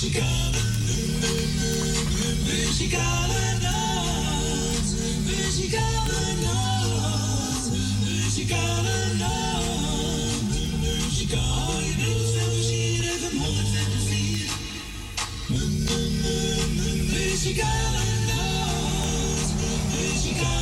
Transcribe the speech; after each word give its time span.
Muzikale, 0.00 0.60
muzikale 2.46 3.58
nacht. 3.60 4.88
Muzikale 5.26 6.20
nacht. 6.42 7.70
Muzikale 8.04 9.14
nacht. 9.18 10.42
Muzikale 10.80 11.96
nacht. 11.96 12.30
Muzikale 17.12 18.04
nacht. 18.24 19.54
Muzikale. 19.90 20.60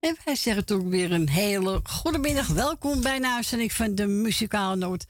En 0.00 0.16
wij 0.24 0.36
zeggen 0.36 0.64
toch 0.64 0.82
weer 0.82 1.12
een 1.12 1.28
hele 1.28 1.80
goede 1.84 2.18
middag. 2.18 2.46
Welkom 2.46 3.00
bij 3.00 3.18
de 3.18 3.28
uitzending 3.28 3.72
van 3.72 3.94
de 3.94 4.06
Muzikale 4.06 4.76
Noot. 4.76 5.06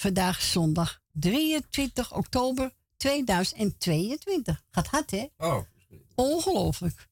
Vandaag 0.00 0.42
zondag 0.42 1.00
23 1.12 2.14
oktober 2.14 2.72
2022. 2.96 4.62
Gaat 4.70 4.86
hard, 4.86 5.10
hè? 5.10 5.26
Oh, 5.36 5.60
Ongelooflijk. 6.14 7.08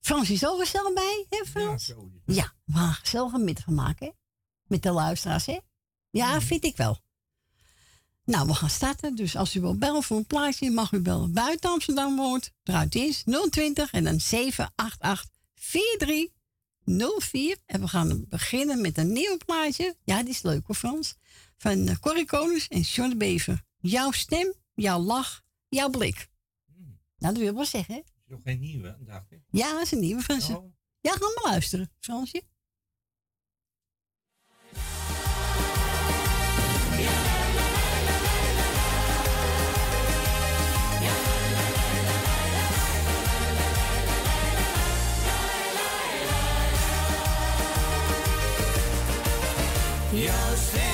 Frans 0.00 0.30
is 0.30 0.46
ook 0.46 0.60
gezellig 0.60 0.92
bij, 0.92 1.26
hè 1.28 1.44
Frans? 1.46 1.84
zo. 1.84 2.10
Ja, 2.26 2.52
we 2.64 2.96
gaan 3.02 3.34
een 3.34 3.44
middag 3.44 3.66
maken, 3.66 4.06
hè? 4.06 4.12
Met 4.66 4.82
de 4.82 4.90
luisteraars, 4.90 5.46
hè? 5.46 5.58
Ja, 6.10 6.40
vind 6.40 6.64
ik 6.64 6.76
wel. 6.76 6.98
Nou, 8.24 8.46
we 8.46 8.54
gaan 8.54 8.70
starten. 8.70 9.14
Dus 9.14 9.36
als 9.36 9.54
u 9.54 9.60
wil 9.60 9.78
bellen 9.78 10.02
voor 10.02 10.16
een 10.16 10.26
plaatje, 10.26 10.70
mag 10.70 10.92
u 10.92 11.00
bellen 11.00 11.32
buiten 11.32 11.70
Amsterdam 11.70 12.16
woont. 12.16 12.52
Eruit 12.62 12.94
is 12.94 13.24
020 13.50 13.90
en 13.90 14.04
dan 14.04 14.20
788 14.20 15.30
4304. 15.54 17.56
En 17.66 17.80
we 17.80 17.88
gaan 17.88 18.24
beginnen 18.28 18.80
met 18.80 18.98
een 18.98 19.12
nieuw 19.12 19.36
plaatje. 19.46 19.96
Ja, 20.04 20.22
die 20.22 20.30
is 20.30 20.42
leuk 20.42 20.66
hoor, 20.66 20.76
Frans. 20.76 21.14
Van 21.60 21.98
Corrie 22.00 22.26
Konings 22.26 22.68
en 22.68 22.80
John 22.80 23.08
de 23.08 23.16
Bever. 23.16 23.62
Jouw 23.78 24.10
stem, 24.10 24.54
jouw 24.74 24.98
lach, 24.98 25.42
jouw 25.68 25.90
blik. 25.90 26.28
Nou, 27.18 27.32
dat 27.34 27.36
wil 27.36 27.48
ik 27.48 27.54
wel 27.54 27.64
zeggen, 27.64 27.94
hè? 27.94 28.00
Is 28.00 28.26
nog 28.26 28.40
geen 28.42 28.60
nieuwe, 28.60 28.96
dacht 29.00 29.30
ik. 29.32 29.40
Ja, 29.50 29.72
dat 29.72 29.82
is 29.82 29.92
een 29.92 30.00
nieuwe 30.00 30.22
van 30.22 30.40
ze. 30.40 30.56
Oh. 30.56 30.72
Ja, 31.00 31.12
ga 31.12 31.18
maar 31.18 31.52
luisteren, 31.52 31.92
Fransje. 31.98 32.42
Jouw 50.12 50.56
stem 50.56 50.89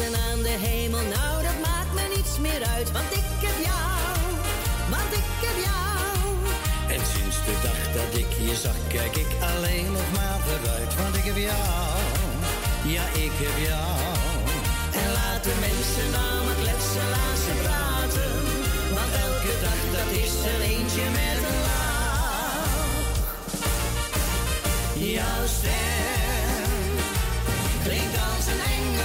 Aan 0.00 0.42
de 0.42 0.56
hemel, 0.68 1.00
nou 1.16 1.42
dat 1.42 1.58
maakt 1.66 1.92
me 1.94 2.04
niets 2.14 2.38
meer 2.38 2.62
uit, 2.74 2.92
want 2.92 3.10
ik 3.20 3.28
heb 3.46 3.58
jou, 3.68 4.00
want 4.94 5.10
ik 5.20 5.28
heb 5.44 5.58
jou. 5.68 6.18
En 6.94 7.02
sinds 7.14 7.38
de 7.46 7.54
dag 7.66 7.80
dat 7.98 8.12
ik 8.22 8.30
je 8.48 8.54
zag, 8.64 8.78
kijk 8.96 9.14
ik 9.24 9.30
alleen 9.52 9.92
nog 9.92 10.08
maar 10.16 10.38
vooruit, 10.46 10.92
want 11.00 11.14
ik 11.20 11.24
heb 11.30 11.38
jou, 11.50 11.98
ja 12.94 13.04
ik 13.26 13.34
heb 13.44 13.56
jou. 13.70 13.98
En 15.02 15.08
laat 15.18 15.42
de 15.48 15.56
mensen 15.66 16.06
nou 16.16 16.34
maar 16.46 16.58
kletsen, 16.62 17.06
laat 17.16 17.38
ze 17.46 17.52
praten, 17.64 18.34
want 18.96 19.12
elke 19.26 19.54
dag 19.64 19.80
dat 19.96 20.08
is 20.24 20.34
er 20.52 20.60
eentje 20.72 21.06
met 21.18 21.38
een 21.48 21.60
lach. 21.68 21.88
Jouw 25.16 25.44
stem 25.58 26.70
klinkt 27.84 28.16
als 28.28 28.46
een 28.52 28.62
engel 28.76 28.99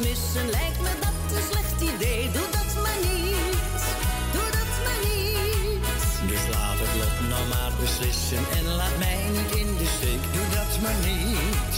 missen, 0.00 0.50
lijkt 0.50 0.80
me 0.80 0.92
dat 1.00 1.36
een 1.36 1.46
slecht 1.50 1.80
idee. 1.94 2.30
Doe 2.36 2.48
dat 2.58 2.72
maar 2.84 3.00
niet, 3.08 3.82
doe 4.34 4.48
dat 4.58 4.72
maar 4.84 5.00
niet. 5.08 5.84
Dus 6.30 6.44
laat 6.54 6.78
het 6.82 6.94
lot 7.00 7.16
nou 7.30 7.44
maar 7.52 7.72
beslissen 7.80 8.42
en 8.58 8.64
laat 8.80 8.96
mij 9.04 9.22
niet 9.36 9.52
in 9.62 9.70
de 9.80 9.88
steek. 9.96 10.22
Doe 10.36 10.48
dat 10.58 10.72
maar 10.84 10.98
niet, 11.10 11.74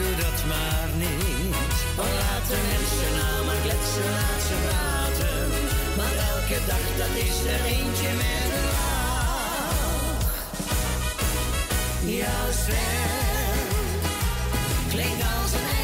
doe 0.00 0.14
dat 0.24 0.38
maar 0.52 0.88
niet. 1.04 1.54
Oh, 2.02 2.10
laat 2.20 2.44
de 2.50 2.58
mensen 2.70 3.10
nou 3.20 3.36
maar 3.46 3.60
kletsen, 3.64 4.08
laat 4.16 4.42
ze 4.48 4.56
praten. 4.66 5.46
Maar 5.98 6.14
elke 6.32 6.58
dag 6.70 6.84
dat 7.00 7.12
is 7.26 7.38
er 7.54 7.62
eentje 7.76 8.10
met 8.22 8.48
een 8.58 8.68
lach. 8.74 10.24
Jouw 12.20 12.48
stem 12.62 13.66
klinkt 14.92 15.22
als 15.34 15.52
een 15.58 15.75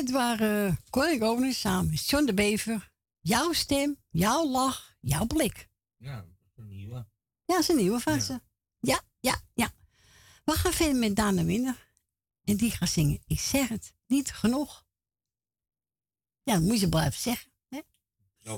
dit 0.00 0.10
waren 0.10 0.78
Corrie 0.90 1.52
samen 1.52 1.90
met 1.90 2.08
John 2.08 2.24
de 2.24 2.34
Bever. 2.34 2.92
Jouw 3.20 3.52
stem, 3.52 3.98
jouw 4.10 4.48
lach, 4.48 4.96
jouw 5.00 5.26
blik. 5.26 5.68
Ja, 5.96 6.16
dat 6.16 6.26
is 6.50 6.56
een 6.56 6.68
nieuwe. 6.68 6.94
Ja, 6.94 7.54
dat 7.54 7.58
is 7.58 7.68
een 7.68 7.76
nieuwe 7.76 8.00
van 8.00 8.20
ze. 8.20 8.40
Ja, 8.80 9.00
ja, 9.20 9.40
ja. 9.54 9.74
We 10.44 10.52
gaan 10.52 10.72
verder 10.72 10.96
met 10.96 11.16
Dana 11.16 11.44
Winner. 11.44 11.88
En 12.44 12.56
die 12.56 12.70
gaat 12.70 12.88
zingen. 12.88 13.22
Ik 13.26 13.40
zeg 13.40 13.68
het, 13.68 13.94
niet 14.06 14.32
genoeg. 14.32 14.86
Ja, 16.42 16.54
dat 16.54 16.62
moet 16.62 16.80
je 16.80 16.88
blijven 16.88 17.20
zeggen. 17.20 17.52
Hè? 17.68 17.80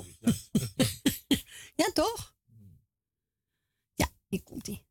Ja, 1.75 1.91
toch? 1.93 2.35
Ja, 3.93 4.09
hier 4.27 4.43
komt 4.43 4.67
ie. 4.67 4.85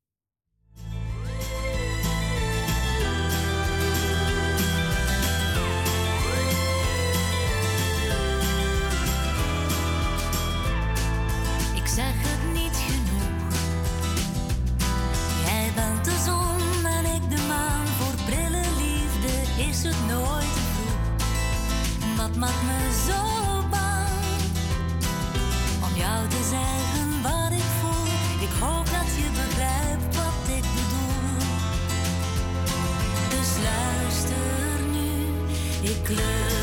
maakt 22.43 22.63
me 22.63 22.93
zo 23.07 23.23
bang 23.71 24.09
om 25.87 25.97
jou 25.97 26.29
te 26.29 26.43
zeggen 26.51 27.23
wat 27.23 27.53
ik 27.53 27.69
voel. 27.81 28.07
Ik 28.47 28.53
hoop 28.61 28.85
dat 28.85 29.09
je 29.21 29.29
begrijpt 29.41 30.17
wat 30.17 30.57
ik 30.57 30.65
bedoel. 30.77 31.39
Dus 33.31 33.51
luister 33.69 34.81
nu, 34.93 35.91
ik 35.91 36.03
kleur. 36.03 36.62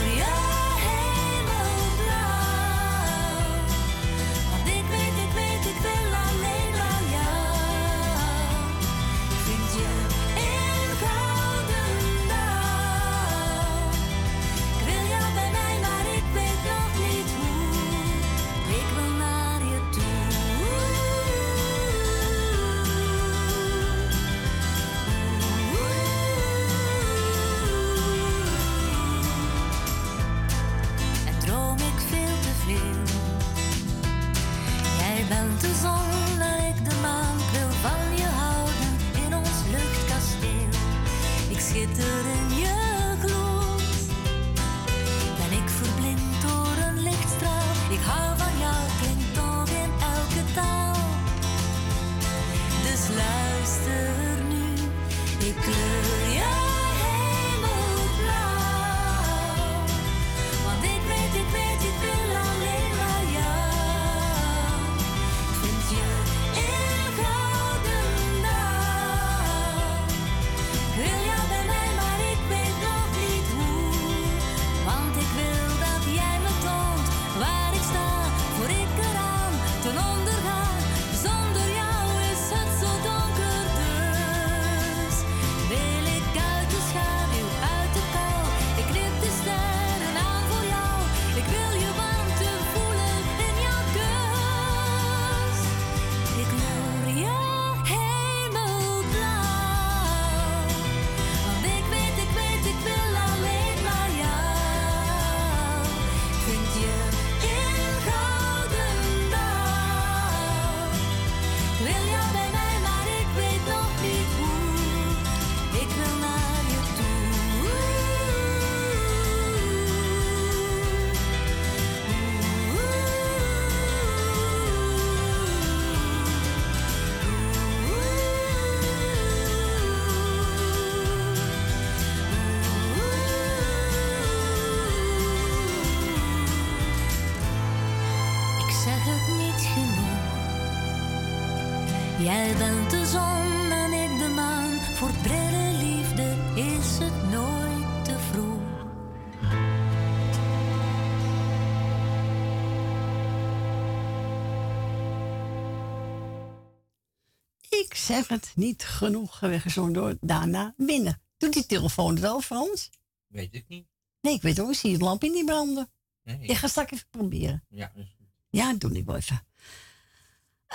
Het 158.27 158.51
niet 158.56 158.83
genoeg 158.83 159.39
weggezongen 159.39 159.94
door 159.94 160.18
Dana 160.21 160.74
Binnen. 160.77 161.21
Doet 161.38 161.54
die 161.54 161.66
telefoon 161.66 162.12
het 162.12 162.19
wel, 162.19 162.42
Frans? 162.42 162.89
Weet 163.27 163.54
ik 163.54 163.68
niet. 163.68 163.88
Nee, 164.21 164.33
ik 164.33 164.42
weet 164.42 164.60
ook, 164.60 164.69
ik 164.69 164.75
zie 164.75 164.92
het 164.92 165.01
lampje 165.01 165.30
niet 165.30 165.45
branden. 165.45 165.92
Nee. 166.24 166.39
Ik 166.42 166.56
ga 166.56 166.68
straks 166.68 166.92
even 166.92 167.10
proberen. 167.10 167.66
Ja, 167.69 167.92
is 167.95 168.16
goed. 168.18 168.27
Ja, 168.50 168.74
doe 168.74 168.92
ik 168.92 169.06
wel 169.06 169.16
even. 169.16 169.48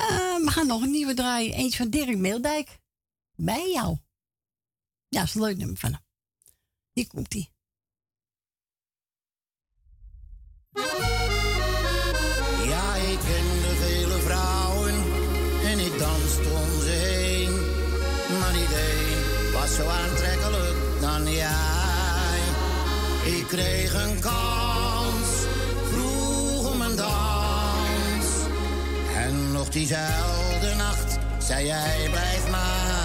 Uh, 0.01 0.37
we 0.37 0.51
gaan 0.51 0.67
nog 0.67 0.83
een 0.83 0.91
nieuwe 0.91 1.15
draaien. 1.15 1.55
Eentje 1.55 1.77
van 1.77 1.91
Dirk 1.91 2.17
Meeldijk. 2.17 2.81
Bij 3.35 3.71
jou. 3.73 3.99
Ja, 5.09 5.19
dat 5.19 5.29
is 5.29 5.35
een 5.35 5.41
leuk 5.41 5.57
nummer 5.57 5.77
van 5.77 5.93
hem. 5.93 6.03
Hier 6.93 7.07
komt 7.07 7.35
was 19.65 19.75
zo 19.75 19.89
aantrekkelijk 19.89 20.77
dan 21.01 21.33
jij. 21.33 22.41
Ik 23.25 23.45
kreeg 23.49 23.95
een 23.95 24.21
kans, 24.21 25.29
vroeg 25.91 26.73
om 26.73 26.81
een 26.81 26.97
dans. 26.97 28.27
En 29.17 29.53
nog 29.53 29.69
diezelfde 29.69 30.75
nacht 30.77 31.19
zei 31.39 31.67
jij, 31.67 32.09
blijf 32.11 32.51
maar 32.51 33.04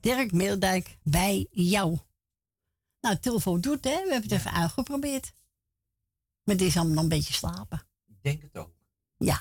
Dirk 0.00 0.32
Meeldijk 0.32 0.98
bij 1.02 1.46
jou. 1.50 1.98
Nou, 3.00 3.18
telefoon 3.18 3.60
doet, 3.60 3.84
hè? 3.84 3.90
We 3.90 4.12
hebben 4.12 4.30
het 4.30 4.32
even 4.32 4.52
uitgeprobeerd. 4.52 5.32
Maar 6.44 6.54
het 6.54 6.64
is 6.64 6.76
allemaal 6.76 6.94
nog 6.94 7.02
een 7.02 7.08
beetje 7.08 7.32
slapen. 7.32 7.82
Ik 8.06 8.22
denk 8.22 8.42
het 8.42 8.56
ook. 8.56 8.74
Ja. 9.16 9.34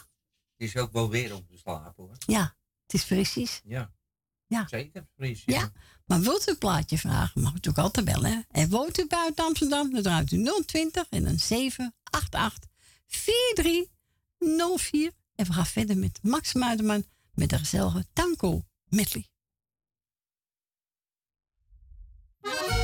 Het 0.57 0.67
is 0.67 0.77
ook 0.77 0.91
wel 0.91 1.09
weer 1.09 1.35
om 1.35 1.47
te 1.47 1.57
slapen 1.57 2.03
hoor. 2.03 2.15
Ja, 2.25 2.55
het 2.83 2.93
is 2.93 3.05
precies. 3.05 3.61
Ja. 3.63 3.91
Ja. 4.47 4.67
Zeker, 4.67 5.07
precies. 5.15 5.43
Ja. 5.45 5.71
Maar 6.05 6.21
wilt 6.21 6.47
u 6.47 6.51
een 6.51 6.57
plaatje 6.57 6.97
vragen, 6.97 7.41
mag 7.41 7.51
u 7.51 7.53
natuurlijk 7.53 7.85
altijd 7.85 8.05
bellen. 8.05 8.31
Hè? 8.31 8.39
En 8.61 8.69
woont 8.69 8.99
u 8.99 9.07
buiten 9.07 9.45
Amsterdam, 9.45 9.91
dan 9.91 10.01
draait 10.01 10.31
u 10.31 10.63
020 10.65 11.09
en 11.09 11.23
dan 11.23 11.39
788 11.39 12.69
4304. 13.05 15.11
En 15.35 15.45
we 15.45 15.53
gaan 15.53 15.65
verder 15.65 15.97
met 15.97 16.19
Max 16.21 16.53
Muiderman 16.53 17.05
met 17.33 17.49
de 17.49 17.57
gezellige 17.57 18.05
Tanko 18.13 18.65
Medley. 18.85 19.29
Ja, 22.43 22.78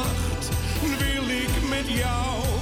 nacht 0.00 0.48
wil 0.80 1.28
ik 1.28 1.68
met 1.68 1.98
jou 1.98 2.59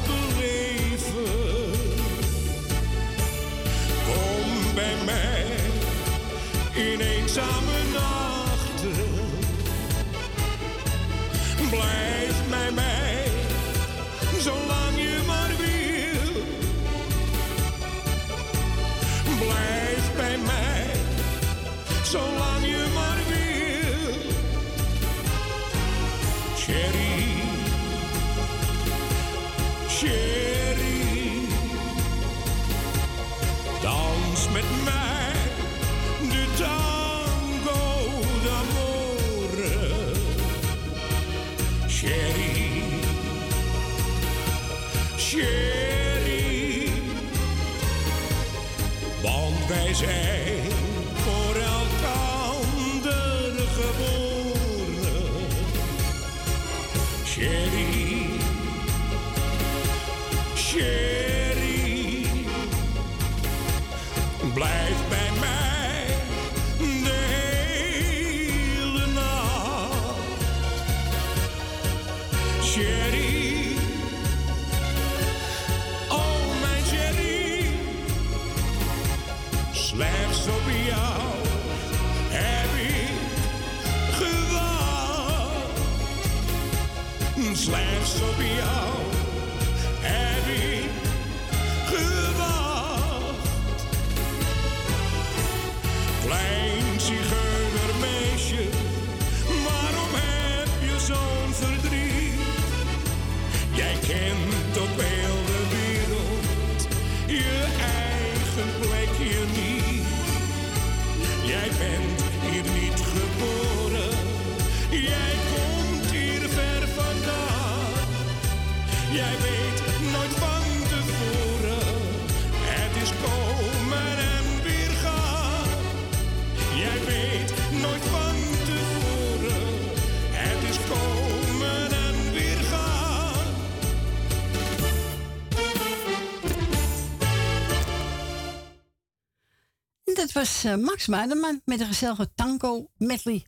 was 140.39 140.65
eh, 140.65 140.77
Max 140.77 141.07
Muiderman 141.07 141.61
met 141.65 141.81
een 141.81 141.87
gezellige 141.87 142.35
tango 142.35 142.91
medley. 142.97 143.47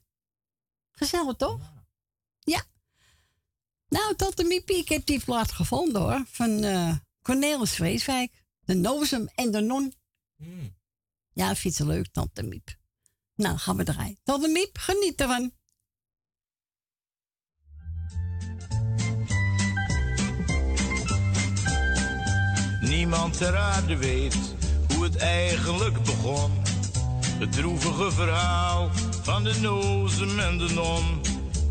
Gezellig 0.91 1.37
toch? 1.37 1.73
Ja. 2.39 2.63
Nou, 3.89 4.17
Tante 4.17 4.45
Miepie, 4.45 4.77
ik 4.77 4.89
heb 4.89 5.07
die 5.07 5.25
plaat 5.25 5.53
gevonden 5.53 6.03
hoor. 6.03 6.25
Van 6.27 6.65
eh, 6.65 6.97
Cornelis 7.23 7.75
Vreeswijk. 7.75 8.45
De 8.61 8.75
Nozem 8.75 9.29
en 9.35 9.51
de 9.51 9.61
Non. 9.61 9.95
Hmm. 10.37 10.77
Ja, 11.33 11.49
dat 11.49 11.59
vindt 11.59 11.77
ze 11.77 11.87
leuk, 11.87 12.07
Tante 12.13 12.43
Miep. 12.43 12.77
Nou, 13.35 13.57
gaan 13.57 13.77
we 13.77 13.85
draaien. 13.85 14.19
Tante 14.23 14.49
Miep, 14.49 14.79
geniet 14.79 15.21
ervan. 15.21 15.53
Niemand 22.81 23.37
ter 23.37 23.57
aarde 23.57 23.97
weet 23.97 24.37
hoe 24.95 25.05
het 25.05 25.17
eigenlijk 25.17 26.03
begon. 26.03 26.60
Het 27.41 27.53
droevige 27.53 28.11
verhaal 28.11 28.91
van 29.23 29.45
de 29.45 29.55
nozem 29.61 30.39
en 30.39 30.59
de 30.59 30.69
non. 30.75 31.21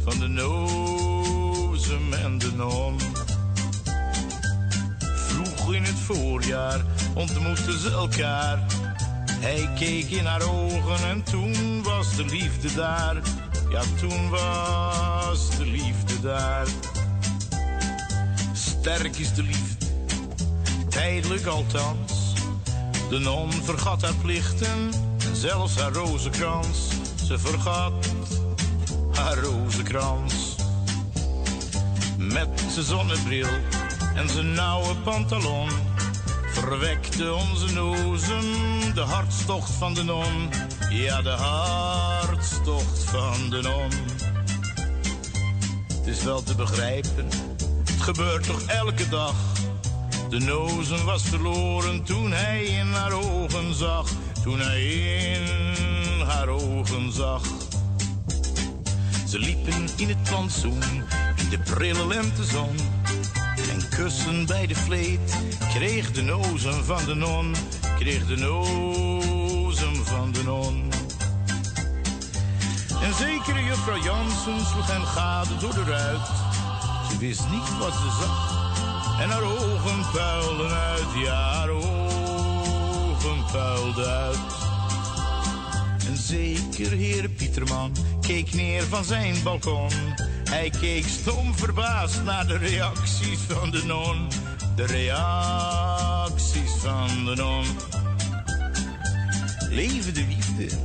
Van 0.04 0.20
de 0.20 0.28
nozem 0.28 2.14
en 2.14 2.38
de 2.38 2.52
non. 2.56 3.00
Vroeg 5.00 5.74
in 5.74 5.84
het 5.84 6.00
voorjaar 6.00 6.82
ontmoetten 7.14 7.80
ze 7.80 7.92
elkaar. 7.92 8.66
Hij 9.32 9.70
keek 9.76 10.10
in 10.10 10.26
haar 10.26 10.42
ogen 10.42 11.10
en 11.10 11.24
toen 11.24 11.84
was 11.84 12.16
de 12.16 12.26
liefde 12.26 12.74
daar. 12.74 13.16
Ja, 13.72 13.82
toen 14.00 14.30
was 14.30 15.58
de 15.58 15.66
liefde 15.66 16.20
daar. 16.22 16.68
Sterk 18.54 19.18
is 19.18 19.34
de 19.34 19.44
liefde, 19.44 19.86
tijdelijk 20.90 21.46
althans. 21.46 22.34
De 23.10 23.20
non 23.20 23.52
vergat 23.52 24.02
haar 24.02 24.16
plichten 24.22 24.68
en 24.68 25.09
zelfs 25.34 25.76
haar 25.76 25.92
rozenkrans. 25.92 26.88
Ze 27.26 27.40
vergat 27.40 28.14
haar 29.14 29.38
rozenkrans. 29.38 30.56
Met 32.18 32.48
zijn 32.70 32.86
zonnebril 32.86 33.50
en 34.16 34.30
zijn 34.30 34.54
nauwe 34.54 34.96
pantalon 34.96 35.70
verwekte 36.52 37.34
onze 37.34 37.74
nozen 37.74 38.44
de 38.94 39.02
hartstocht 39.02 39.72
van 39.72 39.94
de 39.94 40.04
non. 40.04 40.50
Ja, 40.90 41.22
de 41.22 41.30
hartstocht 41.30 43.04
van 43.04 43.50
de 43.50 43.62
non. 43.62 43.92
Het 45.88 46.08
is 46.08 46.24
wel 46.24 46.44
te 46.44 46.56
begrijpen, 46.56 47.28
het 47.86 48.02
gebeurt 48.02 48.44
toch 48.44 48.62
elke 48.62 49.10
dag. 49.10 49.36
De 50.30 50.40
nozen 50.40 51.06
was 51.06 51.24
verloren 51.24 52.04
toen 52.04 52.32
hij 52.32 52.64
in 52.64 52.88
haar 52.92 53.12
ogen 53.12 53.74
zag. 53.74 54.10
Toen 54.44 54.60
hij 54.60 54.84
in 54.84 56.22
haar 56.28 56.48
ogen 56.48 57.12
zag. 57.12 57.42
Ze 59.28 59.40
liepen 59.40 59.88
in 59.96 60.08
het 60.08 60.24
plantsoen, 60.24 60.84
in 61.36 61.50
de 61.50 61.60
prille 61.60 62.08
lentezon. 62.08 62.76
En 63.72 63.90
kussen 63.90 64.46
bij 64.46 64.68
de 64.68 64.76
vleet 64.76 65.38
kreeg 65.74 66.12
de 66.12 66.22
nozen 66.22 66.86
van 66.86 67.06
de 67.06 67.16
non. 67.16 67.56
Kreeg 68.00 68.28
de 68.28 68.36
nozen 68.36 70.06
van 70.06 70.32
de 70.32 70.44
non. 70.44 70.92
En 73.02 73.14
zekere 73.14 73.64
juffrouw 73.64 74.04
Jansen 74.04 74.66
sloeg 74.66 74.88
hen 74.88 75.06
gade 75.06 75.58
door 75.58 75.74
de 75.74 75.84
ruit. 75.84 76.28
Ze 77.10 77.18
wist 77.18 77.50
niet 77.52 77.78
wat 77.80 77.94
ze 77.94 78.10
zag. 78.22 78.58
En 79.22 79.30
haar 79.30 79.44
ogen 79.44 80.12
puilden 80.14 80.72
uit, 80.72 81.08
ja, 81.24 81.66
puilden 83.52 84.08
uit. 84.08 84.38
En 86.08 86.18
zeker 86.18 86.92
heer 86.92 87.30
Pieterman 87.30 87.96
keek 88.22 88.54
neer 88.54 88.84
van 88.84 89.04
zijn 89.04 89.36
balkon. 89.44 89.90
Hij 90.50 90.70
keek 90.80 91.08
stom 91.08 91.56
verbaasd 91.56 92.24
naar 92.24 92.48
de 92.48 92.58
reacties 92.58 93.40
van 93.48 93.72
de 93.72 93.84
non. 93.86 94.28
De 94.76 94.86
reacties 94.86 96.72
van 96.82 97.26
de 97.26 97.36
non. 97.36 97.66
Leven 99.70 100.14
de 100.14 100.26
liefde, 100.28 100.78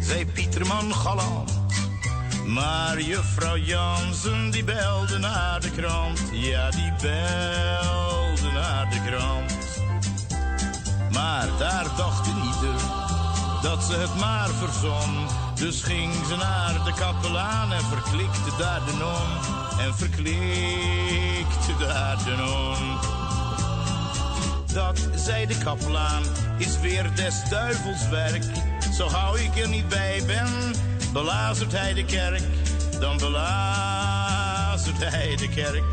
zei 0.00 0.26
Pieterman 0.26 0.94
galant. 0.94 1.62
Maar 2.46 3.00
juffrouw 3.00 3.56
Jansen 3.56 4.50
die 4.50 4.64
belde 4.64 5.18
naar 5.18 5.60
de 5.60 5.70
krant. 5.70 6.20
Ja, 6.32 6.70
die 6.70 6.92
belde 7.00 8.52
naar 8.52 8.90
de 8.90 9.00
krant. 9.06 9.83
Maar 11.14 11.48
daar 11.58 11.86
dacht 11.96 12.26
ieder 12.26 12.80
dat 13.62 13.84
ze 13.84 13.92
het 13.92 14.14
maar 14.18 14.48
verzon. 14.48 15.26
Dus 15.54 15.82
ging 15.82 16.14
ze 16.28 16.36
naar 16.36 16.84
de 16.84 16.92
kapelaan 16.92 17.72
en 17.72 17.84
verklikte 17.84 18.50
daar 18.58 18.80
de 18.84 18.92
non. 18.92 19.28
En 19.86 19.94
verklikte 19.94 21.76
daar 21.78 22.16
de 22.24 22.36
non. 22.36 22.98
Dat, 24.72 25.08
zei 25.14 25.46
de 25.46 25.58
kapelaan, 25.58 26.22
is 26.58 26.80
weer 26.80 27.14
des 27.14 27.42
duivels 27.50 28.08
werk. 28.08 28.44
Zo 28.96 29.08
gauw 29.08 29.34
ik 29.34 29.58
er 29.58 29.68
niet 29.68 29.88
bij 29.88 30.22
ben, 30.26 30.74
belazert 31.12 31.72
hij 31.72 31.94
de 31.94 32.04
kerk. 32.04 32.42
Dan 33.00 33.16
belazert 33.18 34.98
hij 34.98 35.36
de 35.36 35.48
kerk. 35.48 35.84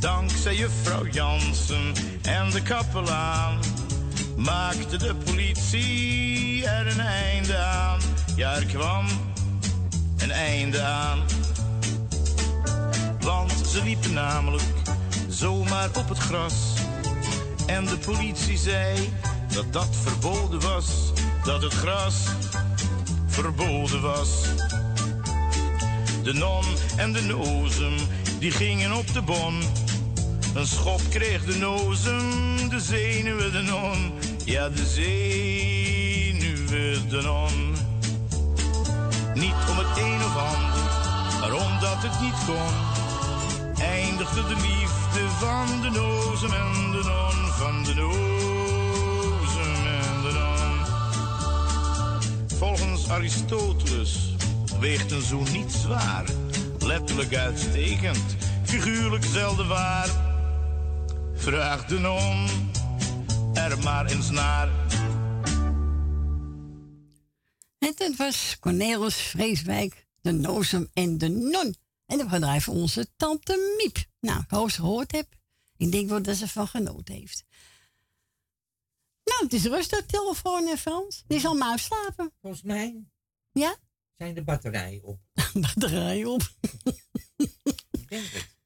Dankzij 0.00 0.56
juffrouw 0.56 1.06
Jansen 1.06 1.92
en 2.22 2.50
de 2.50 2.62
kapelaan 2.62 3.58
maakte 4.36 4.96
de 4.96 5.14
politie 5.14 6.66
er 6.66 6.86
een 6.86 7.00
einde 7.00 7.58
aan. 7.58 8.00
Ja, 8.36 8.54
er 8.54 8.64
kwam 8.66 9.06
een 10.16 10.30
einde 10.30 10.82
aan. 10.82 11.18
Want 13.20 13.52
ze 13.66 13.82
liepen 13.82 14.12
namelijk 14.12 14.62
zomaar 15.28 15.88
op 15.96 16.08
het 16.08 16.18
gras. 16.18 16.54
En 17.66 17.84
de 17.84 17.98
politie 17.98 18.56
zei 18.56 19.12
dat 19.54 19.72
dat 19.72 19.96
verboden 20.02 20.60
was. 20.60 21.12
Dat 21.44 21.62
het 21.62 21.72
gras 21.72 22.14
verboden 23.26 24.00
was. 24.00 24.28
De 26.22 26.32
non 26.32 26.64
en 26.96 27.12
de 27.12 27.22
nozem, 27.22 27.94
die 28.38 28.50
gingen 28.50 28.92
op 28.92 29.12
de 29.12 29.22
bon. 29.22 29.62
Een 30.58 30.66
schop 30.66 31.00
kreeg 31.08 31.44
de 31.44 31.56
nozem, 31.56 32.68
de 32.68 32.80
zenuwen 32.80 33.52
de 33.52 33.62
non. 33.62 34.12
Ja, 34.44 34.68
de 34.68 34.86
zenuwen 34.86 36.28
de 37.08 37.22
non. 37.22 37.76
Niet 39.34 39.54
om 39.70 39.78
het 39.78 39.96
een 39.98 40.24
of 40.24 40.36
ander, 40.36 40.80
maar 41.40 41.52
omdat 41.52 42.02
het 42.02 42.20
niet 42.20 42.44
kon. 42.46 42.74
Eindigde 43.84 44.46
de 44.46 44.54
liefde 44.54 45.28
van 45.38 45.80
de 45.80 45.90
nozem 45.90 46.52
en 46.52 46.90
de 46.90 47.02
non. 47.04 47.52
Van 47.52 47.84
de 47.84 47.94
nozem 47.94 49.86
en 49.86 50.22
de 50.22 50.32
non. 50.32 50.86
Volgens 52.58 53.08
Aristoteles 53.08 54.34
weegt 54.80 55.10
een 55.10 55.22
zoen 55.22 55.46
niet 55.52 55.72
zwaar. 55.72 56.24
Letterlijk 56.78 57.34
uitstekend, 57.34 58.36
figuurlijk 58.64 59.24
zelden 59.24 59.68
waar. 59.68 60.27
Vraag 61.38 61.86
de 61.86 61.98
non 61.98 62.46
er 63.54 63.78
maar 63.78 64.06
eens 64.06 64.30
naar. 64.30 64.68
En 67.78 67.94
het 67.96 68.16
was 68.16 68.56
Cornelis 68.60 69.16
Vreeswijk, 69.16 70.06
de 70.20 70.32
Nozem 70.32 70.88
en 70.92 71.18
de 71.18 71.28
Non. 71.28 71.74
En 72.06 72.18
dat 72.18 72.28
bedrijf 72.28 72.64
van 72.64 72.74
onze 72.74 73.08
tante 73.16 73.76
Miep. 73.78 73.96
Nou, 74.20 74.40
ik 74.40 74.50
hoop 74.50 74.70
ze 74.70 74.80
gehoord 74.80 75.12
heb. 75.12 75.26
Ik 75.76 75.92
denk 75.92 76.08
wel 76.08 76.22
dat 76.22 76.36
ze 76.36 76.48
van 76.48 76.68
genoten 76.68 77.14
heeft. 77.14 77.44
Nou, 79.24 79.42
het 79.42 79.52
is 79.52 79.64
rustig, 79.64 80.06
telefoon 80.06 80.68
en 80.68 80.78
Frans. 80.78 81.24
Die 81.26 81.40
zal 81.40 81.54
maar 81.54 81.78
slapen. 81.78 82.32
Volgens 82.40 82.62
mij 82.62 83.04
Ja? 83.52 83.76
zijn 84.16 84.34
de 84.34 84.42
batterijen 84.44 85.02
op. 85.04 85.20
Batterij 85.54 86.24
op. 86.24 86.42
Ik 87.90 88.08
denk 88.08 88.24
het. 88.26 88.56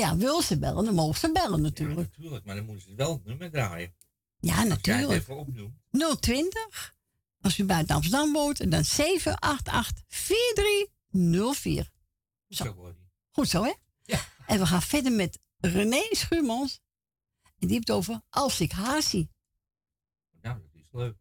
Maar 0.00 0.02
ja, 0.02 0.16
wil 0.16 0.42
ze 0.42 0.58
bellen, 0.58 0.84
dan 0.84 0.94
mogen 0.94 1.18
ze 1.20 1.32
bellen 1.32 1.56
Ja, 1.56 1.62
natuurlijk. 1.62 1.98
natuurlijk, 1.98 2.44
maar 2.44 2.54
dan 2.56 2.64
moeten 2.64 2.88
ze 2.88 2.94
wel 2.94 3.12
het 3.12 3.24
nummer 3.24 3.50
draaien. 3.50 3.94
Ja, 4.38 4.48
Als 4.50 4.58
jij 4.58 4.60
het 4.60 4.68
natuurlijk. 4.68 5.20
even 5.20 5.36
opnoemt. 5.36 5.74
020, 6.20 6.94
als 7.40 7.58
u 7.58 7.64
buiten 7.64 7.94
Amsterdam 7.94 8.32
woont, 8.32 8.60
en 8.60 8.70
dan 8.70 8.84
788 8.84 10.04
4304. 10.08 11.90
Zo. 12.48 12.64
Zo. 12.64 12.94
Goed 13.30 13.48
zo, 13.48 13.62
hè? 13.62 13.72
Ja. 14.02 14.20
En 14.46 14.58
we 14.58 14.66
gaan 14.66 14.82
verder 14.82 15.12
met 15.12 15.38
René 15.58 16.02
Schuurmans. 16.10 16.80
En 17.42 17.52
die 17.66 17.70
heeft 17.76 17.88
het 17.88 17.96
over 17.96 18.20
Als 18.30 18.60
ik 18.60 18.72
haar 18.72 19.02
zie. 19.02 19.30
Nou, 20.42 20.58
dat 20.60 20.70
is 20.74 20.86
leuk. 20.90 21.16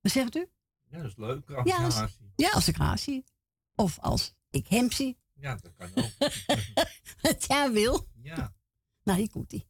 Wat 0.00 0.12
zegt 0.12 0.36
u? 0.36 0.48
Ja, 0.88 0.96
dat 0.98 1.06
is 1.06 1.16
leuk. 1.16 1.50
Als 1.50 1.68
Ja, 1.68 1.84
als-. 1.84 2.18
Ja, 2.36 2.50
als 2.50 2.68
ik 2.68 2.76
haar 2.76 2.98
zie. 2.98 3.24
Of 3.74 3.98
als 3.98 4.34
ik 4.50 4.66
hem 4.66 4.92
zie. 4.92 5.16
Ja, 5.46 5.56
dat 5.62 5.72
kan 5.76 5.90
ook. 5.94 6.10
Het 7.28 7.44
jij 7.46 7.72
wil. 7.72 8.08
ja. 8.22 8.54
Nou, 9.02 9.18
hier 9.18 9.30
komt 9.30 9.52
ie. 9.52 9.68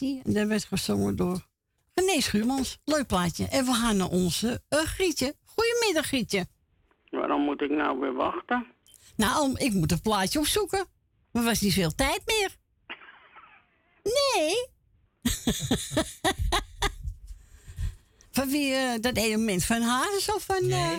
En 0.00 0.32
dat 0.32 0.46
werd 0.46 0.64
gezongen 0.64 1.16
door 1.16 1.46
René 1.94 2.20
Schuurmans. 2.20 2.78
Leuk 2.84 3.06
plaatje. 3.06 3.48
En 3.48 3.64
we 3.64 3.72
gaan 3.72 3.96
naar 3.96 4.08
onze 4.08 4.62
eh, 4.68 4.78
Grietje. 4.78 5.34
Goedemiddag, 5.44 6.06
Grietje. 6.06 6.46
Waarom 7.10 7.42
moet 7.42 7.60
ik 7.60 7.70
nou 7.70 7.98
weer 8.00 8.12
wachten? 8.14 8.66
Nou, 9.16 9.54
ik 9.54 9.72
moet 9.72 9.92
een 9.92 10.00
plaatje 10.00 10.38
opzoeken. 10.38 10.86
Er 11.32 11.42
was 11.42 11.60
niet 11.60 11.72
veel 11.72 11.94
tijd 11.94 12.22
meer. 12.26 12.56
Nee. 14.02 14.66
van 18.32 18.48
wie 18.48 18.72
eh, 18.74 19.00
dat 19.00 19.16
ene 19.16 19.36
moment 19.36 19.64
van 19.64 19.80
haar 19.82 20.16
is 20.16 20.32
of 20.34 20.44
van... 20.44 20.70
eh 20.70 20.96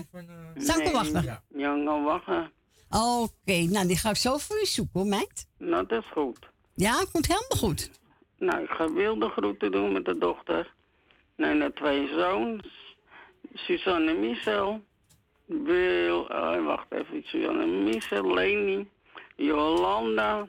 Zou 0.55 0.79
ik 0.79 0.83
wel 0.83 0.91
wachten? 0.91 1.23
Ja, 1.23 1.43
ja 1.49 1.83
gaan 1.83 2.03
wachten. 2.03 2.51
Oké, 2.89 3.57
nou 3.61 3.87
die 3.87 3.97
ga 3.97 4.09
ik 4.09 4.15
zo 4.15 4.37
voor 4.37 4.59
je 4.59 4.65
zoeken, 4.65 4.99
hoor, 4.99 5.09
meid. 5.09 5.47
Nou, 5.57 5.87
dat 5.87 6.03
is 6.03 6.11
goed. 6.11 6.39
Ja, 6.75 7.05
komt 7.11 7.27
helemaal 7.27 7.57
goed. 7.57 7.89
Nou, 8.39 8.63
ik 8.63 8.69
ga 8.69 8.91
wilde 8.91 9.29
groeten 9.29 9.71
doen 9.71 9.91
met 9.91 10.05
de 10.05 10.17
dochter. 10.17 10.73
En 11.35 11.59
de 11.59 11.73
twee 11.73 12.07
zoons. 12.07 12.95
Suzanne 13.53 14.11
en 14.11 14.19
Michel. 14.19 14.83
Wil, 15.45 16.19
oh, 16.21 16.65
wacht 16.65 16.91
even. 16.91 17.23
Suzanne 17.23 17.63
en 17.63 17.83
Michel, 17.83 18.33
Leni. 18.33 18.89
Jolanda. 19.35 20.47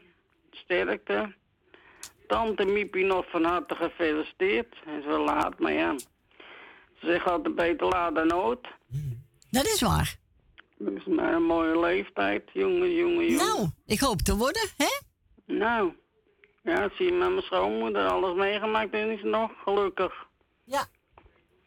Sterkte. 0.50 1.34
Tante 2.26 2.64
Miepie 2.64 3.04
nog 3.04 3.30
van 3.30 3.44
harte 3.44 3.74
gefeliciteerd. 3.74 4.74
Is 4.98 5.04
wel 5.04 5.24
laat, 5.24 5.58
maar 5.58 5.72
ja. 5.72 5.98
Ze 7.00 7.06
zegt 7.06 7.26
altijd 7.26 7.54
beter 7.54 7.86
laat 7.86 8.14
dan 8.14 8.26
nooit. 8.26 8.68
Dat 9.50 9.64
is 9.64 9.80
waar. 9.80 10.18
Dat 10.78 10.92
is 10.92 11.04
maar 11.04 11.34
een 11.34 11.42
mooie 11.42 11.80
leeftijd. 11.80 12.42
Jongen, 12.52 12.94
jongen, 12.94 13.26
jongen. 13.26 13.46
Nou, 13.46 13.68
ik 13.86 14.00
hoop 14.00 14.20
te 14.20 14.36
worden, 14.36 14.68
hè? 14.76 15.00
Nou, 15.54 15.92
ja, 16.62 16.88
zie 16.96 17.06
je 17.06 17.12
met 17.12 17.28
mijn 17.28 17.42
schoonmoeder 17.42 18.06
alles 18.06 18.36
meegemaakt 18.36 18.92
en 18.92 19.10
is 19.10 19.22
nog 19.22 19.50
gelukkig. 19.62 20.26
Ja. 20.64 20.86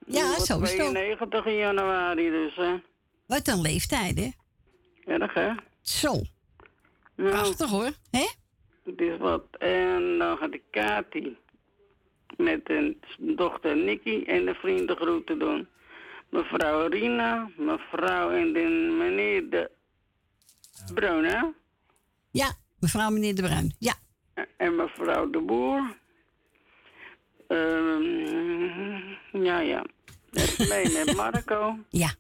Ja, 0.06 0.40
zo 0.40 0.62
is 0.62 0.72
het 0.72 0.82
ook. 0.82 0.90
92 0.90 1.46
in 1.46 1.56
januari, 1.56 2.30
dus 2.30 2.56
hè. 2.56 2.76
Wat 3.26 3.48
een 3.48 3.62
leeftijd, 3.62 4.20
hè? 4.20 4.30
Erg, 5.14 5.34
hè? 5.34 5.52
Zo. 5.82 6.22
Prachtig, 7.16 7.70
hoor. 7.70 7.92
Hè? 8.12 8.28
het 8.84 9.02
is 9.02 9.18
wat. 9.18 9.46
En 9.60 10.18
dan 10.18 10.38
gaat 10.38 10.52
de 10.52 10.62
Kati 10.72 11.38
met 12.38 12.70
een 12.70 13.02
dochter 13.18 13.78
Nikki 13.78 14.24
en 14.24 14.46
de 14.46 14.54
vrienden 14.54 14.96
groeten 14.96 15.40
doen. 15.40 15.68
Mevrouw 16.30 16.88
Rina, 16.88 17.50
mevrouw 17.58 18.32
en 18.32 18.54
de 18.54 18.94
meneer 18.98 19.50
de 19.50 19.72
Bruin, 20.94 21.24
hè? 21.24 21.42
Ja, 22.32 22.54
mevrouw 22.80 23.10
meneer 23.10 23.36
De 23.36 23.42
Bruin. 23.42 23.76
Ja. 23.80 23.94
En 24.58 24.76
mevrouw 24.76 25.30
de 25.30 25.40
Boer. 25.40 25.98
Ehm, 27.48 29.44
ja, 29.44 29.60
ja. 29.60 29.86
Mee 30.58 30.92
met 30.92 31.16
Marco. 31.16 31.78
Ja. 31.90 32.14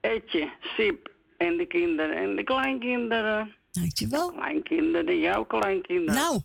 Etje, 0.00 0.50
Sip 0.60 1.10
en 1.36 1.56
de 1.56 1.66
kinderen 1.66 2.16
en 2.16 2.36
de 2.36 2.44
kleinkinderen. 2.44 3.54
Dankjewel. 3.70 4.32
Kleinkinderen, 4.32 5.18
jouw 5.18 5.44
kleinkinderen. 5.44 6.20
Nou. 6.20 6.40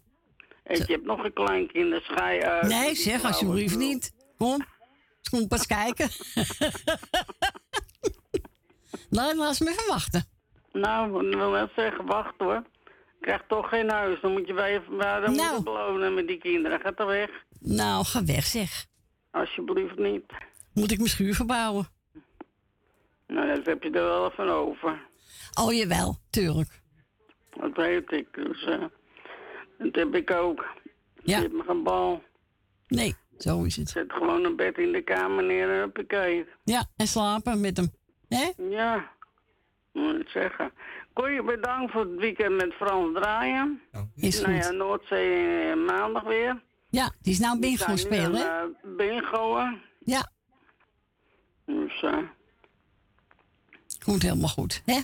Etje 0.64 0.94
hebt 0.94 1.06
nog 1.06 1.24
een 1.24 1.34
kleinkinder, 1.34 2.02
schij 2.02 2.44
uit. 2.44 2.68
Nee, 2.68 2.96
zeg 2.96 3.24
alsjeblieft 3.24 3.78
niet. 3.78 4.14
Kom. 4.38 4.66
Kom 5.30 5.48
pas 5.48 5.66
kijken. 5.78 6.10
nou, 9.10 9.36
laat 9.36 9.60
me 9.60 9.70
even 9.70 9.88
wachten. 9.88 10.24
Nou, 10.74 11.28
ik 11.28 11.36
wil 11.36 11.50
net 11.52 11.70
zeggen, 11.76 12.06
wacht 12.06 12.34
hoor. 12.38 12.64
Ik 13.26 13.32
krijg 13.32 13.48
toch 13.48 13.70
geen 13.70 13.90
huis. 13.90 14.22
Dan 14.22 14.32
moet 14.32 14.48
je 14.48 14.54
bij 14.54 14.72
je 14.72 14.82
vader 15.00 15.32
Nou. 15.32 15.36
moeten 15.54 15.64
belonen 15.64 16.14
met 16.14 16.28
die 16.28 16.38
kinderen. 16.38 16.80
Ga 16.80 16.94
toch 16.94 17.08
weg. 17.08 17.30
Nou, 17.60 18.06
ga 18.06 18.24
weg 18.26 18.46
zeg. 18.46 18.86
Alsjeblieft 19.32 19.98
niet. 19.98 20.24
Moet 20.74 20.92
ik 20.92 20.98
mijn 20.98 21.10
schuur 21.10 21.36
verbouwen? 21.36 21.88
Nou, 23.28 23.56
dat 23.56 23.66
heb 23.66 23.84
je 23.84 23.90
er 23.90 24.04
wel 24.04 24.32
van 24.32 24.50
over. 24.50 25.02
Oh, 25.60 25.74
jawel. 25.74 26.18
Tuurlijk. 26.30 26.82
Dat 27.60 27.76
weet 27.76 28.12
ik. 28.12 28.28
Dus, 28.34 28.64
eh, 28.66 28.84
dat 29.78 29.96
heb 29.96 30.16
ik 30.16 30.32
ook. 30.32 30.66
Ja. 31.24 31.40
Hebt 31.40 31.54
me 31.54 31.64
geen 31.64 31.84
bal. 31.84 32.24
Nee, 32.88 33.16
zo 33.38 33.64
is 33.64 33.76
het. 33.76 33.90
Zet 33.90 34.14
gewoon 34.14 34.44
een 34.44 34.56
bed 34.56 34.78
in 34.78 34.92
de 34.92 35.02
kamer 35.02 35.44
neer 35.44 35.70
en 35.70 35.80
huppakee. 35.80 36.46
Ja, 36.64 36.86
en 36.96 37.08
slapen 37.08 37.60
met 37.62 37.78
hem. 37.78 37.92
Hè? 38.28 38.52
Ja, 38.70 39.12
moet 39.92 40.20
ik 40.20 40.30
zeggen. 40.30 40.72
Koeie, 41.15 41.43
bedankt 41.43 41.91
voor 41.91 42.01
het 42.01 42.15
weekend 42.19 42.56
met 42.56 42.73
Frans 42.73 43.13
draaien. 43.15 43.82
Is 44.15 44.41
Nou 44.41 44.54
ja, 44.54 44.62
goed. 44.62 44.75
Noordzee 44.75 45.69
eh, 45.69 45.75
maandag 45.86 46.23
weer. 46.23 46.62
Ja, 46.89 47.12
die 47.21 47.34
is 47.34 47.39
nou 47.39 47.60
bingo 47.60 47.84
gaan 47.84 47.97
spelen, 47.97 48.49
aan, 48.51 48.75
eh, 48.84 48.95
bingoen. 48.97 49.82
Ja, 49.99 50.32
Dus, 51.65 52.01
eh, 52.04 52.17
komt 54.06 54.21
helemaal 54.21 54.49
goed, 54.49 54.82
hè? 54.86 54.99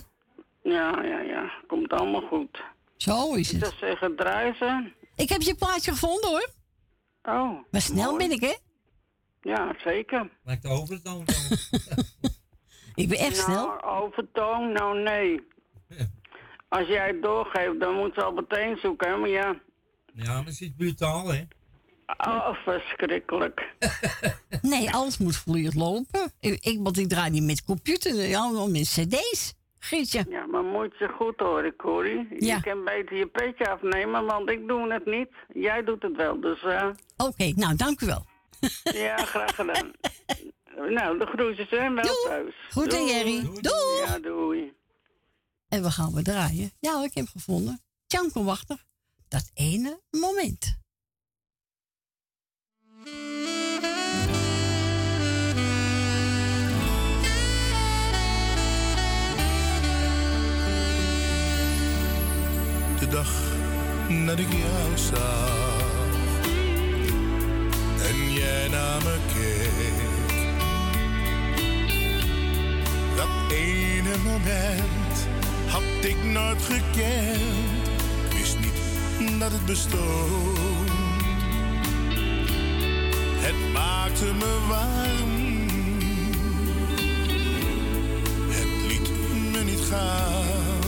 ja, 0.62 1.02
ja, 1.02 1.20
ja. 1.20 1.52
Komt 1.66 1.92
allemaal 1.92 2.20
goed. 2.28 2.62
Zo 2.96 3.34
is 3.34 3.52
Ik 3.52 3.60
het. 3.60 3.68
zou 3.68 3.78
zeggen, 3.78 4.16
draai 4.16 4.54
ze. 4.54 4.92
Ik 5.16 5.28
heb 5.28 5.40
je 5.40 5.54
plaatje 5.54 5.90
gevonden, 5.90 6.30
hoor. 6.30 6.48
Oh, 7.22 7.58
Maar 7.70 7.80
snel 7.80 8.12
mooi. 8.12 8.28
ben 8.28 8.36
ik, 8.36 8.40
hè? 8.40 8.54
Ja, 9.50 9.74
zeker. 9.84 10.30
Lijkt 10.44 10.62
de 10.62 10.68
overtoon 10.68 11.24
zo. 11.26 11.54
Ik 13.02 13.08
ben 13.08 13.18
echt 13.18 13.36
snel. 13.36 13.66
Nou, 13.66 13.82
overtoon, 13.82 14.72
nou 14.72 14.98
nee. 15.02 15.50
Als 16.68 16.86
jij 16.86 17.06
het 17.06 17.22
doorgeeft, 17.22 17.80
dan 17.80 17.94
moet 17.94 18.14
ze 18.14 18.22
al 18.22 18.32
meteen 18.32 18.76
zoeken, 18.76 19.20
maar 19.20 19.28
ja. 19.28 19.60
Ja, 20.14 20.32
maar 20.32 20.44
het 20.44 20.60
is 20.60 20.72
brutaal, 20.76 21.32
hè? 21.32 21.42
Oh, 22.16 22.54
verschrikkelijk. 22.64 23.60
Nee, 24.62 24.90
alles 24.90 25.18
moet 25.18 25.36
vloeiend 25.36 25.74
lopen. 25.74 26.32
Ik, 26.40 26.64
ik, 26.64 26.78
want 26.82 26.98
ik 26.98 27.08
draai 27.08 27.30
niet 27.30 27.42
met 27.42 27.64
computer, 27.64 28.36
allemaal 28.36 28.70
met 28.70 28.82
cd's. 28.82 29.54
Gietje. 29.78 30.24
Ja, 30.28 30.46
maar 30.46 30.62
moet 30.62 30.98
je 30.98 31.08
goed 31.08 31.40
horen, 31.40 31.76
Corrie. 31.76 32.26
Ja. 32.38 32.54
Je 32.56 32.60
kan 32.62 32.84
beter 32.84 33.16
je 33.16 33.26
petje 33.26 33.70
afnemen, 33.70 34.24
want 34.24 34.50
ik 34.50 34.68
doe 34.68 34.92
het 34.92 35.06
niet. 35.06 35.28
Jij 35.54 35.84
doet 35.84 36.02
het 36.02 36.16
wel, 36.16 36.40
dus 36.40 36.62
eh, 36.62 36.88
Oké, 37.16 37.52
nou, 37.56 37.76
dank 37.76 38.00
u 38.00 38.06
wel. 38.06 38.26
ja, 38.82 39.16
graag 39.16 39.54
gedaan. 39.54 39.90
nou, 40.96 41.18
de 41.18 41.26
groetjes 41.26 41.68
zijn 41.68 41.94
wel 41.94 42.04
Doei. 42.04 42.16
thuis. 42.26 42.54
Goed, 42.70 42.90
Doei. 42.90 43.12
Jerry? 43.12 43.40
Doei. 43.42 44.06
Ja, 44.06 44.18
doei. 44.18 44.72
En 45.72 45.82
we 45.82 45.90
gaan 45.90 46.12
we 46.12 46.22
draaien. 46.22 46.72
Ja, 46.78 47.04
ik 47.04 47.14
heb 47.14 47.14
hem 47.14 47.26
gevonden. 47.26 47.82
Tjanko 48.06 48.44
Wachter. 48.44 48.84
Dat 49.28 49.50
ene 49.54 50.00
moment. 50.10 50.80
de 62.98 63.08
dag 63.08 63.32
dat 64.26 64.38
ik 64.38 64.52
jou 64.52 64.98
zag 64.98 66.40
en 68.08 68.32
jij 68.32 68.68
naar 68.68 69.02
me 69.02 69.18
keek. 69.34 70.42
Dat 73.16 73.52
ene 73.52 74.18
moment 74.24 75.01
had 75.72 75.82
ik 76.04 76.24
nooit 76.24 76.62
gekend. 76.62 77.88
Wist 78.32 78.56
niet 78.58 79.40
dat 79.40 79.52
het 79.52 79.66
bestond. 79.66 80.90
Het 83.44 83.72
maakte 83.72 84.24
me 84.24 84.58
warm. 84.68 85.40
Het 88.48 88.72
liet 88.88 89.10
me 89.52 89.64
niet 89.64 89.84
gaan. 89.90 90.80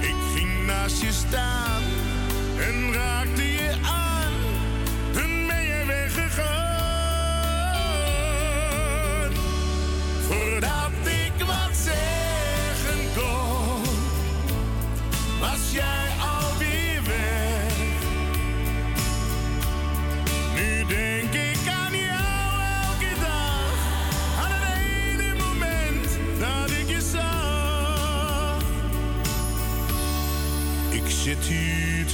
Ik 0.00 0.16
ging 0.34 0.66
naast 0.66 1.02
je 1.02 1.12
staan 1.12 1.82
en 2.58 2.92
raakte 2.92 3.55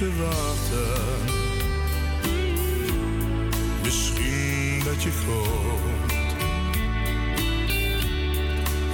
te 0.02 0.10
wachten. 0.16 1.24
Misschien 3.82 4.82
dat 4.84 5.02
je 5.02 5.10
komt. 5.26 6.12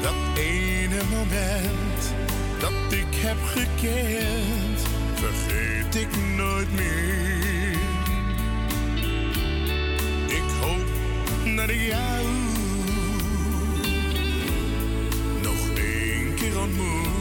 Dat 0.02 0.38
ene 0.38 1.02
moment 1.10 2.14
dat 2.60 2.92
ik 2.92 3.06
heb 3.10 3.36
gekend, 3.44 4.80
vergeet 5.14 5.94
ik 5.94 6.08
nooit 6.36 6.72
meer. 6.72 7.78
Ik 10.26 10.48
hoop 10.60 10.88
dat 11.56 11.68
ik 11.68 11.80
jou 11.80 12.24
nog 15.42 15.76
één 15.76 16.34
keer 16.34 16.58
ontmoet. 16.58 17.17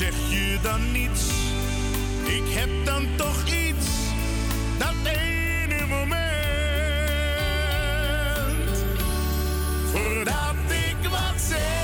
Zeg 0.00 0.14
je 0.28 0.58
dan 0.62 0.92
niets, 0.92 1.28
ik 2.24 2.42
heb 2.46 2.68
dan 2.84 3.06
toch 3.16 3.44
iets. 3.46 3.86
Dat 4.78 4.94
ene 5.04 5.86
moment. 5.86 6.20
Voordat 9.92 10.54
ik 10.68 11.08
wat 11.10 11.40
zeggen 11.48 11.79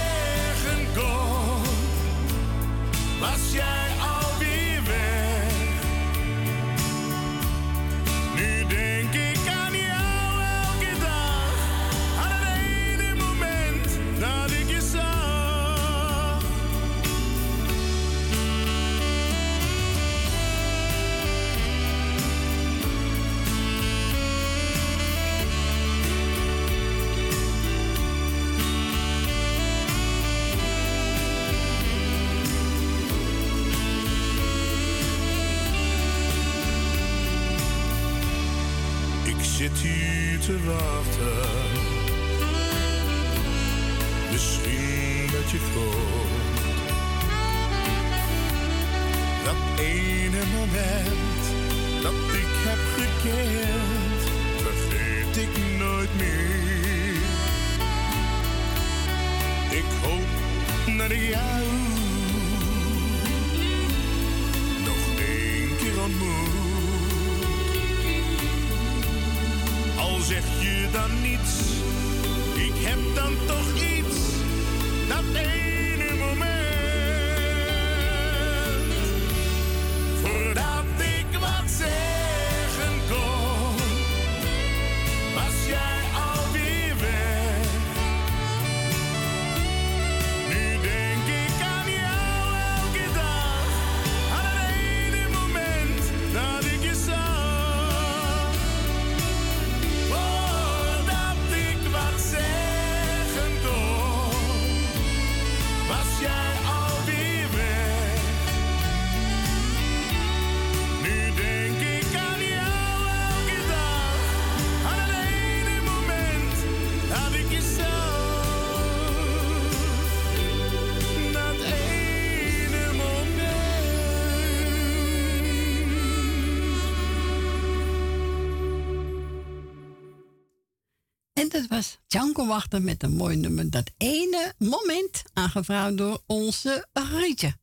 Tjanko 132.37 132.55
Wachter 132.55 132.83
met 132.83 133.03
een 133.03 133.13
mooi 133.13 133.37
nummer. 133.37 133.71
Dat 133.71 133.91
ene 133.97 134.55
moment, 134.59 135.23
aangevraagd 135.33 135.97
door 135.97 136.23
onze 136.27 136.87
Rietje. 136.93 137.57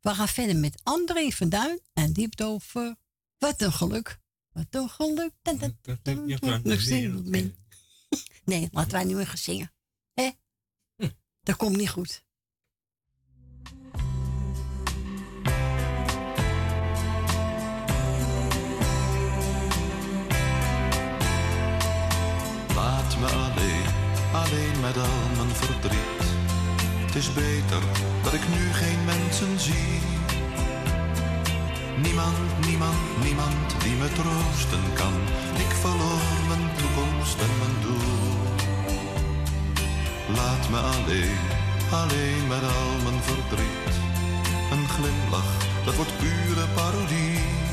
We 0.00 0.14
gaan 0.14 0.28
verder 0.28 0.56
met 0.56 0.80
André 0.82 1.30
van 1.30 1.48
Duin 1.48 1.80
en 1.92 2.12
die 2.12 2.22
heeft 2.22 2.38
het 2.38 2.48
over 2.48 2.96
Wat 3.38 3.60
een 3.60 3.72
geluk. 3.72 4.18
Wat 4.52 4.66
een 4.70 4.88
geluk. 4.88 5.30
Dat, 5.42 5.60
nog. 7.12 7.22
Nee, 8.44 8.68
laten 8.72 8.92
wij 8.92 9.04
nu 9.04 9.16
weer 9.16 9.26
gaan 9.26 9.36
zingen. 9.38 9.72
Hé? 10.14 10.30
Dat 11.42 11.56
komt 11.56 11.76
niet 11.76 11.90
goed. 11.90 12.22
Laat 22.74 23.18
me 23.18 23.26
alleen, 23.26 24.03
alleen 24.34 24.80
met 24.80 24.96
al 24.96 25.22
mijn 25.36 25.54
verdriet. 25.62 26.22
Het 27.06 27.14
is 27.14 27.32
beter 27.32 27.82
dat 28.22 28.32
ik 28.32 28.48
nu 28.48 28.72
geen 28.72 29.04
mensen 29.04 29.60
zie. 29.60 30.00
Niemand, 32.02 32.66
niemand, 32.66 33.02
niemand 33.24 33.66
die 33.82 33.96
me 34.00 34.08
troosten 34.18 34.84
kan. 34.94 35.14
Ik 35.64 35.72
verloor 35.82 36.26
mijn 36.48 36.66
toekomst 36.80 37.38
en 37.46 37.54
mijn 37.62 37.76
doel. 37.84 38.32
Laat 40.38 40.64
me 40.72 40.80
alleen, 40.94 41.44
alleen 42.02 42.42
met 42.48 42.62
al 42.78 42.92
mijn 43.06 43.22
verdriet. 43.22 43.94
Een 44.72 44.88
glimlach, 44.88 45.52
dat 45.84 45.94
wordt 45.94 46.18
pure 46.18 46.66
parodie. 46.74 47.63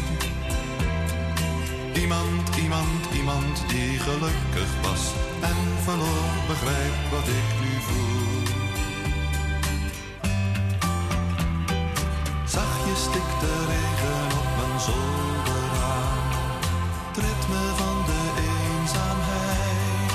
Iemand, 1.94 2.56
iemand, 2.56 3.06
iemand 3.14 3.64
die 3.68 4.00
gelukkig 4.00 4.72
was 4.82 5.14
en 5.42 5.60
verloor, 5.84 6.32
begrijpt 6.48 7.10
wat 7.12 7.28
ik 7.28 7.48
nu 7.62 7.74
voel. 7.88 8.44
Zachtjes 12.46 13.02
stikt 13.02 13.40
de 13.40 13.56
regen 13.72 14.38
op 14.42 14.50
mijn 14.60 14.80
zolderraam, 14.80 16.28
het 17.08 17.18
ritme 17.18 17.64
van 17.82 17.98
de 18.10 18.24
eenzaamheid. 18.50 20.12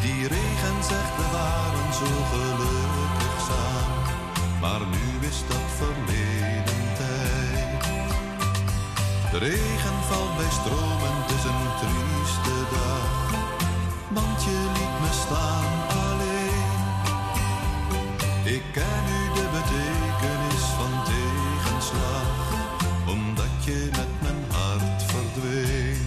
Die 0.00 0.22
regen 0.28 0.78
zegt 0.90 1.16
we 1.16 1.26
waren 1.32 1.92
zo 2.00 2.10
gelukkig 2.32 3.36
samen, 3.48 4.60
maar 4.60 4.80
nu 4.94 5.28
is 5.28 5.38
dat 5.48 5.66
verleden 5.80 6.82
tijd. 6.96 7.82
De 9.30 9.38
valt 10.10 10.36
bij 10.36 10.52
stromen, 10.60 11.12
het 11.20 11.30
is 11.36 11.44
een 11.50 11.64
trieste 11.80 12.56
dag. 12.74 13.08
Want 14.16 14.38
je 14.46 14.58
liet 14.76 14.96
me 15.02 15.10
staan 15.24 15.72
alleen. 16.04 16.78
Ik 18.56 18.64
ken 18.76 19.00
nu 19.08 19.20
de 19.38 19.46
betekenis 19.58 20.64
van 20.78 20.92
tegenslag, 21.10 22.32
omdat 23.14 23.54
je 23.64 23.80
met 23.98 24.12
mijn 24.24 24.42
hart 24.56 25.02
verdween. 25.12 26.02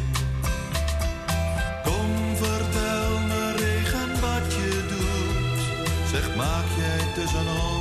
Kom, 1.88 2.10
vertel 2.44 3.10
me 3.30 3.44
regen 3.62 4.12
wat 4.26 4.48
je 4.58 4.72
doet. 4.92 5.62
Zeg, 6.12 6.36
maak 6.36 6.68
jij 6.78 7.02
tussen 7.16 7.48
ons 7.48 7.73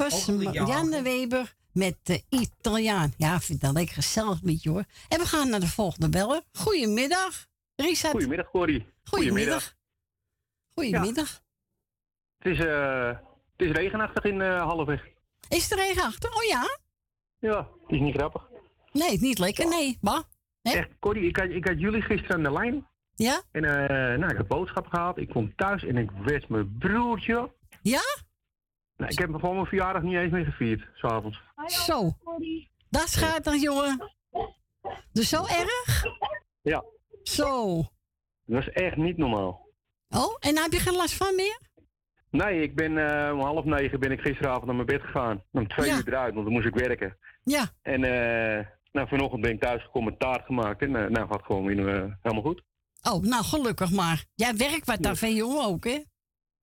was 0.00 0.26
haken. 0.26 1.02
Weber 1.02 1.54
met 1.72 1.96
de 2.02 2.22
Italiaan. 2.28 3.12
Ja, 3.16 3.34
ik 3.34 3.42
vind 3.42 3.60
dat 3.60 3.72
lekker 3.72 3.94
gezellig 3.94 4.42
liedje 4.42 4.70
hoor. 4.70 4.84
En 5.08 5.18
we 5.18 5.26
gaan 5.26 5.50
naar 5.50 5.60
de 5.60 5.68
volgende 5.68 6.08
beller. 6.08 6.42
Goedemiddag. 6.52 7.46
Richard. 7.76 8.12
Goedemiddag, 8.12 8.50
Corrie. 8.50 8.86
Goedemiddag. 9.04 9.74
Goedemiddag. 10.74 11.42
Het 12.38 12.52
is, 12.52 12.64
eh, 12.64 13.06
het 13.56 13.68
is 13.68 13.70
regenachtig 13.70 14.24
in 14.24 14.40
eh 14.40 14.62
Halfweg. 14.62 15.08
Is 15.48 15.70
het 15.70 15.78
regenachtig? 15.78 16.36
Oh 16.36 16.42
ja? 16.42 16.78
Ja, 17.38 17.56
het 17.56 17.90
is 17.90 18.00
niet 18.00 18.14
grappig. 18.14 18.48
Nee, 18.92 19.02
het 19.02 19.12
is 19.12 19.20
niet 19.20 19.38
lekker. 19.38 19.68
Nee, 19.68 19.98
bah. 20.00 20.22
Hè? 20.62 20.70
Echt, 20.70 20.88
Corrie, 20.98 21.28
ik 21.28 21.36
had, 21.36 21.48
ik 21.48 21.66
had 21.66 21.80
jullie 21.80 22.02
gisteren 22.02 22.36
aan 22.36 22.42
de 22.42 22.52
lijn. 22.52 22.86
Ja? 23.14 23.42
En 23.52 23.64
eh, 23.64 24.18
nou, 24.18 24.30
ik 24.30 24.36
heb 24.36 24.48
boodschap 24.48 24.86
gehaald. 24.86 25.18
Ik 25.18 25.28
kom 25.28 25.54
thuis 25.56 25.84
en 25.84 25.96
ik 25.96 26.10
werd 26.10 26.48
mijn 26.48 26.76
broertje. 26.78 27.52
Ja? 27.82 28.02
Nou, 29.00 29.12
ik 29.12 29.18
heb 29.18 29.34
gewoon 29.34 29.54
mijn 29.54 29.66
verjaardag 29.66 30.02
niet 30.02 30.16
eens 30.16 30.32
meer 30.32 30.44
gevierd, 30.44 30.88
s'avonds. 30.94 31.40
Zo. 31.66 32.10
Dat 32.90 33.14
gaat 33.14 33.44
dan, 33.44 33.60
jongen. 33.60 34.10
Dus 35.12 35.28
zo 35.28 35.44
erg? 35.46 36.04
Ja, 36.62 36.84
Zo. 37.22 37.76
dat 38.44 38.60
is 38.60 38.68
echt 38.68 38.96
niet 38.96 39.16
normaal. 39.16 39.68
Oh, 40.08 40.36
en 40.40 40.56
heb 40.58 40.72
je 40.72 40.78
geen 40.78 40.96
last 40.96 41.14
van 41.14 41.34
meer? 41.34 41.60
Nee, 42.30 42.62
ik 42.62 42.74
ben 42.74 42.98
eh, 43.26 43.32
om 43.32 43.40
half 43.40 43.64
negen 43.64 44.00
ben 44.00 44.10
ik 44.12 44.20
gisteravond 44.20 44.64
naar 44.66 44.74
mijn 44.74 44.86
bed 44.86 45.00
gegaan. 45.02 45.42
Om 45.52 45.68
twee 45.68 45.88
Ja. 45.88 45.96
uur 45.96 46.08
eruit, 46.08 46.34
want 46.34 46.44
dan 46.46 46.54
moest 46.54 46.66
ik 46.66 46.74
werken. 46.74 47.16
Ja. 47.42 47.68
En 47.82 48.04
eh, 48.04 48.66
nou, 48.92 49.08
vanochtend 49.08 49.40
ben 49.42 49.50
ik 49.50 49.60
thuis 49.60 49.82
gekomen, 49.82 50.18
taart 50.18 50.44
gemaakt. 50.44 50.82
En 50.82 50.96
eh, 50.96 51.10
nou 51.10 51.28
gaat 51.28 51.42
gewoon 51.44 51.64
weer 51.64 52.18
helemaal 52.22 52.44
goed. 52.44 52.62
Oh, 53.10 53.22
nou 53.22 53.44
gelukkig 53.44 53.90
maar. 53.90 54.24
Jij 54.34 54.56
werkt 54.56 54.86
wat 54.86 55.02
daar 55.02 55.16
van 55.16 55.34
jongen 55.34 55.64
ook, 55.64 55.84
hè? 55.84 55.98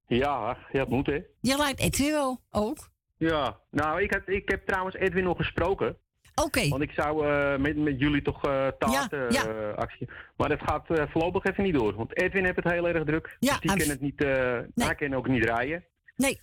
Ja, 0.07 0.57
ja, 0.71 0.79
het 0.79 0.89
moet 0.89 1.05
hè. 1.07 1.21
Je 1.41 1.57
lijkt 1.57 1.79
Edwin 1.79 2.11
wel 2.11 2.41
ook. 2.51 2.89
Ja, 3.17 3.59
nou, 3.71 4.01
ik, 4.01 4.11
had, 4.13 4.21
ik 4.25 4.49
heb 4.49 4.67
trouwens 4.67 4.95
Edwin 4.95 5.23
nog 5.23 5.37
gesproken. 5.37 5.97
Oké. 6.43 6.67
Want 6.67 6.81
ik 6.81 6.91
zou 6.91 7.27
eh, 7.27 7.57
met, 7.57 7.77
met 7.77 7.99
jullie 7.99 8.21
toch 8.21 8.41
Ja, 8.43 8.73
eh, 9.09 9.29
ja. 9.29 9.45
eh, 9.47 9.73
actie. 9.75 10.09
Maar 10.35 10.49
dat 10.49 10.61
gaat 10.61 10.85
voorlopig 10.87 11.43
even 11.43 11.63
niet 11.63 11.73
door. 11.73 11.95
Want 11.95 12.17
Edwin 12.17 12.43
heeft 12.43 12.55
het 12.55 12.71
heel 12.71 12.87
erg 12.87 13.03
druk. 13.03 13.37
Ja, 13.39 13.51
dus 13.51 13.59
die 13.59 13.77
kan 13.77 13.89
het 13.89 14.01
niet, 14.01 14.21
eh 14.21 14.59
hij 14.75 14.95
kan 14.95 15.15
ook 15.15 15.27
niet 15.27 15.43
rijden. 15.43 15.83
Nee. 16.15 16.41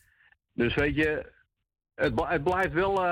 Dus 0.53 0.75
weet 0.75 0.95
je, 0.95 1.33
het, 1.95 2.21
het 2.25 2.45
blijft 2.45 2.73
wel. 2.73 3.03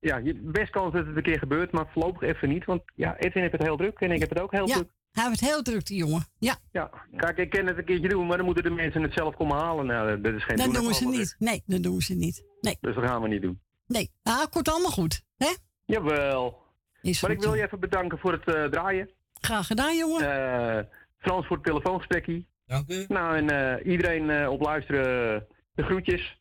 ja, 0.00 0.16
je 0.16 0.34
best 0.34 0.70
kans 0.70 0.92
dat 0.92 1.06
het 1.06 1.16
een 1.16 1.22
keer 1.22 1.38
gebeurt, 1.38 1.72
maar 1.72 1.86
voorlopig 1.92 2.22
even 2.22 2.48
niet. 2.48 2.64
Want 2.64 2.82
ja, 2.94 3.16
Edwin 3.18 3.42
heeft 3.42 3.52
het 3.52 3.62
heel 3.62 3.76
druk 3.76 4.00
en 4.00 4.10
ik 4.10 4.20
heb 4.20 4.28
het 4.28 4.40
ook 4.40 4.52
heel 4.52 4.66
druk. 4.66 4.88
Hij 5.18 5.28
heeft 5.28 5.40
het 5.40 5.50
heel 5.50 5.62
druk, 5.62 5.86
die 5.86 5.96
jongen. 5.98 6.26
Ja, 6.38 6.56
Ja, 6.72 6.90
kijk, 7.16 7.36
ik 7.38 7.50
kan 7.50 7.66
het 7.66 7.78
een 7.78 7.84
keertje 7.84 8.08
doen, 8.08 8.26
maar 8.26 8.36
dan 8.36 8.46
moeten 8.46 8.64
de 8.64 8.70
mensen 8.70 9.02
het 9.02 9.12
zelf 9.12 9.34
komen 9.36 9.56
halen. 9.56 9.86
Nou, 9.86 10.20
dat 10.20 10.34
is 10.34 10.44
geen 10.44 10.56
dat 10.56 10.74
doen 10.74 10.94
ze 10.94 11.06
niet. 11.08 11.36
Nee, 11.38 11.62
dat 11.66 11.82
doen 11.82 12.00
ze 12.00 12.14
niet. 12.14 12.44
Nee, 12.60 12.76
Dus 12.80 12.94
dat 12.94 13.04
gaan 13.04 13.22
we 13.22 13.28
niet 13.28 13.42
doen. 13.42 13.60
nee. 13.86 14.10
Ah, 14.22 14.44
komt 14.50 14.68
allemaal 14.68 14.90
goed, 14.90 15.22
hè? 15.36 15.54
Jawel. 15.84 16.66
Is 17.02 17.20
maar 17.22 17.30
goed, 17.30 17.38
ik 17.40 17.44
wil 17.46 17.54
je 17.56 17.62
even 17.64 17.80
bedanken 17.80 18.18
voor 18.18 18.32
het 18.32 18.44
eh, 18.54 18.64
draaien. 18.64 19.10
Graag 19.40 19.66
gedaan, 19.66 19.96
jongen. 19.96 20.20
Eh, 20.20 20.84
Frans 21.18 21.46
voor 21.46 21.56
het 21.56 21.64
telefoongesprekje. 21.66 22.44
Dank 22.66 22.88
u. 22.88 23.04
Nou, 23.08 23.36
en 23.36 23.50
eh, 23.80 23.86
iedereen 23.92 24.30
eh, 24.30 24.50
op 24.50 24.60
luisteren, 24.60 25.46
de 25.74 25.82
groetjes. 25.82 26.36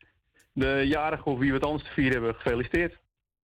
De 0.54 0.82
jarigen 0.88 1.26
of 1.32 1.40
wie 1.40 1.50
we 1.50 1.56
het 1.56 1.66
anders 1.66 1.84
te 1.84 1.90
vieren 1.92 2.14
hebben, 2.14 2.36
gefeliciteerd. 2.36 2.98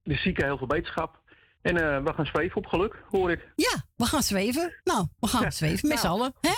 De 0.03 0.15
zieken 0.15 0.45
heel 0.45 0.57
veel 0.57 0.67
beterschap. 0.67 1.21
En 1.63 1.77
eh, 1.77 2.03
we 2.03 2.13
gaan 2.13 2.25
zweven 2.25 2.57
op 2.57 2.65
geluk, 2.65 3.03
hoor 3.09 3.31
ik. 3.31 3.47
Ja, 3.55 3.85
we 3.95 4.05
gaan 4.05 4.23
zweven. 4.23 4.81
Nou, 4.83 5.07
we 5.19 5.27
gaan 5.27 5.51
zweven 5.51 5.87
met 5.89 5.99
z'n 5.99 6.05
Nou. 6.05 6.19
allen, 6.19 6.33
hè? 6.41 6.53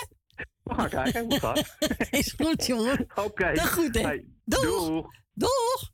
We 0.62 0.74
gaan 0.74 0.88
kijken 0.88 1.20
hoe 1.22 1.32
het 1.32 1.42
gaat. 1.42 1.76
Is 2.20 2.34
goed, 2.42 2.66
jongen. 2.66 3.06
Oké. 3.14 3.52
Dat 3.54 3.68
goed, 3.72 3.94
hè? 3.94 4.00
Hey, 4.00 4.24
Doeg. 4.44 4.60
doeg. 4.62 5.06
Doeg! 5.32 5.90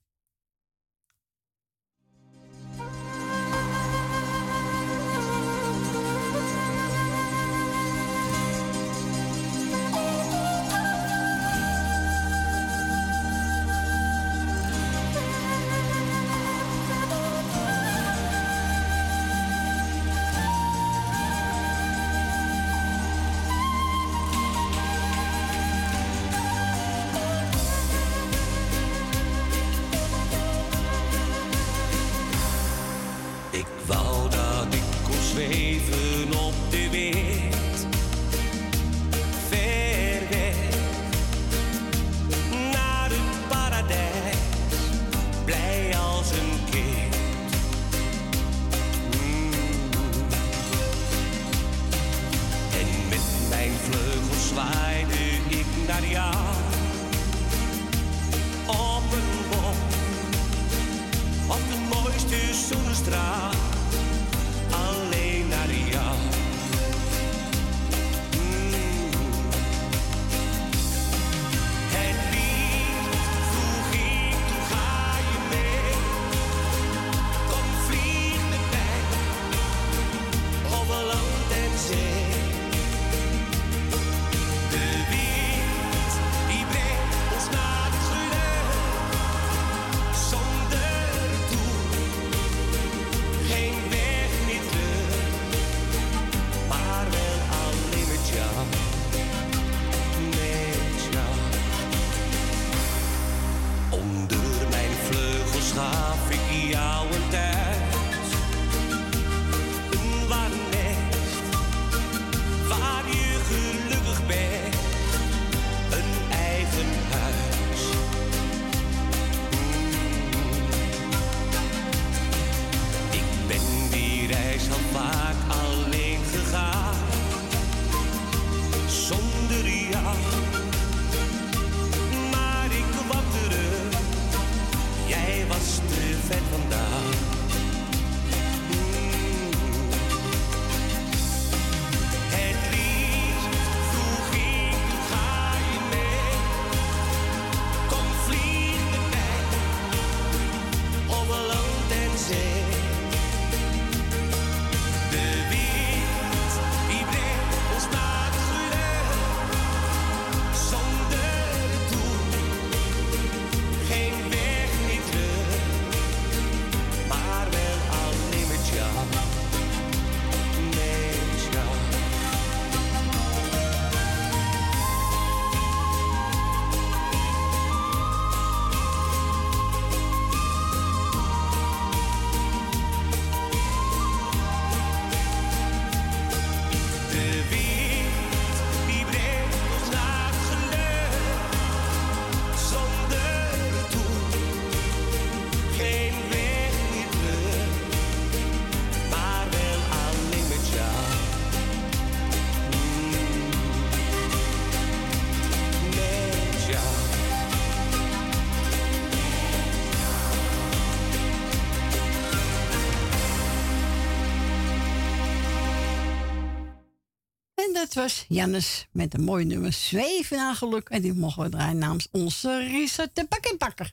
Dat 217.94 218.02
was 218.02 218.24
Jannes 218.28 218.88
met 218.92 219.14
een 219.14 219.24
mooi 219.24 219.44
nummer 219.44 219.72
Zweven 219.72 220.36
naar 220.36 220.54
geluk. 220.54 220.88
En 220.88 221.02
die 221.02 221.14
mogen 221.14 221.42
we 221.42 221.48
draaien 221.48 221.78
namens 221.78 222.08
onze 222.12 222.58
Risa 222.58 223.06
de 223.12 223.26
Bakkenbakker. 223.28 223.92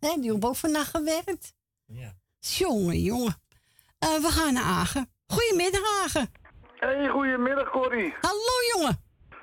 Hè, 0.00 0.14
die 0.20 0.30
hebben 0.30 0.48
ook 0.48 0.56
vannacht 0.56 0.90
gewerkt. 0.90 1.54
Ja. 1.86 2.12
Jongen, 2.38 3.00
jongen. 3.00 3.34
Eh, 3.98 4.08
we 4.14 4.28
gaan 4.28 4.52
naar 4.52 4.62
Agen. 4.64 5.10
Goedemiddag, 5.26 5.82
Agen. 6.04 6.32
Hey, 6.76 7.08
goedemiddag 7.08 7.70
Corrie. 7.70 8.14
Hallo, 8.20 8.54
jongen. 8.74 8.96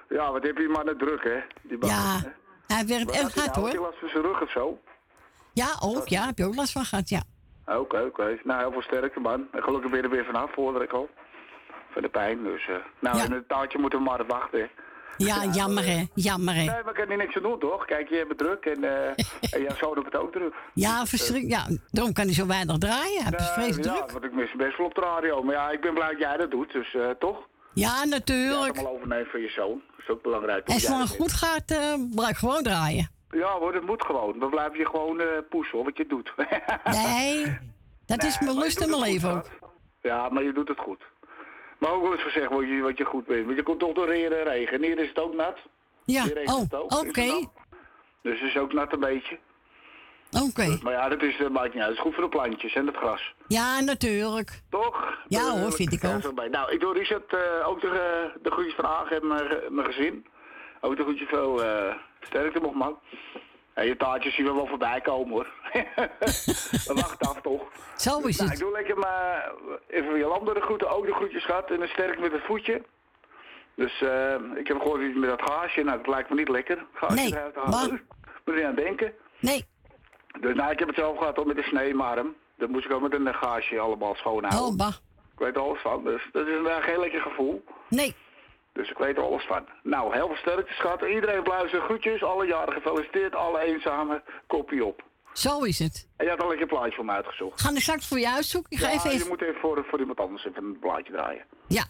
Ja, 0.10 0.32
wat 0.32 0.44
heb 0.44 0.58
je 0.58 0.68
maar 0.68 0.86
net 0.86 1.00
druk, 1.00 1.24
hè? 1.24 1.40
Die 1.70 1.78
baan, 1.78 1.90
Ja, 1.90 2.20
hè? 2.22 2.30
hij 2.76 2.86
werkt 2.86 3.12
erg 3.12 3.22
hard, 3.22 3.36
nou? 3.36 3.46
Had 3.48 3.56
hij 3.56 3.76
hoor. 3.76 3.86
last 3.88 4.00
van 4.00 4.10
zijn 4.10 4.24
rug 4.24 4.42
of 4.42 4.52
zo? 4.52 4.80
Ja, 5.54 5.76
ook. 5.80 6.08
Ja, 6.08 6.26
heb 6.26 6.38
je 6.38 6.46
ook 6.46 6.56
last 6.56 6.72
van 6.72 6.86
gehad, 6.86 7.10
ja. 7.10 7.22
Oké, 7.66 8.02
oké. 8.02 8.40
Nou, 8.44 8.60
heel 8.60 8.72
veel 8.72 8.82
sterker, 8.82 9.22
man. 9.22 9.48
En 9.52 9.64
gelukkig 9.64 9.90
ben 9.90 10.00
je 10.00 10.06
er 10.06 10.10
weer 10.12 10.26
vanaf, 10.26 10.56
hoorde 10.56 10.84
ik 10.84 10.92
al. 10.92 11.10
De 12.02 12.10
pijn, 12.10 12.44
dus... 12.44 12.68
eh 12.68 12.76
nou, 13.00 13.18
Ja. 13.18 13.24
in 13.26 13.32
het 13.32 13.48
taartje 13.48 13.80
moeten 13.80 14.00
we 14.00 14.06
maar 14.06 14.26
wachten. 14.26 14.70
Ja, 15.18 15.44
jammer, 15.46 15.86
hè. 15.86 16.04
Jammer, 16.14 16.54
hè. 16.54 16.64
Nee, 16.64 16.94
kan 16.94 17.10
er 17.10 17.18
niks 17.18 17.36
aan 17.36 17.42
doen, 17.42 17.60
toch? 17.60 17.86
Kijk, 17.86 18.10
je 18.10 18.16
hebt 18.16 18.30
het 18.30 18.38
druk 18.38 18.66
en, 18.66 18.84
eh 18.84 19.08
en 19.54 19.62
jouw 19.62 19.76
zoon 19.76 19.94
heeft 19.96 20.06
het 20.06 20.16
ook 20.22 20.32
druk. 20.32 20.54
Ja, 20.74 21.06
verschrik. 21.06 21.50
Ja, 21.50 21.66
daarom 21.92 22.14
kan 22.14 22.26
hij 22.26 22.34
zo 22.34 22.46
weinig 22.46 22.78
draaien. 22.78 23.24
Hij 23.24 23.34
is 23.40 23.50
vreselijk 23.50 23.86
ja, 23.86 23.94
druk. 23.96 24.12
want 24.12 24.24
ik 24.24 24.34
mis 24.34 24.52
best 24.58 24.78
wel 24.78 24.86
op 24.86 24.96
de 24.96 25.02
radio. 25.02 25.44
Maar 25.44 25.56
ja, 25.56 25.70
ik 25.70 25.82
ben 25.82 25.94
blij 25.94 26.10
dat 26.10 26.20
jij 26.20 26.38
dat 26.38 26.52
doet, 26.52 26.72
dus 26.72 26.94
eh, 26.94 27.10
toch? 27.10 27.48
Ja, 27.74 27.88
Ja, 27.88 28.06
natuurlijk. 28.06 28.66
het 28.68 28.76
allemaal 28.78 28.94
overnemen 28.96 29.28
van 29.32 29.40
je 29.42 29.50
zoon. 29.50 29.82
Dat 29.92 30.00
is 30.00 30.10
ook 30.10 30.22
belangrijk. 30.22 30.68
En 30.68 30.80
zolang 30.80 31.00
dat 31.00 31.10
het 31.10 31.18
goed 31.18 31.34
gaat, 31.34 31.72
eh 31.72 31.94
blijf 32.16 32.38
gewoon 32.38 32.64
draaien. 32.64 33.10
Ja 33.30 33.52
hoor, 33.52 33.72
dat 33.74 33.84
moet 33.84 34.04
gewoon. 34.06 34.40
Dan 34.40 34.50
blijf 34.50 34.78
je 34.78 34.86
gewoon 34.86 35.20
eh 35.20 35.28
poes 35.50 35.70
hoor, 35.72 35.84
wat 35.84 35.98
je 35.98 36.06
doet. 36.08 36.34
Nee, 36.84 37.58
dat 38.06 38.24
is 38.24 38.40
mijn 38.40 38.58
lust 38.58 38.80
en 38.82 38.90
mijn 38.90 39.02
het 39.02 39.12
leven 39.12 39.32
ook. 39.32 39.46
Ja, 40.02 40.30
maar 40.30 40.44
je 40.44 40.54
doet 40.54 40.68
het 40.68 40.80
goed. 40.80 41.04
Maar 41.78 41.92
ook 41.92 42.02
wel 42.02 42.12
eens 42.12 42.24
gezegd 42.24 42.50
wat 42.50 42.62
je, 42.62 42.82
wat 42.82 42.98
je 42.98 43.06
goed 43.06 43.26
bent. 43.26 43.46
Want 43.46 43.58
je 43.58 43.64
komt 43.64 43.80
toch 43.80 43.94
door 43.94 44.08
regen 44.08 44.38
en 44.40 44.44
regen. 44.44 44.74
En 44.74 44.84
hier 44.84 45.00
is 45.00 45.08
het 45.10 45.20
ook 45.20 45.34
nat. 45.36 45.58
Ja, 46.06 46.26
oh, 46.46 46.62
oké. 46.88 47.48
Dus 48.22 48.40
het 48.40 48.50
is 48.50 48.58
ook 48.58 48.74
nat 48.74 48.94
een 48.94 49.00
beetje. 49.00 49.38
Oké. 50.48 50.78
Maar 50.84 50.94
ja, 50.94 51.10
dat 51.10 51.22
is, 51.22 51.38
dat 51.38 51.52
maakt 51.52 51.74
niet 51.74 51.84
uit. 51.84 51.90
Het 51.90 51.98
is 51.98 52.04
goed 52.04 52.14
voor 52.14 52.24
de 52.24 52.30
plantjes 52.30 52.74
en 52.74 52.88
het 52.88 52.96
gras. 52.96 53.34
Ja, 53.48 53.80
natuurlijk. 53.80 54.62
Toch? 54.70 55.18
Ja, 55.28 55.60
hoor, 55.60 55.72
vind 55.72 55.94
ik 55.94 56.04
ook. 56.04 56.36
bij. 56.36 56.48
Nou, 56.48 56.72
ik 56.72 56.80
doe 56.80 56.94
Richard 56.94 57.34
eh, 57.34 57.68
ook 57.68 57.82
de, 57.82 57.88
eh, 57.88 58.44
de 58.44 58.74
van 58.76 58.86
Agen 58.86 59.22
en 59.22 59.28
mijn, 59.28 59.48
ge- 59.48 59.68
mijn 59.70 59.88
gezin. 59.94 60.26
Ook 60.82 60.96
de 60.98 61.04
groetjes 61.04 61.28
veel 61.28 61.64
uh, 61.66 61.94
sterkte 62.22 62.60
nog 62.60 62.74
man. 62.74 63.00
En 63.78 63.86
je 63.86 63.98
taartjes 63.98 64.36
zien 64.36 64.46
we 64.46 64.54
wel 64.54 64.68
voorbij 64.68 65.02
komen 65.02 65.30
hoor. 65.34 65.48
we 66.88 66.92
wachten 66.94 67.28
af 67.30 67.42
toch. 67.42 67.62
Zo 67.96 68.20
is 68.20 68.38
Nou, 68.38 68.50
ik 68.52 68.56
het. 68.58 68.60
doe 68.60 68.72
lekker 68.72 68.98
maar 68.98 69.52
even 69.88 70.08
voor 70.10 70.18
Jolanda 70.18 70.54
de 70.54 70.62
groeten, 70.62 70.90
ook 70.90 71.06
de 71.06 71.14
groetjes 71.14 71.46
gehad. 71.46 71.70
En 71.72 71.82
een 71.82 71.88
sterk 71.88 72.20
met 72.20 72.32
het 72.32 72.42
voetje. 72.46 72.82
Dus 73.76 74.02
eh, 74.02 74.36
ik 74.56 74.68
heb 74.68 74.78
gehoord 74.82 75.02
iets 75.02 75.18
met 75.18 75.30
dat 75.30 75.42
gaasje. 75.52 75.84
Nou, 75.84 75.98
dat 75.98 76.08
lijkt 76.08 76.30
me 76.30 76.36
niet 76.36 76.50
lekker. 76.50 76.86
Gaasje 76.94 77.16
Nee, 77.16 77.32
eruit 77.32 77.56
halen. 77.56 77.72
maar- 77.90 78.02
Moet 78.46 78.56
niet 78.56 78.64
aan 78.66 78.76
denken. 78.76 79.14
Nee. 79.40 79.66
Dus 80.42 80.56
nou, 80.56 80.72
ik 80.72 80.80
heb 80.80 80.88
het 80.88 80.98
zelf 80.98 81.18
gehad 81.18 81.38
ook 81.38 81.46
met 81.46 81.56
de 81.56 81.64
sneemarm. 81.64 82.36
Dat 82.58 82.70
moest 82.70 82.86
ik 82.86 82.92
ook 82.94 83.02
met 83.02 83.14
een 83.14 83.34
gaasje 83.34 83.80
allemaal 83.80 84.16
schoonhouden. 84.16 84.72
Oh, 84.72 84.76
bah. 84.78 84.94
Ik 85.34 85.40
weet 85.40 85.58
alles 85.58 85.80
van. 85.82 86.04
Dus 86.04 86.30
dat 86.32 86.48
is 86.48 86.54
een 86.56 86.66
uh, 86.66 86.76
geen 86.84 87.00
lekker 87.00 87.22
gevoel. 87.22 87.64
Nee. 87.90 88.16
Dus 88.78 88.90
ik 88.90 88.98
weet 88.98 89.18
er 89.18 89.24
alles 89.24 89.46
van. 89.46 89.66
Nou, 89.84 90.14
heel 90.14 90.28
veel 90.28 90.36
sterkte 90.36 90.74
schat. 90.74 91.02
Iedereen 91.02 91.44
blijft 91.44 91.74
groetjes. 91.74 92.24
Alle 92.24 92.46
jaren 92.46 92.74
gefeliciteerd. 92.74 93.36
Alle 93.36 93.60
eenzame. 93.60 94.24
Kopie 94.48 94.86
op. 94.86 95.04
Zo 95.34 95.60
is 95.60 95.80
het. 95.80 96.08
En 96.18 96.26
je 96.26 96.32
had 96.32 96.42
al 96.42 96.54
een 96.54 96.68
plaatje 96.68 96.96
voor 96.96 97.06
me 97.06 97.12
uitgezocht. 97.12 97.62
Ga 97.62 97.70
ik 97.70 97.80
straks 97.80 98.08
voor 98.08 98.20
je 98.20 98.30
uitzoeken. 98.30 98.72
Ik 98.72 98.80
ga 98.80 98.88
ja, 98.88 98.94
even, 98.94 99.18
je 99.18 99.26
moet 99.28 99.42
even 99.42 99.60
voor, 99.60 99.86
voor 99.90 100.00
iemand 100.00 100.20
anders 100.20 100.46
even 100.46 100.64
een 100.64 100.80
plaatje 100.80 101.12
draaien. 101.12 101.44
Ja. 101.68 101.86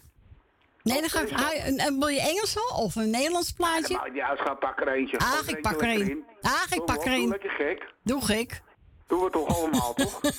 Nee, 0.82 1.00
dan 1.00 1.08
ga 1.08 1.20
ik... 1.20 1.32
Ah, 1.32 1.98
wil 1.98 2.08
je 2.08 2.20
Engels 2.20 2.54
wel? 2.54 2.84
Of 2.84 2.94
een 2.96 3.10
Nederlands 3.10 3.52
plaatje? 3.52 3.94
Nou, 3.94 4.14
ja, 4.14 4.36
ga 4.36 4.54
pak 4.54 4.80
er 4.80 4.88
eentje. 4.88 5.18
Ach, 5.18 5.48
ik 5.48 5.60
pak 5.60 5.82
er 5.82 5.88
een. 5.88 6.10
in. 6.10 6.24
Ach, 6.40 6.70
ik 6.70 6.76
Doe 6.76 6.84
pak 6.84 7.04
er 7.04 7.10
doe 7.10 7.14
een. 7.22 7.28
lekker 7.28 7.50
gek. 7.50 7.92
Doe 8.02 8.24
gek. 8.24 8.62
Doen 9.06 9.24
we 9.24 9.30
toch 9.30 9.58
allemaal, 9.58 9.94
toch? 9.94 10.20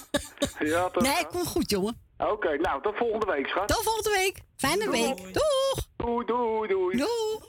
Ja, 0.60 0.90
toch? 0.90 1.04
Nee, 1.04 1.26
komt 1.28 1.48
goed, 1.48 1.70
jongen. 1.70 2.02
Oké, 2.18 2.58
nou, 2.58 2.82
tot 2.82 2.98
volgende 2.98 3.26
week, 3.26 3.48
schat. 3.48 3.68
Tot 3.68 3.84
volgende 3.84 4.10
week. 4.10 4.42
Fijne 4.56 4.90
week. 4.90 5.18
Doeg. 5.34 5.79
Doei, 6.00 6.26
doei, 6.26 6.68
doei. 6.68 6.98
Doeg. 6.98 7.48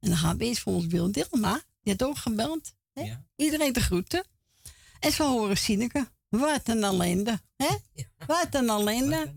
En 0.00 0.08
dan 0.08 0.16
gaan 0.16 0.36
we 0.36 0.44
eens 0.44 0.60
voor 0.60 0.72
ons 0.72 0.86
Wil 0.86 1.12
Dilma. 1.12 1.62
Die 1.82 1.92
had 1.92 2.02
ook 2.08 2.16
gebeld. 2.16 2.74
Hè? 2.92 3.16
Iedereen 3.36 3.72
te 3.72 3.80
groeten. 3.80 4.24
En 5.00 5.12
zo 5.12 5.30
horen 5.30 5.56
Sineke. 5.56 6.08
Wat 6.28 6.68
een 6.68 6.84
ellende. 6.84 7.40
Hè? 7.56 7.76
Wat 8.26 8.54
een 8.54 8.68
ellende. 8.68 9.34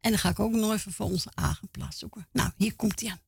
En 0.00 0.10
dan 0.10 0.18
ga 0.18 0.28
ik 0.28 0.40
ook 0.40 0.52
nog 0.52 0.72
even 0.72 0.92
voor 0.92 1.06
onze 1.06 1.30
aangeplaatst 1.34 1.98
zoeken. 1.98 2.28
Nou, 2.32 2.50
hier 2.56 2.76
komt 2.76 3.00
hij 3.00 3.10
aan. 3.10 3.20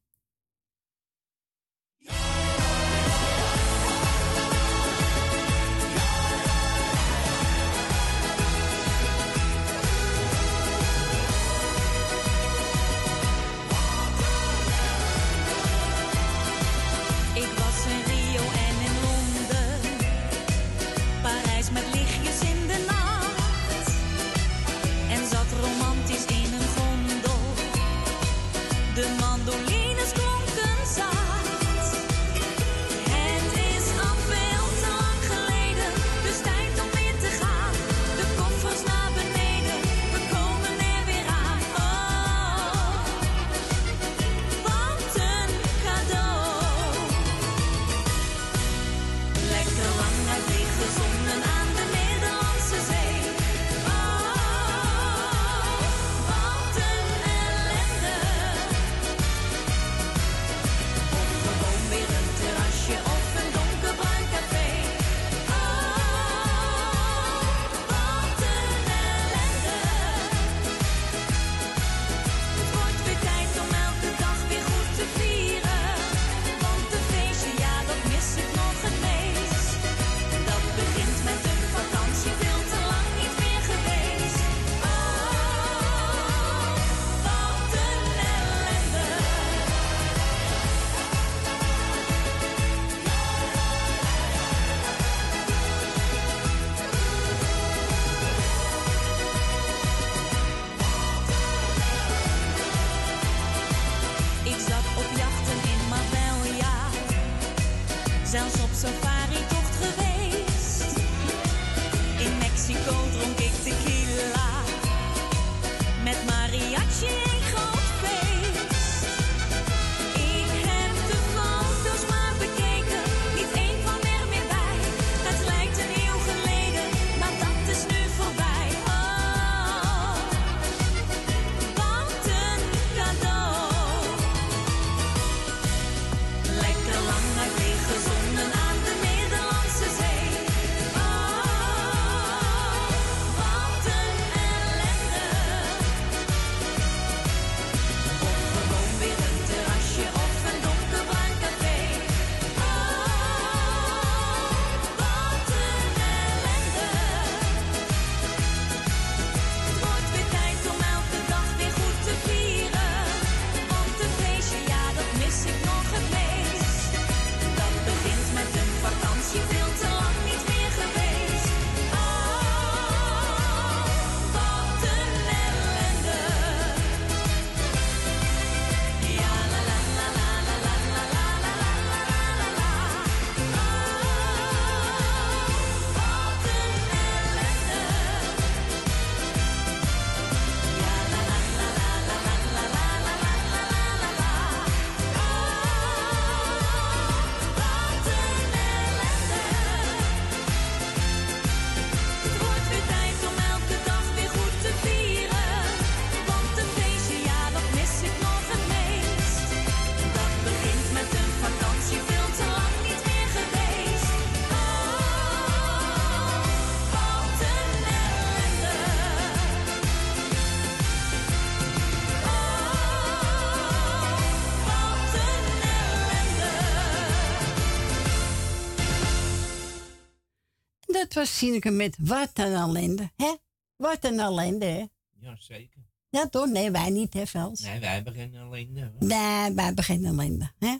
Was 231.19 231.39
Sineke 231.39 231.71
met 231.71 231.97
wat 231.99 232.31
een 232.35 232.53
ellende, 232.55 233.11
hè? 233.17 233.35
Wat 233.77 234.05
een 234.05 234.21
ellende, 234.21 234.65
hè? 234.67 234.85
Ja, 235.21 235.37
zeker. 235.39 235.81
Ja, 236.09 236.29
toch? 236.29 236.47
Nee, 236.47 236.71
wij 236.71 236.91
niet, 236.91 237.15
hè, 237.15 237.27
Vels? 237.27 237.61
Nee, 237.61 237.81
wij 237.81 237.93
hebben 237.95 238.15
geen 238.15 238.35
ellende. 238.35 238.81
hoor. 238.81 239.09
Nee, 239.09 239.53
wij 239.55 239.65
hebben 239.65 239.85
geen 239.85 240.05
ellende, 240.05 240.53
hè? 240.59 240.73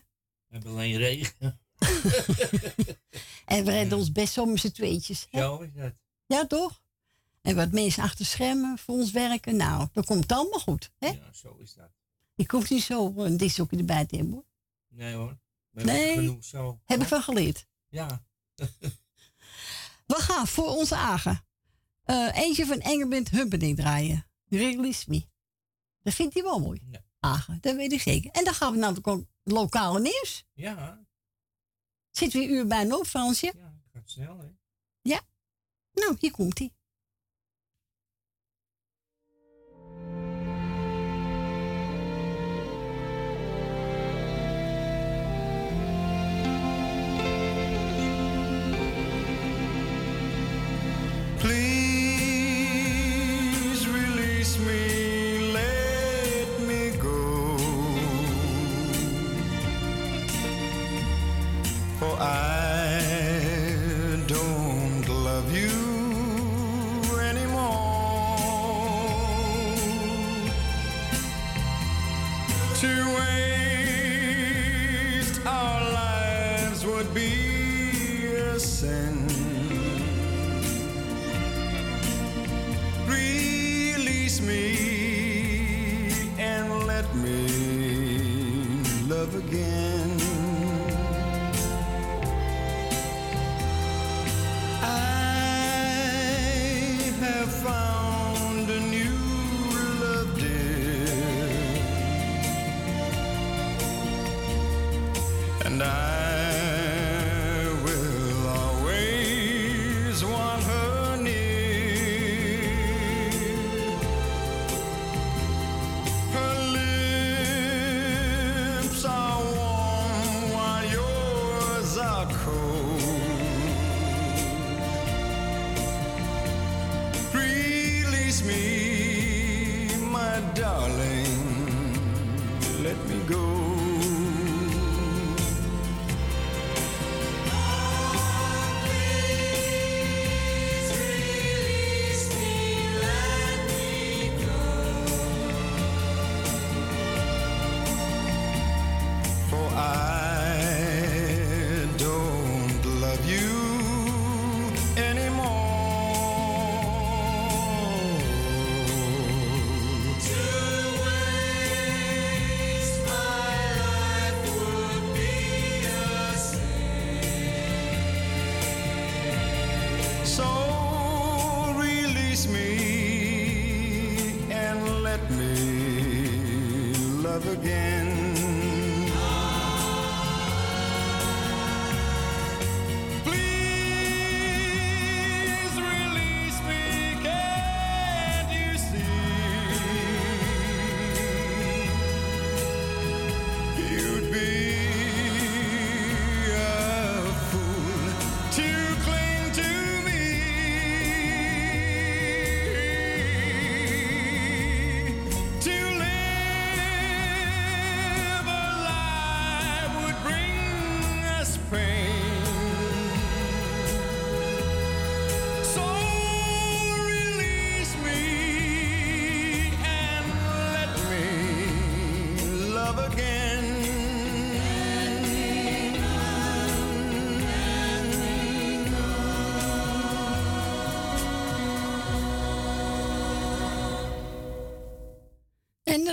We 0.47 0.55
hebben 0.55 0.71
alleen 0.71 0.97
regen. 0.97 1.61
En 3.45 3.65
we 3.65 3.71
redden 3.71 3.99
ons 3.99 4.13
best 4.13 4.37
met 4.45 4.61
z'n 4.61 4.71
tweetjes. 4.71 5.27
hè? 5.31 5.41
Zo 5.41 5.59
is 5.61 5.73
dat. 5.75 5.93
Ja, 6.27 6.47
toch? 6.47 6.83
En 7.43 7.57
wat 7.57 7.73
mensen 7.73 8.03
achter 8.03 8.27
schermen 8.27 8.79
voor 8.79 8.95
ons 8.95 9.11
werken. 9.11 9.57
Nou, 9.57 9.89
dan 9.93 10.05
komt 10.05 10.33
allemaal 10.33 10.61
goed, 10.61 10.91
hè? 10.99 11.07
Ja, 11.09 11.33
zo 11.33 11.57
is 11.57 11.75
dat. 11.75 11.91
Ik 12.37 12.51
hoef 12.51 12.71
niet 12.71 12.83
zo 12.83 13.13
een 13.17 13.37
discokje 13.37 13.77
erbij 13.77 14.07
te 14.07 14.17
hebben, 14.17 14.35
hoor. 14.35 14.45
Nee 14.89 15.15
hoor. 15.15 15.39
We 15.71 15.85
Nee, 15.85 16.15
genoeg 16.15 16.45
zo. 16.45 16.81
heb 16.85 17.01
ik 17.01 17.07
van 17.07 17.23
geleerd. 17.23 17.67
Ja. 17.89 18.25
We 20.09 20.15
gaan 20.15 20.47
voor 20.47 20.67
onze 20.67 20.97
Agen. 20.97 21.47
Eh, 22.03 22.37
eentje 22.37 22.67
van 22.67 22.81
Engelbert 22.81 23.29
Humperdinck 23.29 23.77
draaien. 23.77 24.27
Release 24.49 25.05
Me. 25.11 25.27
Dat 26.03 26.15
vindt 26.15 26.35
hij 26.35 26.43
wel 26.43 26.59
mooi. 26.61 26.81
Agen, 27.21 27.59
dat 27.61 27.77
weet 27.77 27.93
ik 27.93 28.01
zeker. 28.01 28.31
En 28.31 28.45
dan 28.45 28.55
gaan 28.55 28.73
we 28.73 28.79
naar 28.79 28.95
het 28.95 29.25
lokale 29.43 30.01
nieuws. 30.01 30.45
Ja, 30.53 31.07
Zitten 32.11 32.41
we 32.41 32.47
een 32.47 32.53
uur 32.53 32.67
bijna 32.67 32.97
op, 32.97 33.07
Fransje? 33.07 33.53
gaat 33.93 34.11
snel 34.11 34.39
hè. 34.39 34.47
Ja. 35.03 35.21
Nou, 35.93 36.17
hier 36.21 36.31
komt 36.31 36.59
hij. 36.59 36.73
Please 51.41 51.78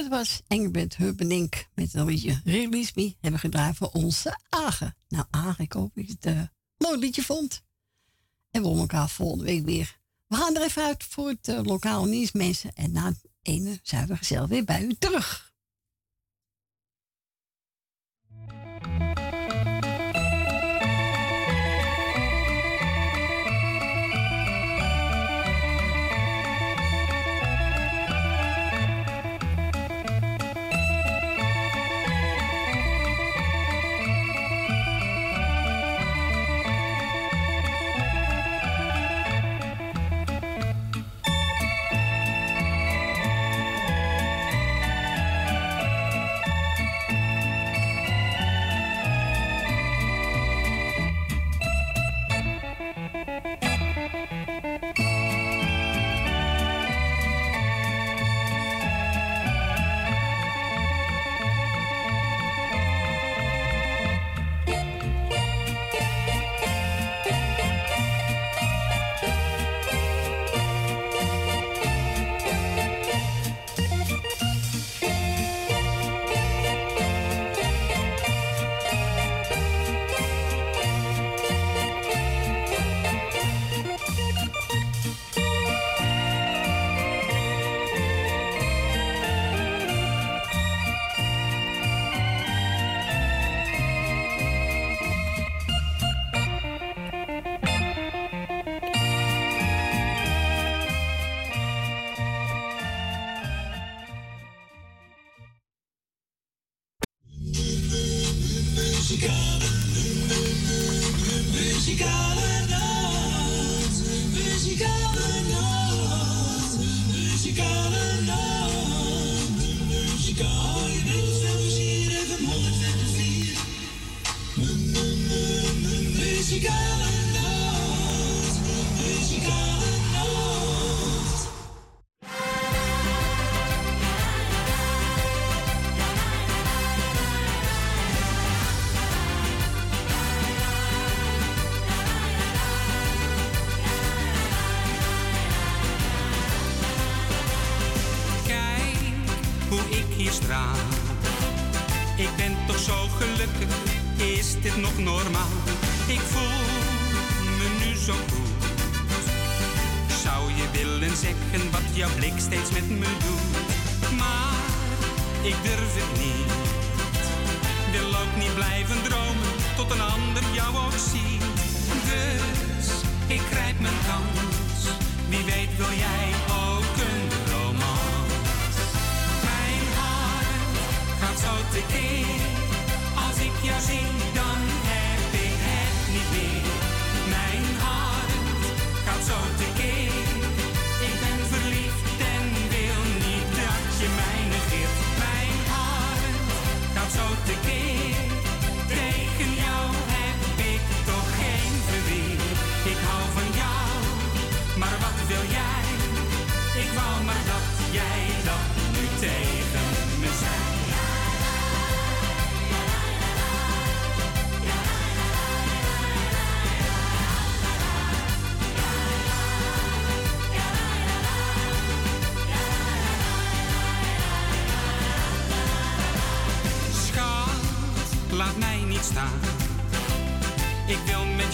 dat 0.09 0.19
was 0.19 0.41
Engelbert 0.47 0.95
Humperdinck 0.95 1.67
met 1.73 1.93
een 1.93 2.05
liedje 2.05 2.41
Release 2.43 2.91
Me. 2.95 3.15
Hebben 3.21 3.39
gedraaid 3.39 3.75
voor 3.75 3.89
onze 3.89 4.37
Agen. 4.49 4.95
Nou, 5.07 5.25
Agen, 5.29 5.63
ik 5.63 5.73
hoop 5.73 5.91
dat 5.95 6.05
je 6.07 6.11
het 6.11 6.25
eh, 6.25 6.41
mooi 6.77 6.99
liedje 6.99 7.23
vond. 7.23 7.63
En 8.51 8.61
we 8.61 8.67
horen 8.67 8.81
elkaar 8.81 9.09
volgende 9.09 9.43
week 9.43 9.65
weer. 9.65 9.99
We 10.27 10.35
gaan 10.35 10.55
er 10.55 10.61
even 10.61 10.83
uit 10.83 11.03
voor 11.03 11.27
het 11.27 11.47
eh, 11.47 11.63
lokaal 11.63 12.05
nieuws, 12.05 12.31
mensen. 12.31 12.73
En 12.73 12.91
na 12.91 13.05
het 13.05 13.21
ene 13.41 13.79
zijn 13.83 14.07
we 14.07 14.17
gezellig 14.17 14.49
weer 14.49 14.63
bij 14.63 14.83
u 14.83 14.95
terug. 14.99 15.44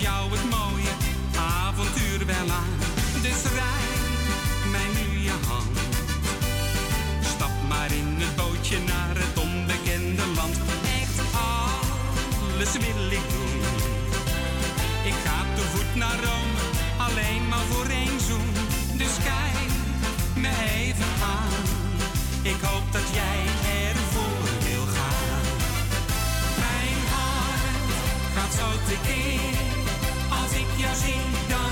Jou 0.01 0.31
het 0.31 0.49
mooie 0.49 0.93
avontuur 1.35 2.25
wel 2.25 2.49
aan. 2.61 2.75
Dus 3.21 3.41
reik 3.59 4.05
mij 4.71 4.87
nu 4.97 5.19
je 5.19 5.37
hand. 5.47 5.77
Stap 7.33 7.55
maar 7.67 7.91
in 7.91 8.09
het 8.23 8.35
bootje 8.35 8.77
naar 8.79 9.15
het 9.23 9.37
onbekende 9.45 10.25
land. 10.35 10.57
Echt 11.01 11.17
alles 11.49 12.71
wil 12.85 13.05
ik 13.19 13.25
doen. 13.35 13.61
Ik 15.11 15.17
ga 15.25 15.37
te 15.55 15.63
voet 15.71 15.95
naar 15.95 16.17
Rome, 16.27 16.61
alleen 17.07 17.47
maar 17.47 17.65
voor 17.71 17.85
één 17.85 18.19
zoen. 18.27 18.51
Dus 19.01 19.15
kijk 19.29 19.71
me 20.43 20.51
even 20.83 21.11
aan. 21.37 21.63
Ik 22.41 22.59
hoop 22.61 22.87
dat 22.91 23.07
jij 23.19 23.39
ervoor 23.91 24.43
wil 24.67 24.85
gaan. 24.95 25.45
Mijn 26.63 26.99
hart 27.13 27.89
gaat 28.35 28.53
zo 28.59 28.67
tekeer. 28.89 29.70
Als 30.51 30.59
ik 30.59 30.67
jou 30.77 31.70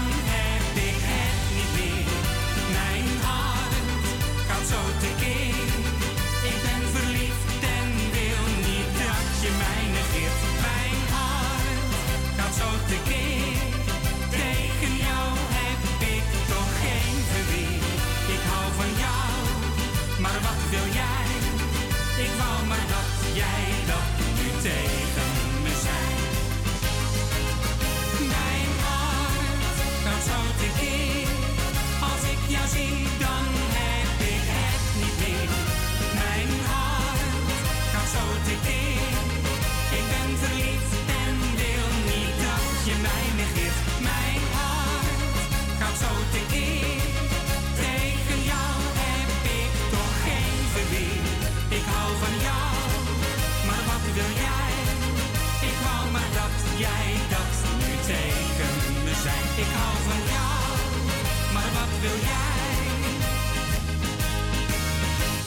wil 62.01 62.19
jij? 62.19 62.47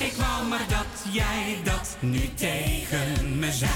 Ik 0.07 0.13
wou 0.13 0.49
maar 0.49 0.69
dat 0.69 1.13
jij 1.13 1.61
dat 1.65 1.97
nu 2.01 2.35
tegen 2.35 3.39
me 3.39 3.53
zei. 3.53 3.71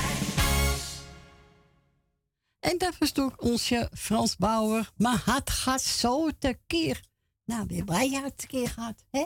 En 2.60 2.78
dat 2.78 3.14
door 3.14 3.34
onze 3.36 3.90
Frans 3.94 4.36
Bauer. 4.36 4.92
Maar 4.96 5.22
het 5.24 5.50
gaat 5.50 5.82
zo 5.82 6.30
tekeer. 6.38 7.00
Nou, 7.44 7.64
weer 7.66 7.84
blij 7.84 8.10
je 8.10 8.22
het 8.22 8.38
tekeer 8.38 8.68
gaat, 8.68 9.04
hè? 9.10 9.24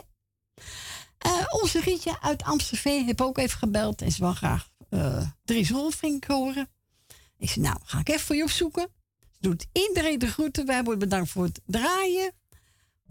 Eh, 1.17 1.45
onze 1.61 1.79
Rietje 1.79 2.21
uit 2.21 2.43
Amstelveen 2.43 3.07
heb 3.07 3.21
ook 3.21 3.37
even 3.37 3.57
gebeld. 3.57 4.01
En 4.01 4.11
ze 4.11 4.21
wil 4.21 4.33
graag 4.33 4.69
eh 4.89 5.27
Dries 5.43 5.69
Rolfink 5.69 6.25
horen. 6.25 6.69
Ik 7.37 7.49
zei, 7.49 7.65
nou, 7.65 7.77
ga 7.83 7.99
ik 7.99 8.09
even 8.09 8.21
voor 8.21 8.35
je 8.35 8.43
opzoeken. 8.43 8.87
Ze 9.19 9.37
doet 9.39 9.67
iedereen 9.71 10.19
de 10.19 10.27
groeten. 10.27 10.65
Wij 10.65 10.83
worden 10.83 10.99
bedankt 11.09 11.29
voor 11.29 11.43
het 11.43 11.61
draaien. 11.65 12.33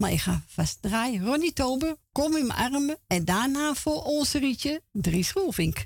Maar 0.01 0.11
ik 0.11 0.19
ga 0.19 0.43
vast 0.47 0.81
draaien. 0.81 1.25
Ronnie 1.25 1.53
Tober, 1.53 1.95
kom 2.11 2.37
in 2.37 2.47
mijn 2.47 2.59
armen. 2.59 2.97
En 3.07 3.25
daarna 3.25 3.73
voor 3.73 4.03
onze 4.03 4.39
Rietje, 4.39 4.81
Dries 4.91 5.31
Rolfink. 5.31 5.85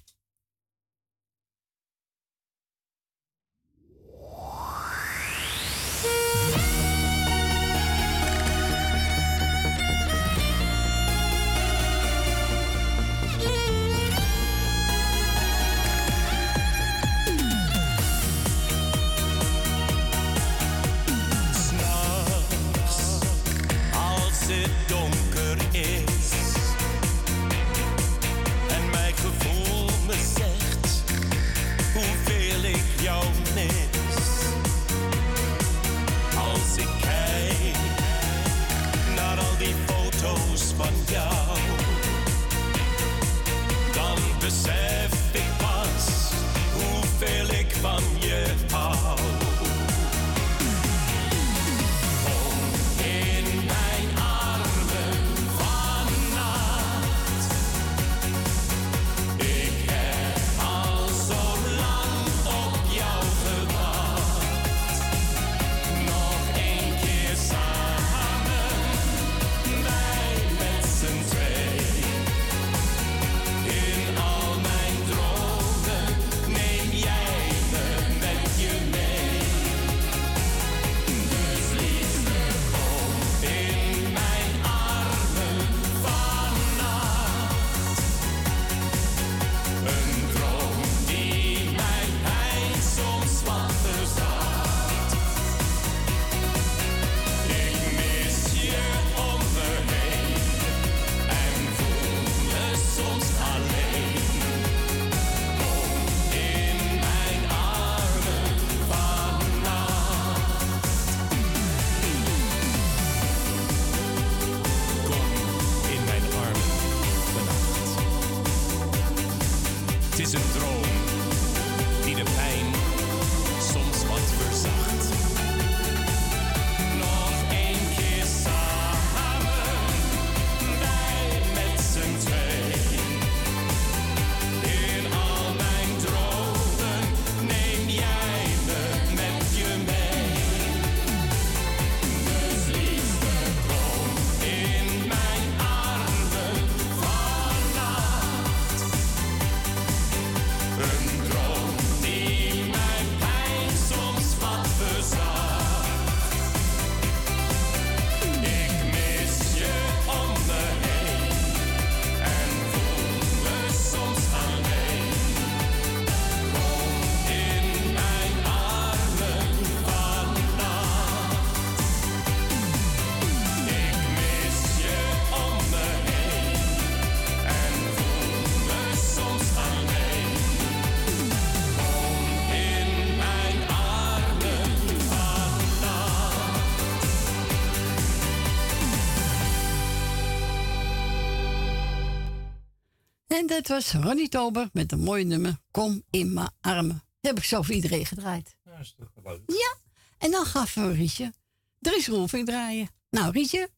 En 193.45 193.51
dat 193.51 193.67
was 193.67 193.93
Ronnie 193.93 194.29
Tober 194.29 194.69
met 194.73 194.91
een 194.91 194.99
mooi 194.99 195.23
nummer. 195.23 195.57
Kom 195.71 196.03
in 196.09 196.33
mijn 196.33 196.49
armen. 196.61 196.95
Dat 196.95 197.31
heb 197.31 197.37
ik 197.37 197.43
zo 197.43 197.61
voor 197.61 197.75
iedereen 197.75 198.05
gedraaid. 198.05 198.57
Ja, 198.63 198.79
is 198.79 198.95
toch 198.97 199.09
leuk. 199.23 199.41
Ja, 199.47 199.75
en 200.17 200.31
dan 200.31 200.45
gaf 200.45 200.73
we 200.73 200.91
Rietje 200.91 201.33
Dries 201.79 202.07
Roelving 202.07 202.45
draaien. 202.45 202.89
Nou, 203.09 203.31
Rietje, 203.31 203.69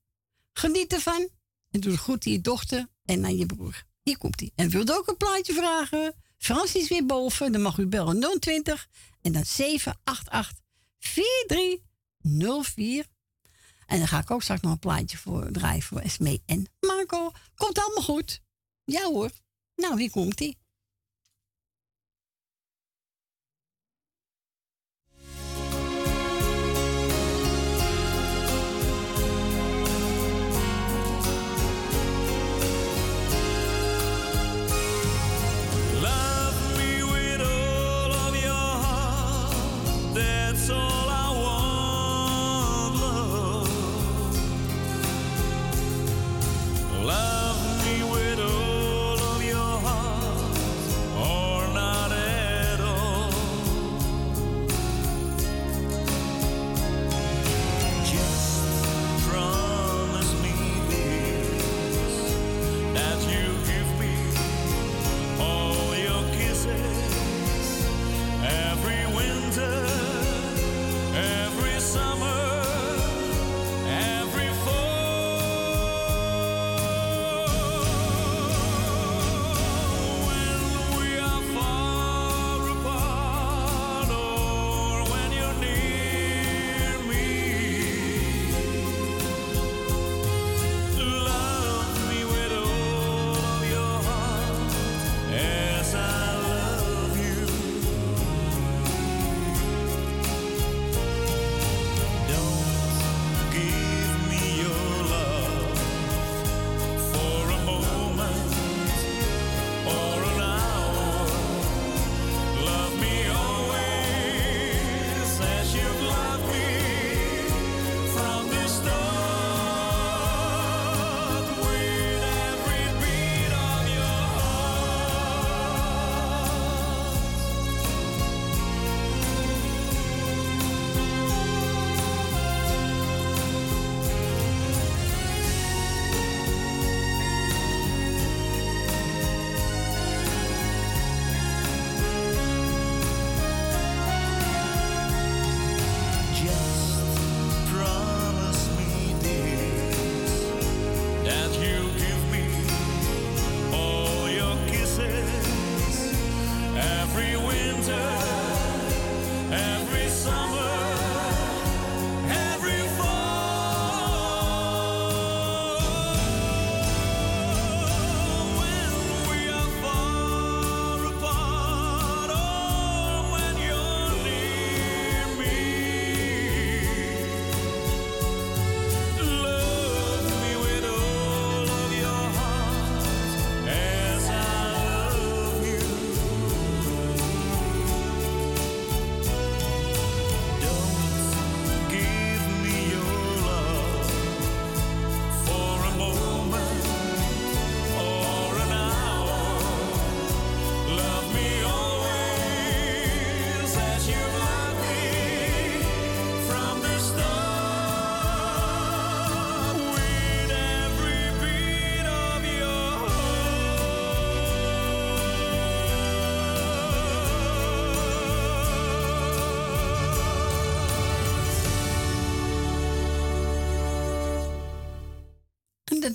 geniet 0.54 0.94
ervan. 0.94 1.30
En 1.70 1.80
doe 1.80 1.92
het 1.92 2.02
goed 2.02 2.26
aan 2.26 2.32
je 2.32 2.42
dochter 2.42 2.88
en 3.06 3.26
aan 3.26 3.38
je 3.38 3.46
broer. 3.46 3.84
Hier 4.04 4.18
komt 4.18 4.40
hij. 4.40 4.52
En 4.56 4.70
wilt 4.70 4.92
ook 4.92 5.08
een 5.08 5.18
plaatje 5.18 5.54
vragen? 5.54 6.14
Frans 6.38 6.76
is 6.76 6.88
weer 6.88 7.06
boven. 7.06 7.52
Dan 7.52 7.62
mag 7.62 7.78
u 7.78 7.86
bellen 7.86 8.40
020 8.40 8.88
en 9.22 9.32
dan 9.32 9.46
788 9.46 10.60
4304. 11.00 13.06
En 13.86 13.98
dan 13.98 14.08
ga 14.08 14.20
ik 14.20 14.32
ook 14.32 14.42
straks 14.42 14.62
nog 14.62 14.72
een 14.72 14.80
plaatje 14.80 15.18
voor 15.18 15.52
draaien 15.52 15.84
voor 15.84 16.00
Esme 16.00 16.42
en 16.46 16.66
Marco. 16.80 17.32
Komt 17.56 17.80
allemaal 17.80 18.04
goed. 18.04 18.42
Ja 18.84 19.04
hoor. 19.04 19.32
Nou, 19.78 19.96
wie 19.96 20.10
komt 20.10 20.42
ie? 20.42 20.58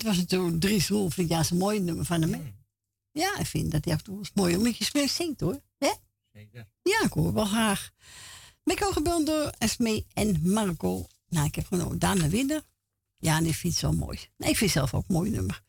Dat 0.03 0.15
was 0.15 0.21
natuurlijk 0.21 0.61
Dries 0.61 0.87
Roelvink. 0.87 1.29
Ja, 1.29 1.35
dat 1.35 1.45
is 1.45 1.51
een 1.51 1.57
mooi 1.57 1.79
nummer 1.79 2.05
van 2.05 2.21
hem. 2.21 2.55
Ja, 3.11 3.37
ik 3.37 3.45
vind 3.45 3.71
dat 3.71 3.85
hij 3.85 3.93
af 3.93 3.99
en 3.99 4.05
toe 4.05 4.21
mooie 4.33 4.61
liedjes 4.61 4.91
mee 4.91 5.07
zingt 5.07 5.39
hoor. 5.39 5.61
Hè? 5.77 5.91
Zeker. 6.33 6.67
Ja, 6.81 7.01
ik 7.03 7.13
hoor 7.13 7.33
wel 7.33 7.45
graag. 7.45 7.91
Ben 8.63 8.75
ik 8.75 8.83
ook 8.83 8.93
gebeld 8.93 9.25
door 9.25 9.51
Esme 9.57 10.05
en 10.13 10.51
Marco. 10.51 11.07
Nou, 11.29 11.45
ik 11.47 11.55
heb 11.55 11.65
genomen 11.65 11.99
Daan 11.99 12.29
Winner. 12.29 12.63
Ja, 13.17 13.37
en 13.37 13.45
ik 13.45 13.55
vind 13.55 13.73
het 13.73 13.81
zo 13.81 13.91
mooi. 13.91 14.19
Nee, 14.37 14.49
ik 14.49 14.57
vind 14.57 14.73
het 14.73 14.79
zelf 14.79 14.93
ook 14.93 15.07
een 15.07 15.15
mooi 15.15 15.29
nummer. 15.29 15.61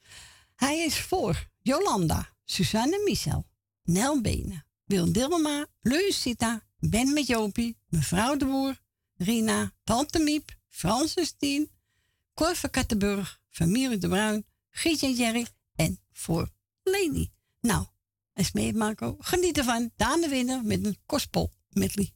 Hij 0.55 0.85
is 0.85 1.01
voor 1.01 1.49
Jolanda, 1.63 2.29
Suzanne 2.45 3.03
Michel, 3.05 3.47
Nel 3.83 4.21
Benen, 4.21 4.67
Wil 4.85 5.13
Dilma, 5.13 5.67
Lucita, 5.81 6.63
Ben 6.79 7.13
met 7.13 7.27
Jopie, 7.27 7.77
mevrouw 7.89 8.37
de 8.37 8.45
Boer, 8.45 8.81
Rina, 9.17 9.73
Tante 9.85 10.19
Miep, 10.19 10.55
Francis 10.69 11.35
Tien, 11.39 11.71
Cor 12.35 12.55
familie 13.55 13.99
de 13.99 14.09
Bruin, 14.09 14.47
Giet 14.71 15.03
en 15.03 15.15
Jerry 15.15 15.47
en 15.75 16.01
voor 16.13 16.51
Leni. 16.83 17.33
Nou, 17.61 17.87
Esme 18.33 18.61
en 18.61 18.77
Marco, 18.77 19.17
geniet 19.19 19.59
ervan. 19.59 19.91
Daan 19.97 20.21
de 20.21 20.29
Winner 20.29 20.65
met 20.65 20.87
een 20.87 20.99
gospel 21.07 21.51
medley. 21.69 22.13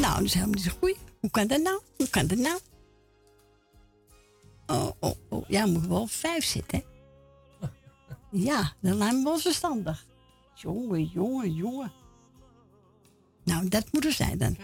Nou, 0.00 0.14
dat 0.14 0.22
is 0.22 0.34
helemaal 0.34 0.54
niet 0.54 0.64
zo 0.64 0.70
goed. 0.78 0.96
Hoe 1.20 1.30
kan 1.30 1.46
dat 1.46 1.62
nou? 1.62 1.80
Hoe 1.96 2.08
kan 2.08 2.26
dat 2.26 2.38
nou? 2.38 2.60
Oh, 4.66 4.90
oh, 5.00 5.16
oh. 5.28 5.48
Ja, 5.48 5.66
moet 5.66 5.86
wel 5.86 6.06
vijf 6.06 6.44
zitten? 6.44 6.82
Ja, 8.30 8.74
dat 8.80 8.94
lijkt 8.94 9.14
me 9.14 9.22
wel 9.22 9.38
verstandig. 9.38 10.07
Jongen, 10.60 11.04
jongen, 11.04 11.54
jongen. 11.54 11.92
Nou, 13.44 13.68
dat 13.68 13.92
moet 13.92 14.04
er 14.04 14.12
zijn 14.12 14.38
dan. 14.38 14.56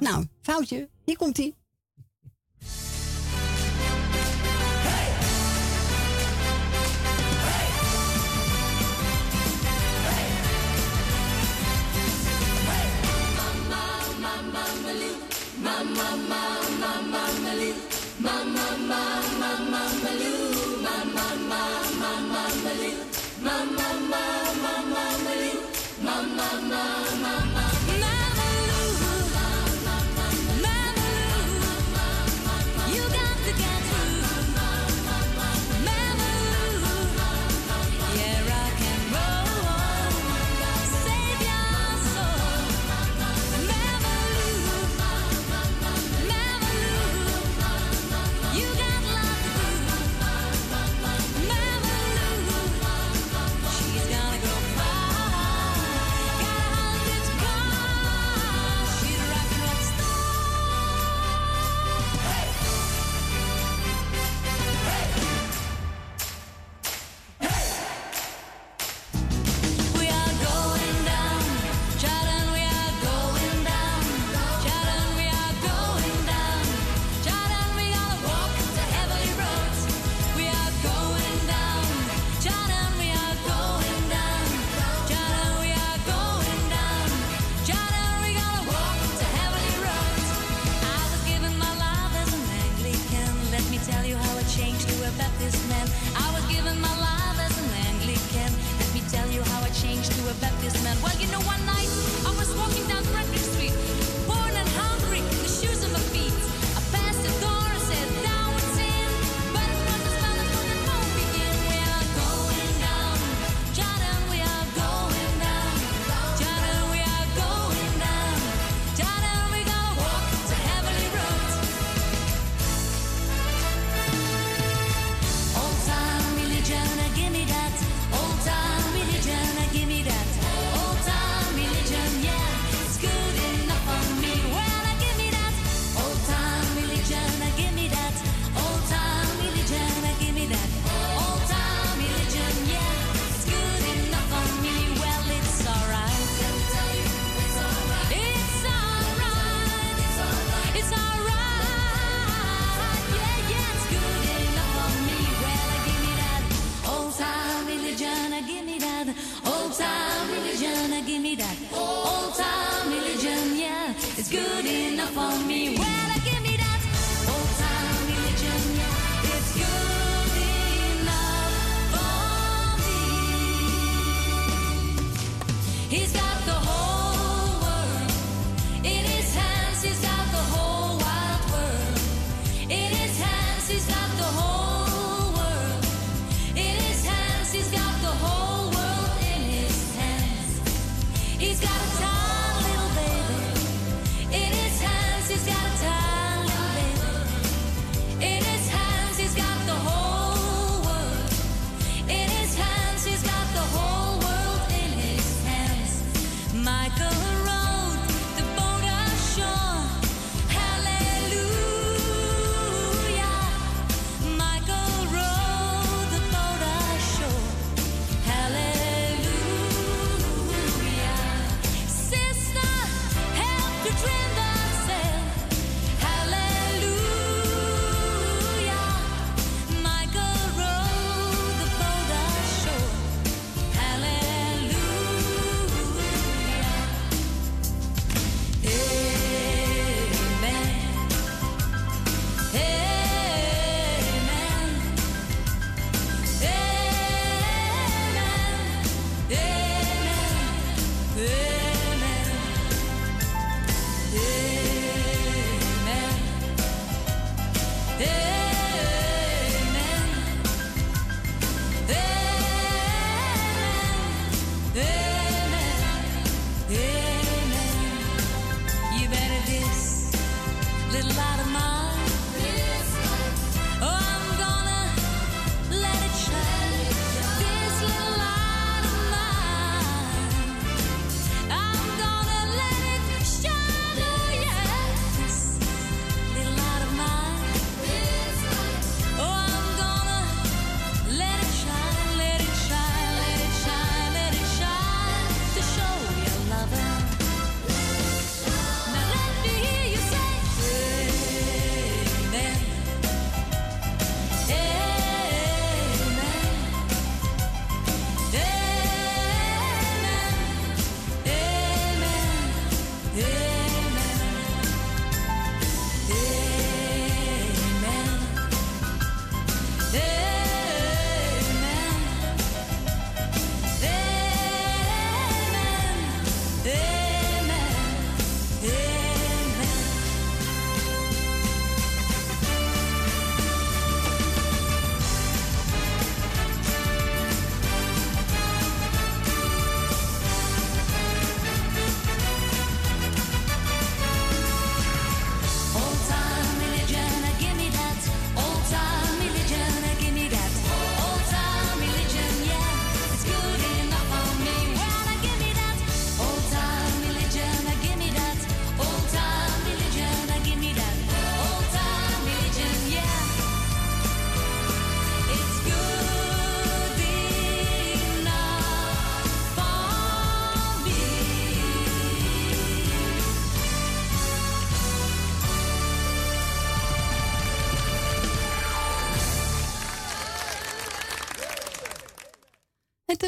Nou, 0.00 0.26
foutje. 0.40 0.88
Hier 1.04 1.16
komt 1.16 1.36
hij. 1.36 1.54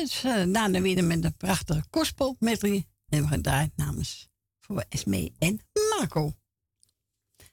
Is 0.02 0.24
uh, 0.24 0.52
daarna 0.52 0.80
weer 0.80 1.04
met 1.04 1.22
de 1.22 1.30
prachtige 1.30 1.84
gospel 1.90 2.36
medley. 2.38 2.86
En 3.08 3.22
we 3.22 3.28
gedraaid 3.28 3.76
namens 3.76 4.28
voor 4.60 4.84
Esme 4.88 5.32
en 5.38 5.60
Marco. 5.98 6.34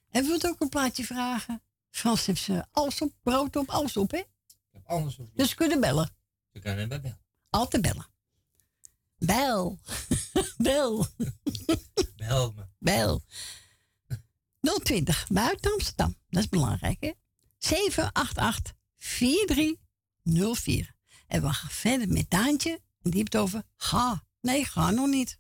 En 0.10 0.26
wilt 0.26 0.48
ook 0.48 0.62
een 0.62 0.70
plaatje 0.70 1.04
vragen? 1.04 1.64
Frans 1.90 2.26
heeft 2.26 2.42
ze 2.42 2.66
alles 2.72 3.02
op, 3.02 3.14
brood 3.24 3.56
op, 3.56 3.70
alles 3.70 3.98
op, 3.98 4.12
hè? 4.12 4.18
Ik 4.18 4.28
heb 4.72 4.86
alles 4.86 5.18
op. 5.18 5.36
Dus 5.36 5.50
ze 5.50 5.56
kunnen 5.56 5.80
bellen. 5.80 6.10
Ze 6.54 6.60
kunnen 6.60 6.90
bellen. 6.90 7.20
Altijd 7.50 7.82
bellen. 7.82 8.08
Bel. 9.18 9.80
Bel. 10.58 11.06
Bel 12.16 12.54
me. 12.56 12.68
Bel. 12.80 13.24
020 14.84 15.28
buiten 15.28 15.72
Amsterdam. 15.72 16.16
Dat 16.30 16.44
is 16.44 16.50
belangrijk, 16.50 16.98
hè? 17.00 17.12
788 17.58 18.74
4304. 18.98 20.98
En 21.30 21.42
we 21.42 21.54
gaan 21.54 21.70
verder 21.70 22.10
met 22.10 22.30
Daantje. 22.30 22.72
En 22.72 23.10
die 23.10 23.20
heeft 23.20 23.34
het 23.34 23.42
over 23.42 23.64
ga. 23.76 24.24
Nee, 24.42 24.66
ga 24.66 24.92
nog 24.92 25.08
niet. 25.08 25.40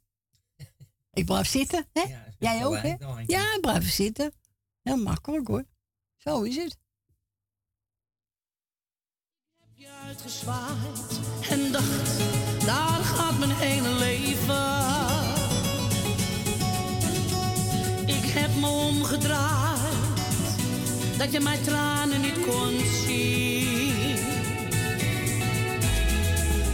Ik 1.13 1.25
blijf 1.25 1.47
zitten, 1.47 1.87
hè? 1.93 2.01
Ja, 2.01 2.25
Jij 2.39 2.65
ook, 2.65 2.81
hè? 2.81 2.95
Ja, 3.25 3.57
blijf 3.61 3.91
zitten. 3.91 4.33
Heel 4.81 4.97
makkelijk, 4.97 5.47
hoor. 5.47 5.65
Zo 6.17 6.41
is 6.41 6.55
het. 6.55 6.77
Ik 9.57 9.57
heb 9.57 9.69
je 9.73 9.89
uitgezwaaid 10.05 11.19
en 11.49 11.71
dacht, 11.71 12.17
daar 12.65 13.03
gaat 13.03 13.39
mijn 13.39 13.51
hele 13.51 13.89
leven. 13.89 14.77
Ik 18.07 18.31
heb 18.31 18.55
me 18.55 18.67
omgedraaid, 18.67 19.93
dat 21.17 21.31
je 21.31 21.39
mijn 21.39 21.63
tranen 21.63 22.21
niet 22.21 22.45
kon 22.45 22.79
zien. 22.79 23.78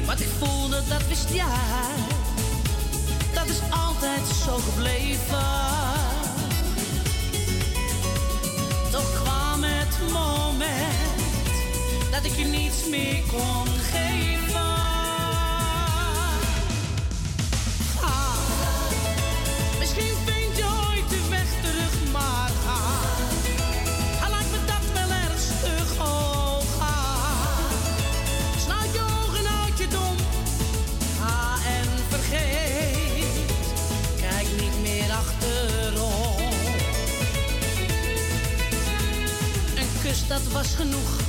Wat 0.05 0.19
ik 0.19 0.29
voelde, 0.39 0.81
dat 0.89 1.07
wist 1.07 1.29
jij, 1.29 1.45
dat 3.33 3.45
is 3.45 3.59
altijd 3.69 4.21
zo 4.45 4.57
gebleven. 4.57 5.45
Toch 8.91 9.23
kwam 9.23 9.63
het 9.63 10.11
moment 10.11 12.11
dat 12.11 12.23
ik 12.23 12.37
je 12.37 12.45
niets 12.45 12.87
meer 12.89 13.23
kon 13.31 13.67
geven. 13.67 14.94
Dat 40.27 40.41
was 40.51 40.67
genoeg. 40.75 41.19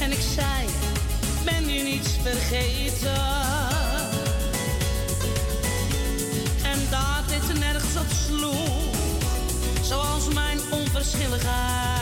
En 0.00 0.12
ik 0.12 0.20
zei, 0.34 0.68
ben 1.44 1.68
je 1.68 1.82
niets 1.82 2.10
vergeten? 2.22 3.22
En 6.62 6.78
dat 6.90 7.28
dit 7.28 7.58
nergens 7.58 7.96
op 7.96 8.06
sloeg, 8.26 8.94
zoals 9.82 10.34
mijn 10.34 10.58
onverschilligheid. 10.70 11.94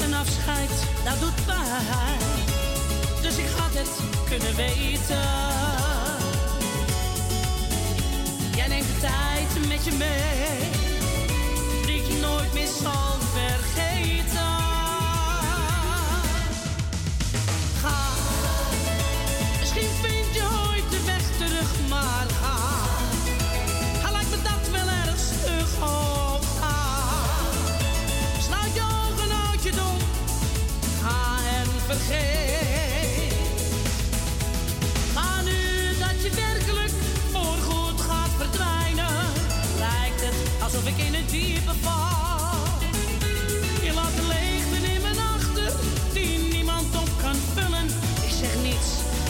Een 0.00 0.14
afscheid, 0.14 0.70
dat 1.04 1.20
doet 1.20 1.44
pijn, 1.46 2.18
dus 3.22 3.36
ik 3.36 3.48
had 3.56 3.74
het 3.74 3.90
kunnen 4.28 4.56
weten. 4.56 5.28
Jij 8.56 8.68
neemt 8.68 8.86
de 8.86 8.98
tijd 9.00 9.68
met 9.68 9.84
je 9.84 9.92
mee, 9.92 10.81
nooit 12.42 12.54
meer 12.54 12.68
vergeten. 13.32 14.52
Ga, 17.80 18.00
misschien 19.60 19.88
vind 20.02 20.34
je 20.34 20.42
ooit 20.42 20.90
de 20.90 21.04
weg 21.06 21.22
terug, 21.38 21.88
maar 21.88 22.26
ga. 22.40 22.56
Ga, 24.02 24.10
lijkt 24.10 24.30
me 24.30 24.36
dat 24.42 24.70
wel 24.70 24.88
erg 24.88 25.18
stug, 25.18 25.82
oh 25.82 26.34
ga. 26.60 26.76
Sluit 28.40 28.74
je 28.74 28.80
ogen, 28.80 29.30
houd 29.30 29.62
je 29.62 29.70
dom, 29.70 29.98
ga 31.02 31.36
en 31.58 31.68
vergeet. 31.86 33.34
Maar 35.14 35.42
nu 35.44 35.98
dat 35.98 36.22
je 36.22 36.30
werkelijk 36.30 36.92
voorgoed 37.32 38.00
gaat 38.00 38.30
verdwijnen, 38.38 39.32
lijkt 39.78 40.20
het 40.20 40.62
alsof 40.62 40.86
ik 40.86 40.98
in 40.98 41.14
het 41.14 41.30
diepe 41.30 41.74
val. 41.82 42.21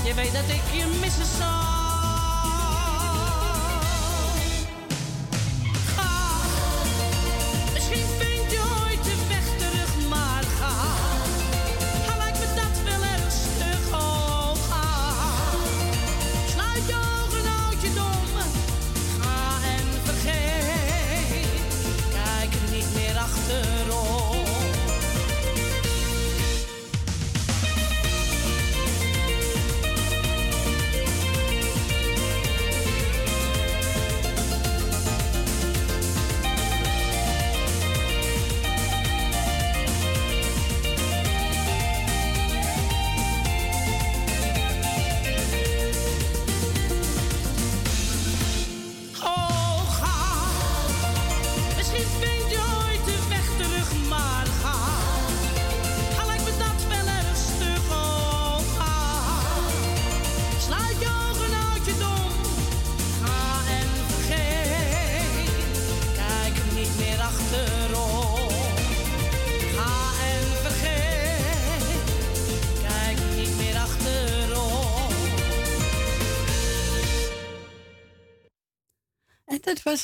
Je 0.05 0.15
weet 0.15 0.33
dat 0.33 0.49
ik 0.49 0.62
je 0.73 0.99
missen 1.01 1.27
zal. 1.39 1.82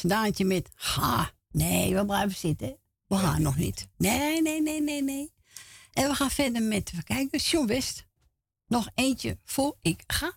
Daantje 0.03 0.45
met 0.45 0.71
ga. 0.75 1.31
Nee, 1.51 1.95
we 1.95 2.05
blijven 2.05 2.37
zitten. 2.37 2.79
We 3.07 3.17
gaan 3.17 3.43
nog 3.43 3.57
niet. 3.57 3.89
Nee, 3.97 4.43
nee, 4.43 4.63
nee, 4.63 4.83
nee, 4.83 5.03
nee. 5.03 5.33
En 5.93 6.09
we 6.09 6.15
gaan 6.15 6.31
verder 6.31 6.63
met, 6.63 6.91
even 6.93 7.05
kijken, 7.05 7.39
John 7.39 7.67
West. 7.67 8.07
Nog 8.67 8.89
eentje 8.95 9.39
voor 9.45 9.77
ik 9.83 10.03
ga. 10.07 10.33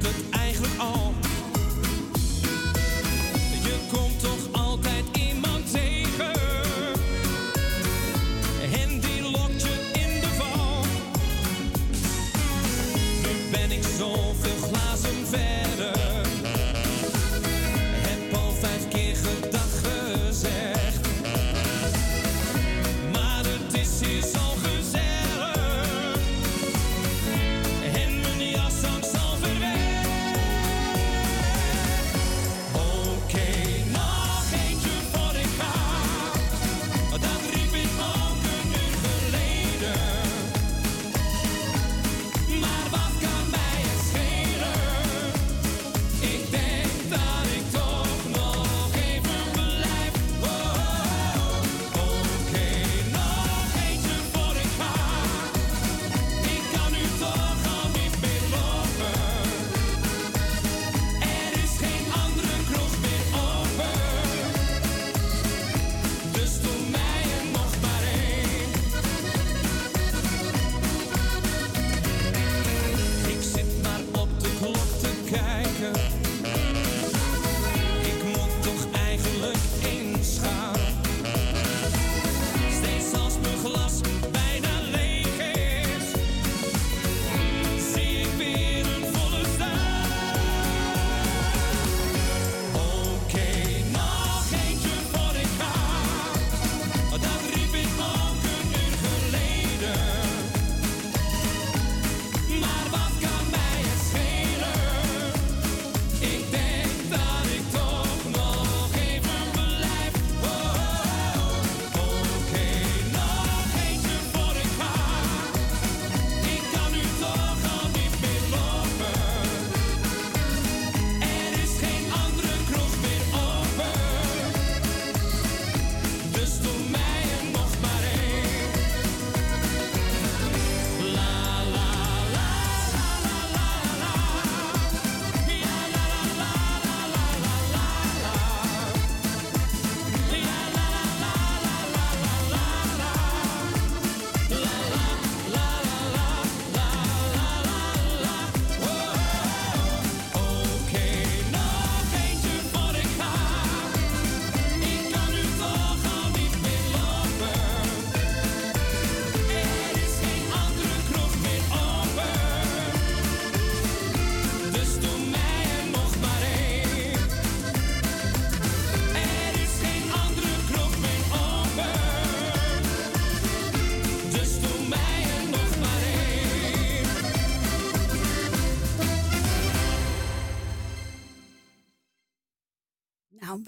Het 0.00 0.30
eigenlijk 0.30 0.74
al. 0.78 1.01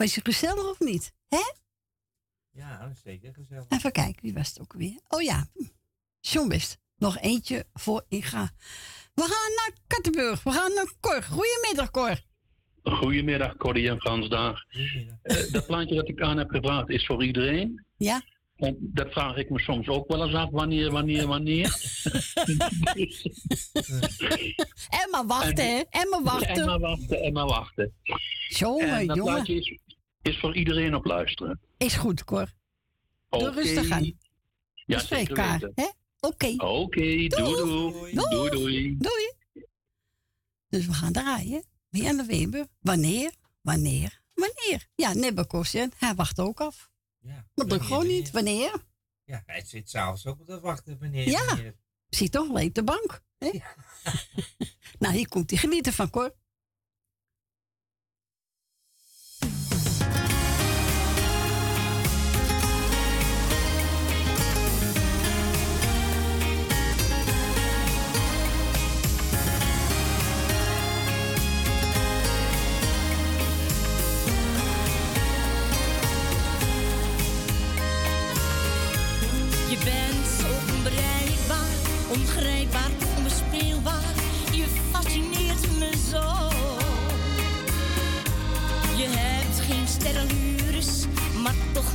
Was 0.05 0.15
je 0.15 0.21
gezellig 0.25 0.71
of 0.71 0.81
niet? 0.81 1.13
Hè? 1.29 1.53
Ja, 2.51 2.79
dat 2.79 2.91
is 2.91 3.01
zeker 3.05 3.35
gezellig. 3.35 3.65
Even 3.69 3.93
kijken, 3.93 4.23
wie 4.23 4.35
was 4.35 4.49
het 4.49 4.61
ook 4.61 4.73
weer? 4.73 4.99
Oh 5.09 5.23
ja, 5.23 5.47
John 6.21 6.49
West. 6.49 6.79
Nog 6.97 7.19
eentje 7.19 7.67
voor 7.73 8.05
ik 8.09 8.25
ga. 8.25 8.51
We 9.15 9.23
gaan 9.23 9.55
naar 9.57 9.71
Kattenburg. 9.87 10.43
We 10.43 10.51
gaan 10.51 10.75
naar 10.75 10.93
Cor. 11.01 11.23
Goedemiddag, 11.23 11.91
Cor. 11.91 12.21
Goedemiddag, 12.83 13.57
Corrie 13.57 13.89
en 13.89 14.01
Frans 14.01 14.29
daar. 14.29 14.67
Eh, 15.23 15.53
dat 15.53 15.67
plaatje 15.67 15.95
dat 15.95 16.09
ik 16.09 16.21
aan 16.21 16.39
heb 16.39 16.51
gevraagd 16.51 16.89
is 16.89 17.07
voor 17.07 17.25
iedereen. 17.25 17.85
Ja. 17.97 18.23
En 18.57 18.77
dat 18.81 19.13
vraag 19.13 19.37
ik 19.37 19.51
me 19.51 19.61
soms 19.61 19.89
ook 19.89 20.09
wel 20.09 20.25
eens 20.25 20.35
af. 20.35 20.51
Wanneer, 20.51 20.91
wanneer, 20.91 21.27
wanneer? 21.27 21.73
En 24.89 25.11
maar 25.11 25.27
wachten, 25.27 25.77
hè? 25.77 25.83
En 25.91 26.09
maar 26.09 26.23
wachten. 26.33 26.55
En 26.55 26.67
maar 26.67 26.79
wachten, 26.79 27.23
en 27.23 27.33
maar 27.33 27.47
wachten. 27.47 27.93
Jongen, 28.49 28.99
en 28.99 29.07
dat 29.07 29.17
jongen. 29.17 29.35
plaatje 29.35 29.55
is, 29.55 29.79
is 30.25 30.39
voor 30.39 30.57
iedereen 30.57 30.95
op 30.95 31.05
luisteren. 31.05 31.61
Is 31.77 31.95
goed, 31.95 32.25
Cor. 32.25 32.53
Doe 33.29 33.41
Oké. 33.41 33.51
rustig 33.51 33.91
aan. 33.91 34.05
Ja, 34.05 34.15
We 34.97 34.99
spreken 34.99 35.27
zeker 35.27 35.37
elkaar, 35.37 35.59
weten. 35.61 35.73
hè? 35.75 35.89
Oké. 36.29 36.55
Oké, 36.65 37.01
doei 37.01 37.29
doei. 37.29 38.15
Doei 38.15 38.51
doei. 38.51 38.97
Doei. 38.99 39.33
Dus 40.69 40.87
we 40.87 40.93
gaan 40.93 41.13
draaien. 41.13 41.65
Weer 41.91 42.17
de 42.17 42.25
Weber. 42.25 42.67
Wanneer? 42.81 43.33
Wanneer? 43.61 44.21
Wanneer? 44.35 44.87
Ja, 44.95 45.13
Nebbekosten. 45.13 45.93
Hij 45.99 46.15
wacht 46.15 46.41
ook 46.41 46.61
af. 46.61 46.91
Ja, 47.21 47.47
Dat 47.55 47.71
lukt 47.71 47.85
gewoon 47.85 48.07
niet. 48.07 48.31
Wanneer? 48.31 48.73
Ja, 49.25 49.43
hij 49.47 49.65
zit 49.65 49.91
s'avonds 49.91 50.27
ook 50.27 50.41
op 50.41 50.47
te 50.47 50.61
wachten 50.61 50.99
wanneer. 51.01 51.29
Ja. 51.29 51.45
wanneer. 51.47 51.75
Zit 52.09 52.33
toch 52.33 52.53
leeg 52.53 52.73
de 52.73 52.83
bank. 52.85 53.23
Hè? 53.39 53.51
nou, 54.99 55.15
hier 55.15 55.29
komt 55.29 55.51
hij 55.51 55.59
genieten 55.59 55.93
van 55.93 56.11
Cor. 56.11 56.35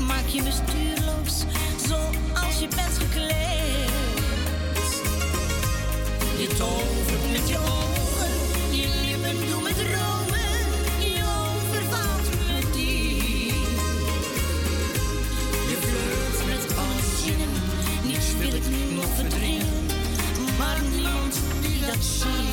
Maak 0.10 0.28
je 0.28 0.42
me 0.42 0.52
stuurloos. 0.52 1.36
Zoals 1.88 2.60
je 2.60 2.68
bent 2.76 2.96
gekleed. 3.04 3.90
Je 6.42 6.48
tovert 6.48 7.32
met 7.32 7.50
je 7.50 7.58
ogen, 7.58 8.34
je 8.80 8.88
lippen 9.06 9.38
doen 9.50 9.64
me 9.64 9.74
dromen. 9.84 10.52
Je 11.14 11.22
overvalt 11.46 12.28
me 12.48 12.60
diep. 12.74 13.80
Je 15.70 15.78
flirt 15.88 16.40
met 16.52 16.78
alle 16.78 17.02
zinnen, 17.24 17.54
niets 18.04 18.30
wil 18.40 18.54
ik 18.54 18.68
nu 18.70 18.96
nog 18.96 19.10
verdringen, 19.16 19.86
maar 20.58 20.80
niemand 20.92 21.40
die 21.62 21.80
dat 21.86 22.04
ziet. 22.04 22.49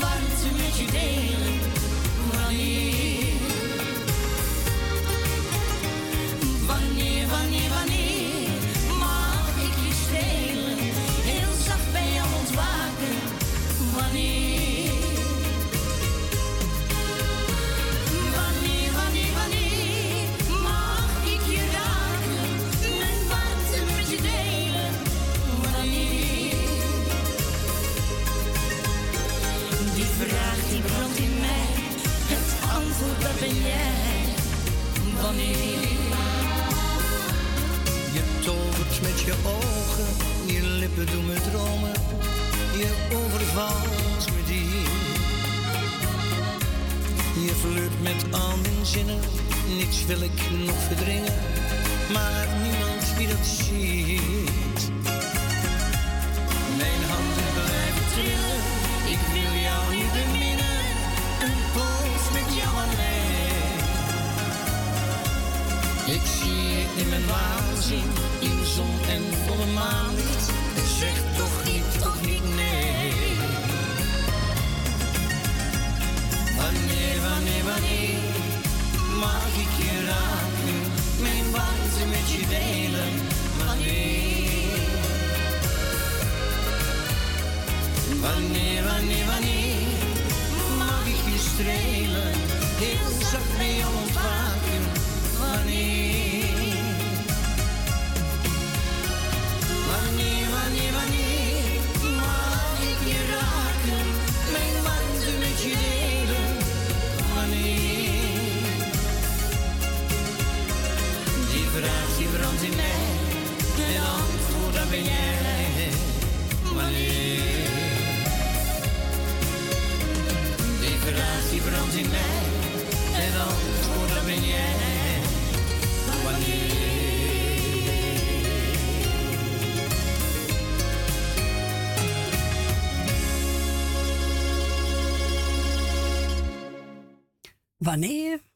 Warmte 0.00 0.48
met 0.56 0.76
je 0.78 0.86
delen? 0.90 1.53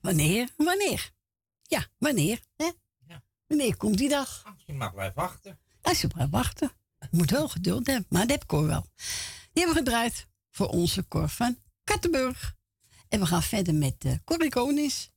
Wanneer, 0.09 0.49
wanneer? 0.57 1.11
Ja, 1.63 1.87
wanneer, 1.99 2.41
hè? 2.57 2.71
Wanneer 3.47 3.77
komt 3.77 3.99
die 3.99 4.09
dag? 4.09 4.55
Je 4.67 4.73
mag 4.73 4.93
blijven 4.93 5.15
wachten. 5.17 5.59
Als 5.81 6.01
je 6.01 6.07
blijft 6.07 6.31
wachten. 6.31 6.71
Je 6.99 7.09
moet 7.11 7.31
wel 7.31 7.49
geduld 7.49 7.87
hebben, 7.87 8.07
maar 8.09 8.21
dat 8.21 8.31
heb 8.31 8.47
Cor 8.47 8.67
wel. 8.67 8.87
Die 9.53 9.65
hebben 9.65 9.75
we 9.75 9.79
gedraaid 9.79 10.29
voor 10.51 10.67
onze 10.67 11.09
Cor 11.09 11.29
van 11.29 11.59
Kattenburg. 11.85 12.57
En 13.09 13.21
we 13.21 13.27
gaan 13.27 13.43
verder 13.43 13.75
met 13.75 14.01
de 14.01 14.21
Corrie 14.25 14.51
Konings. 14.51 15.11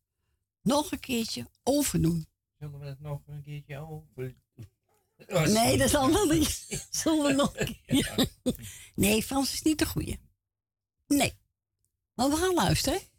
Nog 0.61 0.91
een 0.91 0.99
keertje 0.99 1.47
overdoen. 1.63 2.27
Zullen 2.59 2.79
we 2.79 2.85
het 2.85 2.99
nog 2.99 3.21
een 3.27 3.41
keertje 3.41 3.77
over? 3.77 4.35
Nee, 5.27 5.77
dat 5.77 5.87
is 5.87 5.95
allemaal 5.95 6.25
niet. 6.25 6.65
Zullen 6.89 7.23
we 7.25 7.33
nog 7.33 7.57
een 7.57 7.79
keer? 7.85 8.29
Nee, 8.95 9.23
Frans 9.23 9.53
is 9.53 9.61
niet 9.61 9.79
de 9.79 9.85
goeie. 9.85 10.19
Nee. 11.07 11.33
Maar 12.13 12.29
we 12.29 12.35
gaan 12.35 12.53
luisteren. 12.53 13.10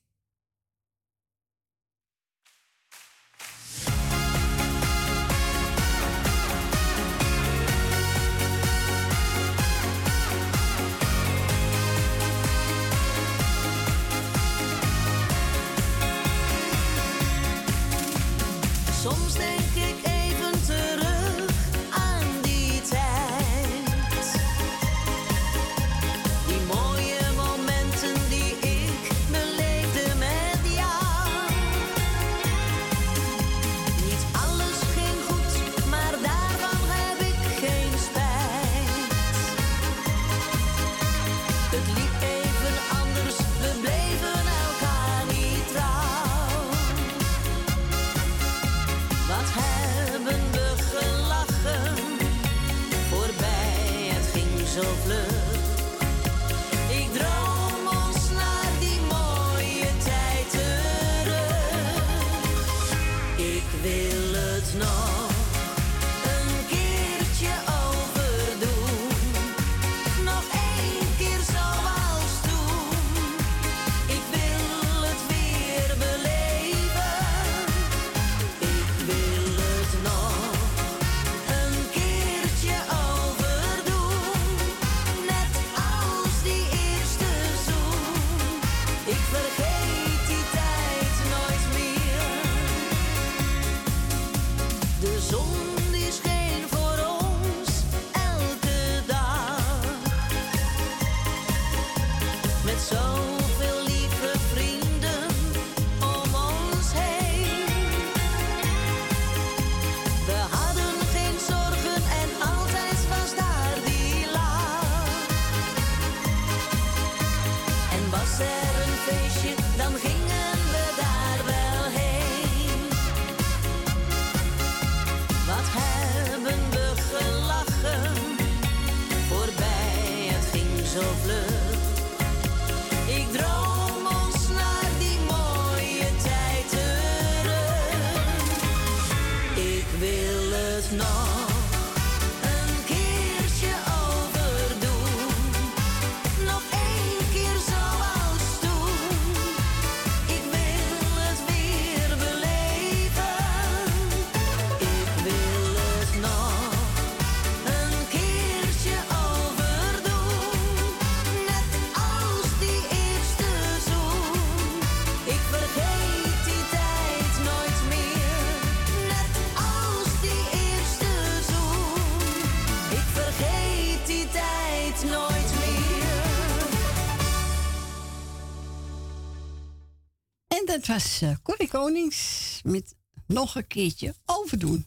Dat 180.72 180.86
was 180.86 181.22
eh 181.22 181.34
Corrie 181.42 181.68
Konings 181.68 182.60
met 182.64 182.94
nog 183.26 183.54
een 183.54 183.66
keertje 183.66 184.14
overdoen. 184.24 184.86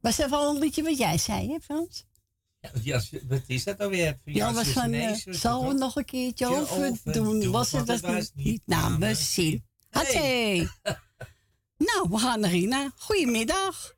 Was 0.00 0.16
dat 0.16 0.30
wel 0.30 0.50
een 0.50 0.58
liedje 0.58 0.82
wat 0.82 0.98
jij 0.98 1.18
zei, 1.18 1.52
hè 1.52 1.58
Frans? 1.60 2.04
Ja, 2.60 2.70
ja, 2.82 3.00
wat 3.28 3.42
is 3.46 3.64
dat 3.64 3.78
alweer? 3.80 4.18
Ja, 4.24 4.52
was 4.52 4.68
van, 4.68 4.92
eh, 4.92 5.14
zal 5.14 5.64
het 5.64 5.72
we 5.72 5.78
nog 5.78 5.96
een 5.96 6.04
keertje 6.04 6.46
overdoen? 6.46 6.90
overdoen, 6.90 7.50
Was 7.50 7.72
het 7.72 7.86
dat 7.86 8.00
was 8.00 8.30
niet, 8.34 8.62
mijn 8.98 9.16
zin? 9.16 9.64
Hatsé! 9.90 10.56
nou, 11.88 12.08
we 12.10 12.18
gaan 12.18 12.40
naar 12.40 12.50
Rina. 12.50 12.92
Goedemiddag. 12.96 13.94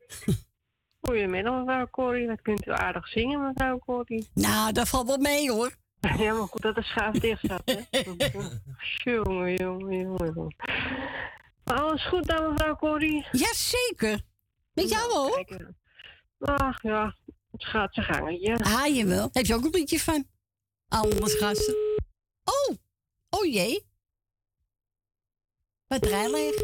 Goedemiddag, 1.00 1.58
mevrouw 1.58 1.88
Corrie. 1.90 2.26
Dat 2.26 2.42
kunt 2.42 2.66
u 2.66 2.70
aardig 2.70 3.08
zingen, 3.08 3.40
mevrouw 3.40 3.78
Corrie. 3.78 4.28
Nou, 4.34 4.72
dat 4.72 4.88
valt 4.88 5.06
wel 5.06 5.18
mee 5.18 5.50
hoor. 5.50 5.76
Ja, 6.24 6.32
maar 6.32 6.48
goed 6.48 6.62
dat 6.62 6.74
de 6.74 6.82
schaaf 6.82 7.14
dicht 7.14 7.46
zat, 7.46 7.62
hè. 7.64 8.00
jongen, 9.04 9.54
jongen, 9.54 9.96
jongen. 10.00 10.56
alles 11.64 12.06
goed 12.06 12.26
dan, 12.26 12.50
mevrouw 12.50 12.76
Corrie? 12.76 13.26
Jazeker. 13.32 14.20
Met 14.72 14.88
jou 14.88 15.12
ook? 15.12 15.46
Ach 16.38 16.82
ja, 16.82 17.16
het 17.50 17.64
gaat 17.64 17.94
zijn 17.94 18.06
gangetje. 18.06 18.58
Ah, 18.58 18.94
jawel. 18.96 19.28
Heb 19.32 19.46
je 19.46 19.54
ook 19.54 19.64
een 19.64 19.70
liedje 19.70 20.00
van? 20.00 20.26
Anders 20.88 21.34
gasten. 21.34 21.74
Oh, 22.44 22.76
oh 23.28 23.52
jee. 23.52 23.86
Batterij 25.86 26.30
leeg. 26.30 26.54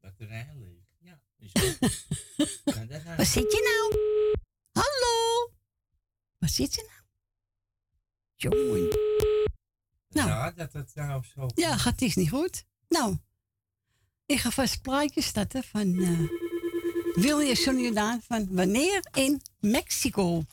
Batterij 0.00 0.48
leeg. 0.58 0.84
Ja, 0.98 1.20
nou? 1.44 1.78
Waar 3.16 3.26
zit 3.26 3.52
je 3.52 3.62
nou? 3.62 4.00
Hallo? 4.72 5.50
Waar 6.38 6.50
zit 6.50 6.74
je 6.74 6.88
nou? 6.88 6.99
Jongen. 8.40 8.88
Nou. 10.08 10.28
Ja, 10.28 10.50
dat 10.50 10.72
het 10.72 10.94
nou 10.94 11.22
zo... 11.34 11.46
Ja, 11.54 11.76
gaat 11.76 12.00
is 12.00 12.16
niet 12.16 12.30
goed. 12.30 12.64
Nou, 12.88 13.16
ik 14.26 14.38
ga 14.38 14.50
vast 14.50 14.82
plaatjes 14.82 15.26
starten 15.26 15.62
van 15.62 15.86
uh, 15.86 16.28
William 17.14 17.54
Sonjordaan 17.54 18.20
van 18.22 18.48
Wanneer 18.50 19.08
in 19.12 19.42
Mexico. 19.60 20.44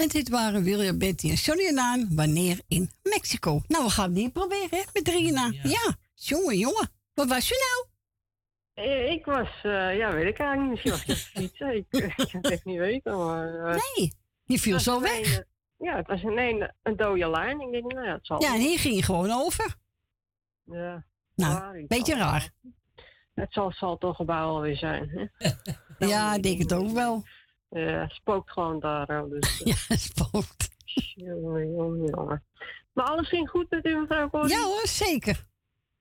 En 0.00 0.08
dit 0.08 0.28
waren 0.28 0.62
William, 0.62 0.98
Betty 0.98 1.36
en 1.68 1.78
Aan. 1.78 2.08
Wanneer 2.14 2.60
in 2.68 2.90
Mexico. 3.02 3.60
Nou, 3.66 3.84
we 3.84 3.90
gaan 3.90 4.12
die 4.12 4.30
proberen, 4.30 4.68
hè? 4.70 4.82
Met 4.92 5.04
drieën 5.04 5.34
na. 5.34 5.50
Ja. 5.62 5.96
jongen, 6.14 6.58
jongen. 6.58 6.88
Wat 7.14 7.28
was 7.28 7.50
u 7.50 7.54
nou? 7.54 7.88
Eh, 8.88 9.10
Ik 9.10 9.24
was, 9.24 9.48
eh, 9.62 9.96
ja, 9.96 10.12
weet 10.12 10.26
ik 10.26 10.38
eigenlijk 10.38 10.60
niet. 10.60 10.70
Misschien 10.70 10.90
was 10.90 11.02
ik 11.04 11.16
fietsen. 11.42 11.76
Ik, 11.76 11.86
ik 12.16 12.28
kan 12.30 12.40
het 12.40 12.50
echt 12.50 12.64
niet 12.64 12.78
weten, 12.78 13.16
maar... 13.18 13.54
eh, 13.54 13.80
Nee, 13.96 14.12
je 14.44 14.58
viel 14.58 14.78
zo 14.78 15.00
weg. 15.00 15.36
een, 15.38 15.44
ja, 15.86 15.96
het 15.96 16.06
was 16.06 16.22
een, 16.22 16.38
een, 16.38 16.74
een 16.82 16.96
dode 16.96 17.30
lijn. 17.30 17.60
Ik 17.60 17.72
denk, 17.72 17.92
nou 17.92 18.06
ja, 18.06 18.12
het 18.12 18.26
zal 18.26 18.42
Ja, 18.42 18.54
en 18.54 18.60
hier 18.60 18.78
ging 18.78 18.94
je 18.94 19.02
gewoon 19.02 19.30
over. 19.30 19.76
Ja. 20.64 21.04
Nou, 21.34 21.86
beetje 21.86 22.14
raar. 22.14 22.50
Het 23.34 23.52
zal, 23.52 23.72
zal 23.72 23.98
toch 23.98 24.16
gebouw 24.16 24.48
alweer 24.48 24.76
zijn, 24.76 25.08
hè? 25.08 25.48
Ja, 26.08 26.34
ik 26.34 26.42
denk 26.42 26.58
het 26.58 26.72
ook 26.72 26.90
wel. 26.90 27.24
Ja, 27.70 28.08
spookt 28.08 28.50
gewoon 28.52 28.80
daar. 28.80 29.06
Dus, 29.28 29.58
ja, 29.88 29.96
spookt. 29.96 30.68
Jongen, 31.14 31.70
jongen, 31.70 32.04
jongen. 32.10 32.44
Maar 32.92 33.04
alles 33.04 33.28
ging 33.28 33.48
goed 33.48 33.70
met 33.70 33.86
u, 33.86 33.96
mevrouw 33.96 34.30
Corrie? 34.30 34.50
Ja 34.50 34.62
hoor, 34.62 34.86
zeker. 34.86 35.46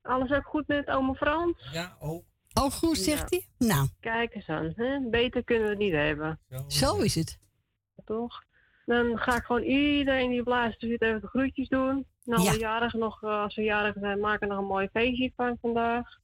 Alles 0.01 0.31
ook 0.31 0.45
goed 0.45 0.67
met 0.67 0.87
oma 0.87 1.13
Frans? 1.13 1.69
Ja, 1.71 1.95
ook. 1.99 2.23
Ook 2.53 2.71
goed, 2.73 2.97
zegt 2.97 3.29
hij. 3.29 3.45
Nou, 3.57 3.87
Kijk 3.99 4.35
eens 4.35 4.47
aan, 4.47 4.73
hè? 4.75 4.99
beter 5.09 5.43
kunnen 5.43 5.63
we 5.63 5.69
het 5.69 5.79
niet 5.79 5.93
hebben. 5.93 6.39
zo 6.67 6.97
is 6.97 7.15
het. 7.15 7.39
Toch? 8.05 8.43
Dan 8.85 9.17
ga 9.17 9.35
ik 9.35 9.43
gewoon 9.43 9.61
iedereen 9.63 10.29
die 10.29 10.39
op 10.39 10.47
laatste 10.47 10.87
zit 10.87 11.01
even 11.01 11.21
de 11.21 11.27
groetjes 11.27 11.67
doen. 11.67 12.05
Nou, 12.23 12.43
Ja. 12.43 12.51
de 12.51 12.57
jarigen 12.59 12.99
nog, 12.99 13.23
eh, 13.23 13.41
als 13.41 13.53
ze 13.53 13.61
jarig 13.61 13.95
zijn, 13.99 14.19
maken 14.19 14.41
er 14.41 14.47
nog 14.47 14.57
een 14.63 14.69
mooi 14.69 14.87
feestje 14.93 15.31
van 15.35 15.57
vandaag. 15.61 16.17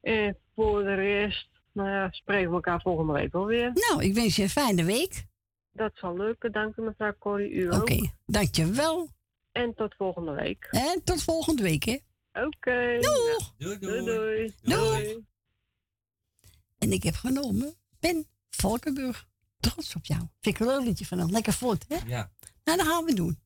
En 0.00 0.38
voor 0.54 0.82
de 0.82 0.94
rest, 0.94 1.48
nou 1.76 1.88
ja, 1.88 2.08
spreken 2.10 2.48
we 2.48 2.54
elkaar 2.54 2.80
volgende 2.80 3.12
week 3.12 3.32
wel 3.32 3.46
weer. 3.46 3.70
Nou, 3.74 4.04
ik 4.04 4.14
wens 4.14 4.36
je 4.36 4.42
een 4.42 4.48
fijne 4.48 4.84
week. 4.84 5.24
Dat 5.72 5.92
zal 5.94 6.16
lukken. 6.16 6.52
Dank 6.52 6.76
u 6.76 6.82
mevrouw 6.82 7.14
Corrie, 7.18 7.50
u 7.50 7.72
ook. 7.74 7.80
Oké, 7.80 8.12
dankjewel. 8.26 9.08
En 9.52 9.74
tot 9.74 9.94
volgende 9.94 10.32
week. 10.32 10.68
En 10.70 11.00
tot 11.04 11.22
volgende 11.22 11.62
week, 11.62 11.84
hè. 11.84 11.98
Oké. 12.32 12.98
Doeg. 13.00 13.54
Doei, 13.58 13.78
doei. 13.78 14.04
doei. 14.04 14.54
Doei. 14.62 15.24
En 16.78 16.92
ik 16.92 17.02
heb 17.02 17.14
genomen 17.14 17.74
Ben 18.00 18.26
Valkenburg. 18.50 19.26
Trots 19.60 19.94
op 19.94 20.04
jou. 20.04 20.20
Vind 20.40 20.54
ik 20.54 20.60
een 20.60 20.66
leuk 20.66 20.84
liedje 20.84 21.06
van 21.06 21.18
hem. 21.18 21.30
Lekker 21.30 21.52
voort, 21.52 21.84
hè? 21.88 21.96
Ja. 22.06 22.30
Nou, 22.64 22.78
dat 22.78 22.86
gaan 22.86 23.04
we 23.04 23.14
doen. 23.14 23.38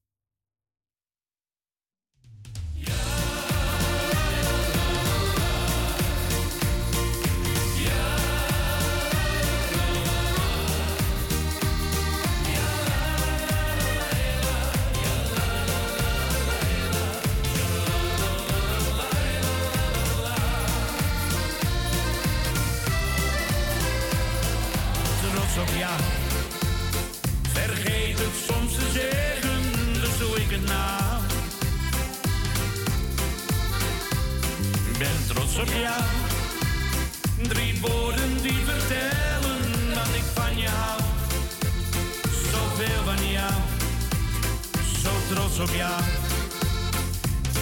Op 45.60 45.74
jou. 45.74 46.02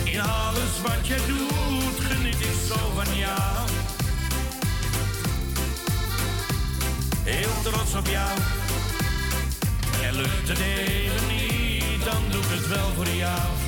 In 0.04 0.20
alles 0.20 0.80
wat 0.82 1.06
je 1.06 1.16
doet, 1.26 2.04
geniet 2.04 2.40
ik 2.40 2.56
zo 2.68 2.76
van 2.94 3.16
jou. 3.16 3.68
Heel 7.24 7.62
trots 7.62 7.94
op 7.94 8.06
jou. 8.06 8.38
En 10.02 10.14
lukt 10.14 10.48
het 10.48 10.58
even 10.58 11.26
niet, 11.26 12.04
dan 12.04 12.22
doe 12.30 12.42
ik 12.42 12.48
het 12.50 12.68
wel 12.68 12.92
voor 12.96 13.08
jou. 13.08 13.67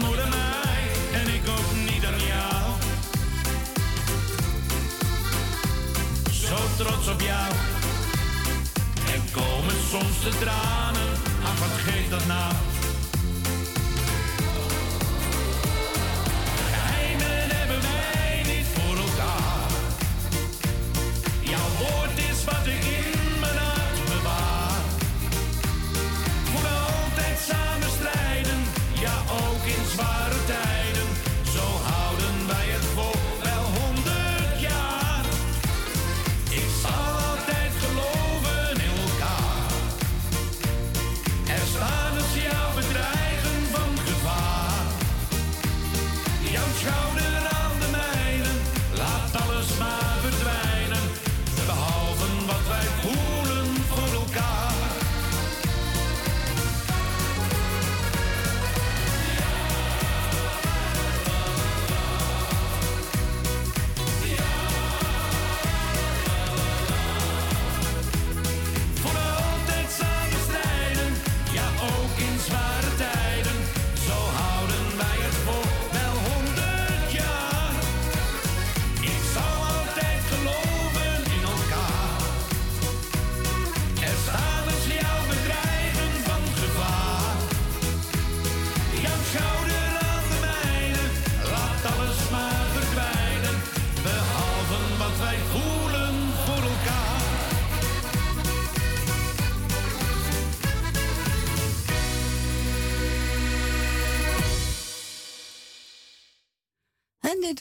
Aan 0.00 0.28
mij 0.28 0.84
en 1.20 1.34
ik 1.34 1.48
ook 1.48 1.72
niet 1.90 2.04
aan 2.04 2.26
jou. 2.26 2.80
Zo 6.30 6.56
trots 6.76 7.08
op 7.08 7.20
jou. 7.20 7.52
Er 9.12 9.20
komen 9.32 9.74
soms 9.90 10.22
de 10.24 10.38
tranen, 10.38 11.12
ach 11.44 11.58
wat 11.58 11.78
geeft 11.84 12.10
dat 12.10 12.26
nou? 12.26 12.71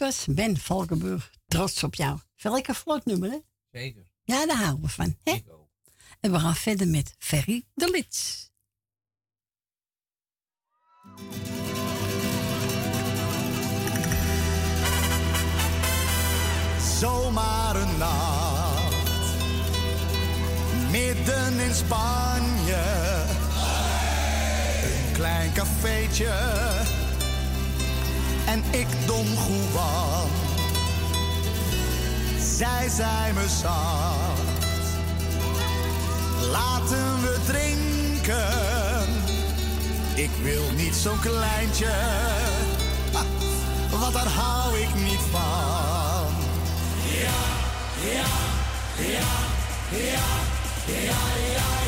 Was 0.02 0.26
Ben 0.30 0.58
Valkenburg. 0.58 1.32
Trots 1.48 1.84
op 1.84 1.96
jou. 1.96 2.20
Welke 2.36 2.74
vlot 2.74 3.06
nummer, 3.06 3.30
hè? 3.30 3.38
Zeker. 3.72 4.04
Ja, 4.24 4.46
daar 4.46 4.58
houden 4.58 4.82
we 4.82 4.90
van. 4.90 5.16
Hè? 5.24 5.40
En 6.20 6.32
we 6.32 6.40
gaan 6.40 6.56
verder 6.56 6.88
met 6.88 7.16
Ferry 7.18 7.64
de 7.74 7.90
Lits. 7.90 8.50
Zomaar 17.00 17.76
een 17.76 17.98
nacht, 17.98 18.96
midden 20.92 21.60
in 21.60 21.74
Spanje. 21.74 22.84
Een 24.84 25.14
klein 25.14 25.54
cafeetje 25.54 26.30
en 28.46 28.64
ik 28.72 28.88
Don 29.06 29.26
Juan. 29.26 30.30
Zij 32.58 32.90
zijn 32.90 33.34
me 33.34 33.46
zacht. 33.62 34.66
Laten 36.52 37.22
we 37.22 37.40
drinken. 37.46 39.08
Ik 40.16 40.30
wil 40.42 40.64
niet 40.76 40.96
zo'n 40.96 41.20
kleintje, 41.20 41.92
want 43.92 44.14
daar 44.14 44.28
hou 44.28 44.80
ik 44.80 44.96
niet 44.96 45.22
van. 45.32 46.34
Ja, 47.22 47.42
ja, 48.12 48.26
ja, 48.98 49.30
ja, 49.90 50.22
ja. 50.86 51.04
ja. 51.54 51.81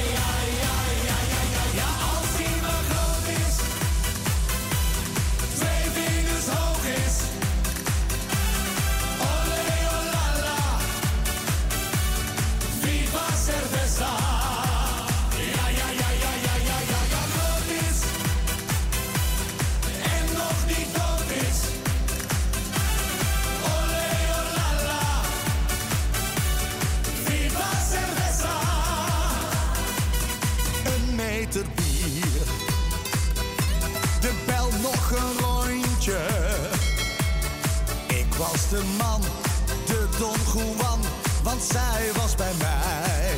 Zij 41.74 42.12
was 42.16 42.36
bij 42.36 42.54
mij. 42.60 43.38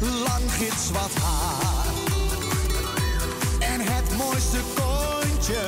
Lang 0.00 0.52
gitzwart 0.52 1.14
haar 1.14 1.86
en 3.58 3.80
het 3.80 4.16
mooiste 4.16 4.58
kontje. 4.74 5.64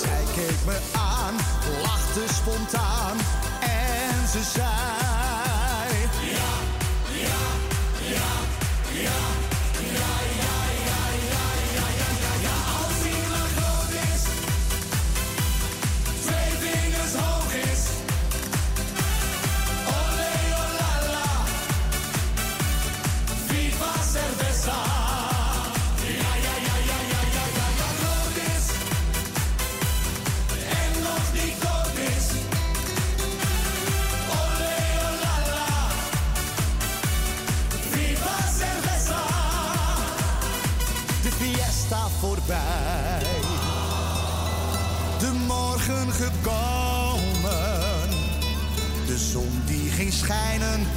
Zij 0.00 0.24
keek 0.34 0.64
me 0.66 0.78
aan, 0.92 1.34
lachte 1.82 2.34
spontaan 2.34 3.16
en 3.60 4.28
ze 4.28 4.42
zei: 4.54 5.03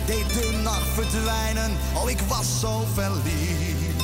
deed 0.08 0.34
de 0.34 0.60
nacht 0.64 0.88
verdwijnen. 0.94 1.78
Oh, 1.94 2.10
ik 2.10 2.20
was 2.28 2.60
zo 2.60 2.88
verliefd. 2.94 4.04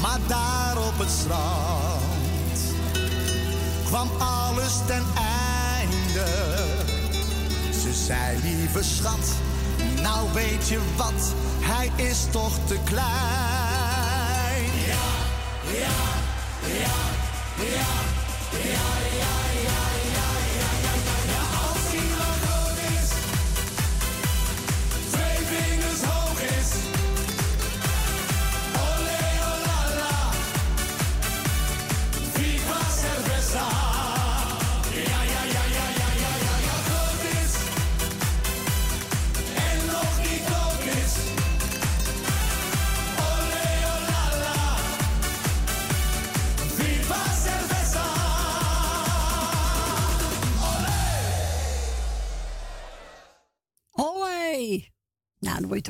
Maar 0.00 0.18
daar 0.26 0.76
op 0.86 0.98
het 0.98 1.10
strand 1.10 2.58
kwam 3.84 4.10
alles 4.18 4.72
ten 4.86 5.04
einde. 5.14 6.26
Ze 7.82 7.92
zei, 8.06 8.38
lieve 8.42 8.82
schat, 8.82 9.28
nou 10.02 10.28
weet 10.32 10.68
je 10.68 10.78
wat, 10.96 11.34
hij 11.60 11.90
is 11.96 12.26
toch 12.30 12.58
te 12.66 12.76
klein. 12.84 13.47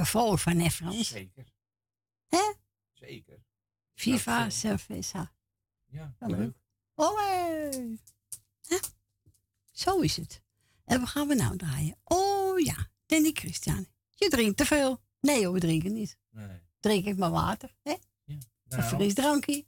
Vrolijk 0.08 0.40
van, 0.40 0.58
hè 0.58 0.70
Frans? 0.70 1.08
Zeker. 1.08 1.44
Hè? 2.28 2.52
Zeker. 2.92 3.38
Viva 3.94 4.38
Dat, 4.44 4.52
eh, 4.52 4.58
cerveza. 4.58 5.32
Ja, 5.86 6.14
Ja, 6.20 6.26
leuk. 6.26 6.56
Olé! 6.94 7.96
Hè? 8.66 8.76
Zo 9.72 10.00
is 10.00 10.16
het. 10.16 10.42
En 10.84 11.00
wat 11.00 11.08
gaan 11.08 11.28
we 11.28 11.34
nou 11.34 11.56
draaien? 11.56 11.96
Oh 12.04 12.58
ja, 12.60 12.90
Danny 13.06 13.30
Christian. 13.32 13.86
Je 14.14 14.28
drinkt 14.28 14.56
te 14.56 14.64
veel. 14.64 15.00
Nee 15.20 15.44
hoor, 15.44 15.54
we 15.54 15.60
drinken 15.60 15.92
niet. 15.92 16.18
Nee. 16.30 16.60
Drink 16.80 17.04
ik 17.06 17.16
maar 17.16 17.30
water, 17.30 17.74
hè? 17.82 17.94
Een 18.26 18.42
Nou, 18.64 18.82
frisdrankje. 18.82 19.66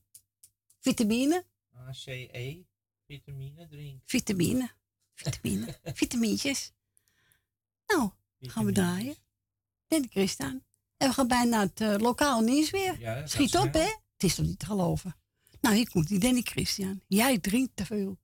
Vitamine. 0.78 1.44
ACE, 1.72 2.64
vitamine 3.06 3.66
drink. 3.68 4.02
Vitamine. 4.04 4.70
Vitamine. 5.14 5.78
Vitamintjes. 6.00 6.72
Nou, 7.86 8.10
gaan 8.40 8.64
we 8.64 8.72
draaien. 8.72 9.16
Danny 9.90 10.08
Christian. 10.10 10.62
En 10.96 11.08
we 11.08 11.14
gaan 11.14 11.28
bijna 11.28 11.56
naar 11.56 11.66
het 11.66 11.80
eh, 11.80 11.94
lokaal 11.98 12.40
nieuws 12.40 12.70
weer. 12.70 13.00
Ja, 13.00 13.26
Schiet 13.26 13.56
op, 13.56 13.72
hè? 13.72 13.80
Het 13.80 14.22
is 14.22 14.34
toch 14.34 14.46
niet 14.46 14.58
te 14.58 14.66
geloven. 14.66 15.16
Nou, 15.60 15.74
hier 15.74 15.90
komt 15.90 16.08
die 16.08 16.18
Danny 16.18 16.40
Christian. 16.40 17.02
Jij 17.06 17.38
drinkt 17.38 17.76
te 17.76 17.84
veel. 17.86 18.18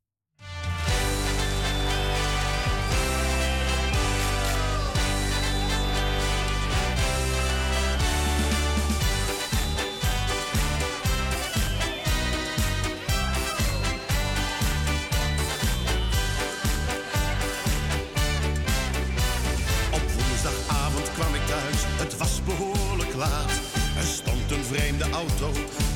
Auto 25.23 25.49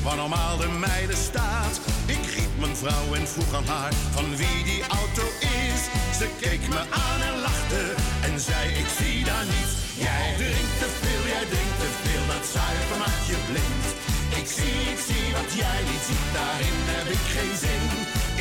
waar 0.03 0.15
normaal 0.15 0.57
de 0.57 0.69
meiden 0.87 1.19
staat. 1.29 1.75
Ik 2.15 2.23
riep 2.35 2.53
mijn 2.63 2.75
vrouw 2.83 3.07
en 3.19 3.27
vroeg 3.33 3.53
aan 3.59 3.69
haar 3.75 3.93
van 4.15 4.27
wie 4.39 4.59
die 4.69 4.83
auto 5.01 5.25
is. 5.63 5.81
Ze 6.19 6.27
keek 6.43 6.63
me 6.73 6.81
aan 7.05 7.21
en 7.29 7.37
lachte 7.47 7.83
en 8.27 8.35
zei 8.47 8.63
ik 8.81 8.89
zie 8.99 9.19
daar 9.29 9.47
niets. 9.53 9.73
Jij 10.05 10.27
drinkt 10.41 10.77
te 10.81 10.89
veel, 11.01 11.23
jij 11.33 11.45
drinkt 11.53 11.79
te 11.83 11.89
veel, 12.01 12.23
dat 12.33 12.45
zuiver 12.55 12.97
maakt 13.03 13.25
je 13.31 13.39
blind. 13.49 13.87
ik 14.39 14.47
zie, 14.55 14.81
ik 14.93 15.01
zie 15.09 15.27
wat 15.37 15.49
jij 15.61 15.81
niet 15.89 16.03
ziet, 16.09 16.27
daarin 16.37 16.77
heb 16.93 17.07
ik 17.17 17.23
geen 17.35 17.55
zin. 17.65 17.85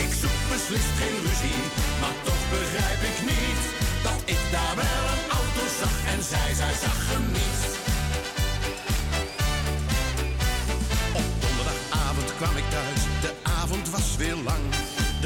Ik 0.04 0.12
zoek 0.20 0.40
beslist 0.52 0.92
geen 1.00 1.18
ruzie, 1.26 1.62
maar 2.00 2.16
toch 2.28 2.42
begrijp 2.54 3.02
ik 3.12 3.18
niet 3.32 3.62
dat 4.06 4.20
ik 4.34 4.42
daar 4.54 4.74
wel 4.84 5.04
een 5.14 5.24
auto 5.38 5.62
zag 5.80 5.96
en 6.12 6.20
zij, 6.30 6.50
zij 6.60 6.74
zag 6.84 6.98
hem 7.10 7.26
niet. 7.38 7.79
Kwam 12.40 12.56
ik 12.64 12.70
thuis, 12.70 13.02
de 13.24 13.32
avond 13.60 13.86
was 13.96 14.08
weer 14.16 14.38
lang. 14.48 14.64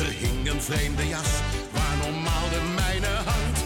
Er 0.02 0.10
hing 0.22 0.42
een 0.52 0.62
vreemde 0.68 1.06
jas, 1.14 1.30
waar 1.76 1.96
normaal 2.04 2.48
de 2.54 2.62
mijne 2.80 3.12
hangt. 3.30 3.58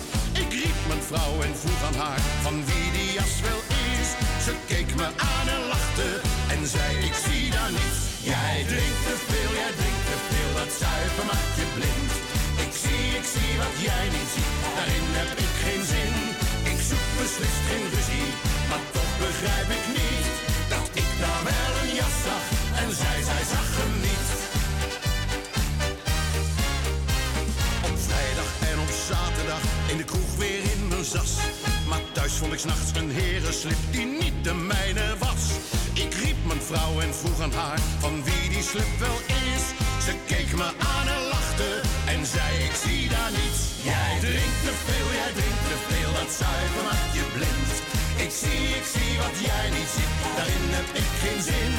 Ik 0.42 0.50
riep 0.62 0.80
mijn 0.90 1.04
vrouw 1.10 1.34
en 1.46 1.54
vroeg 1.62 1.82
aan 1.88 1.98
haar 2.04 2.22
van 2.44 2.56
wie 2.68 2.88
die 2.96 3.10
jas 3.18 3.34
wel 3.46 3.62
is. 3.98 4.08
Ze 4.46 4.52
keek 4.70 4.90
me 5.00 5.08
aan 5.32 5.48
en 5.56 5.62
lachte 5.74 6.08
en 6.54 6.62
zei 6.74 6.90
ik 7.08 7.16
zie 7.26 7.46
daar 7.56 7.72
niets. 7.78 8.00
Jij 8.32 8.56
drinkt 8.72 9.02
te 9.08 9.14
veel, 9.28 9.50
jij 9.60 9.72
drinkt 9.80 10.06
te 10.10 10.18
veel, 10.28 10.50
dat 10.60 10.70
zuipen 10.82 11.26
maakt 11.30 11.56
je 11.60 11.66
blind. 11.76 12.12
Ik 12.64 12.72
zie, 12.82 13.06
ik 13.20 13.26
zie 13.34 13.52
wat 13.62 13.76
jij 13.88 14.06
niet 14.16 14.30
ziet, 14.34 14.54
daarin 14.76 15.08
heb 15.20 15.30
ik 15.46 15.52
geen 15.64 15.84
zin. 15.92 16.14
Ik 16.72 16.80
zoek 16.88 17.06
beslist 17.18 17.62
geen 17.68 17.86
ruzie, 17.94 18.30
maar 18.68 18.84
toch 18.96 19.12
begrijp 19.24 19.68
ik 19.78 19.84
niet 19.98 20.27
en 22.82 22.94
zij, 22.94 23.22
zij 23.30 23.44
zag 23.54 23.68
hem 23.78 23.94
niet. 24.08 24.28
Op 27.88 27.96
vrijdag 28.08 28.50
en 28.70 28.78
op 28.84 28.92
zaterdag 29.10 29.62
in 29.92 29.96
de 29.96 30.04
kroeg 30.04 30.32
weer 30.36 30.62
in 30.74 30.88
mijn 30.88 31.04
zas. 31.04 31.32
Maar 31.88 32.00
thuis 32.12 32.32
vond 32.32 32.52
ik 32.52 32.58
s'nachts 32.58 32.90
een 32.94 33.10
herenslip 33.10 33.82
die 33.90 34.06
niet 34.22 34.44
de 34.44 34.54
mijne 34.54 35.06
was. 35.18 35.42
Ik 36.04 36.14
riep 36.14 36.40
mijn 36.46 36.62
vrouw 36.70 37.00
en 37.00 37.14
vroeg 37.14 37.40
aan 37.40 37.52
haar 37.52 37.80
van 37.98 38.24
wie 38.24 38.48
die 38.54 38.62
slip 38.62 38.92
wel 38.98 39.18
is. 39.52 39.64
Ze 40.06 40.12
keek 40.26 40.50
me 40.56 40.68
aan 40.94 41.08
en 41.16 41.22
lachte 41.34 41.70
en 42.12 42.26
zei 42.34 42.50
ik 42.68 42.74
zie 42.84 43.08
daar 43.08 43.32
niets. 43.40 43.60
Jij 43.90 44.12
drinkt 44.26 44.60
te 44.66 44.74
veel, 44.86 45.08
jij 45.20 45.32
drinkt 45.38 45.64
te 45.70 45.78
veel, 45.88 46.10
dat 46.18 46.30
zuiver 46.40 46.84
maakt 46.88 47.12
je 47.18 47.24
blind. 47.36 47.74
Ik 48.24 48.32
zie, 48.40 48.64
ik 48.80 48.86
zie 48.94 49.12
wat 49.24 49.36
jij 49.48 49.66
niet 49.76 49.90
ziet, 49.96 50.14
daarin 50.36 50.66
heb 50.76 50.88
ik 51.02 51.08
geen 51.22 51.42
zin. 51.50 51.74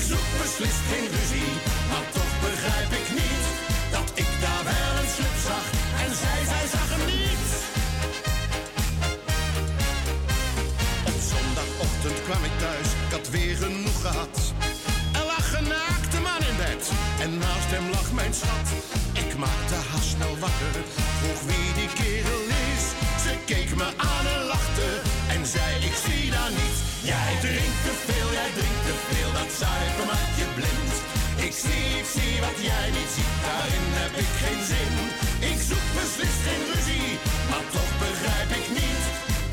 Ik 0.00 0.06
zoek 0.06 0.28
beslist 0.42 0.82
geen 0.90 1.08
ruzie, 1.16 1.52
maar 1.90 2.06
toch 2.16 2.32
begrijp 2.46 2.90
ik 3.00 3.08
niet 3.20 3.44
dat 3.96 4.08
ik 4.22 4.30
daar 4.44 4.64
wel 4.72 4.92
een 5.00 5.10
slip 5.16 5.36
zag 5.48 5.66
en 6.04 6.10
zij, 6.22 6.40
zij 6.52 6.66
zag 6.74 6.88
hem 6.94 7.04
niet. 7.14 7.48
Op 11.10 11.18
zondagochtend 11.32 12.18
kwam 12.26 12.42
ik 12.50 12.56
thuis, 12.64 12.88
ik 13.04 13.12
had 13.16 13.28
weer 13.30 13.56
genoeg 13.56 14.00
gehad. 14.00 14.36
Er 15.18 15.24
lag 15.32 15.46
een 15.58 15.68
naakte 15.78 16.18
man 16.28 16.42
in 16.50 16.56
bed 16.64 16.82
en 17.24 17.30
naast 17.38 17.70
hem 17.74 17.86
lag 17.96 18.08
mijn 18.12 18.34
schat. 18.34 18.68
Ik 19.22 19.30
maakte 19.44 19.76
haar 19.88 20.04
snel 20.12 20.34
wakker, 20.44 20.74
vroeg 21.18 21.40
wie 21.48 21.68
die 21.78 21.90
kerel 22.00 22.44
is. 22.68 22.84
Ze 23.24 23.32
keek 23.50 23.70
me 23.76 23.88
aan 23.96 24.09
je 29.60 30.46
blind. 30.54 30.94
Ik 31.46 31.52
zie, 31.62 31.98
ik 32.00 32.08
zie 32.14 32.40
wat 32.40 32.58
jij 32.68 32.86
niet 32.96 33.10
ziet, 33.16 33.34
daarin 33.46 33.86
heb 34.00 34.12
ik 34.24 34.30
geen 34.42 34.62
zin. 34.72 34.94
Ik 35.50 35.58
zoek 35.68 35.86
beslist 35.96 36.40
geen 36.46 36.64
ruzie, 36.72 37.10
maar 37.50 37.64
toch 37.76 37.92
begrijp 38.04 38.50
ik 38.60 38.66
niet 38.80 39.04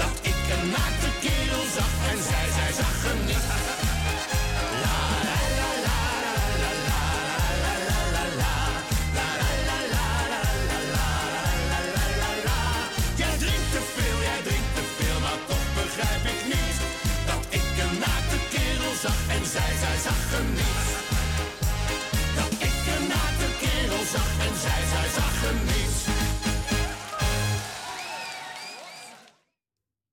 dat 0.02 0.16
ik 0.32 0.40
een 0.54 0.68
naakte 0.78 1.10
zag 19.08 19.30
en 19.30 19.46
zij, 19.46 19.76
zij 19.78 19.98
zag 19.98 20.32
hem 20.32 20.50
niet. 20.60 20.86
Dat 22.38 22.52
ik 22.68 22.78
een 22.94 23.08
naakte 23.08 23.48
kerel 23.62 24.04
zag 24.06 24.32
en 24.48 24.56
zij, 24.64 24.82
zij 24.94 25.10
zag 25.18 25.34
hem 25.46 25.60
niet. 25.74 25.98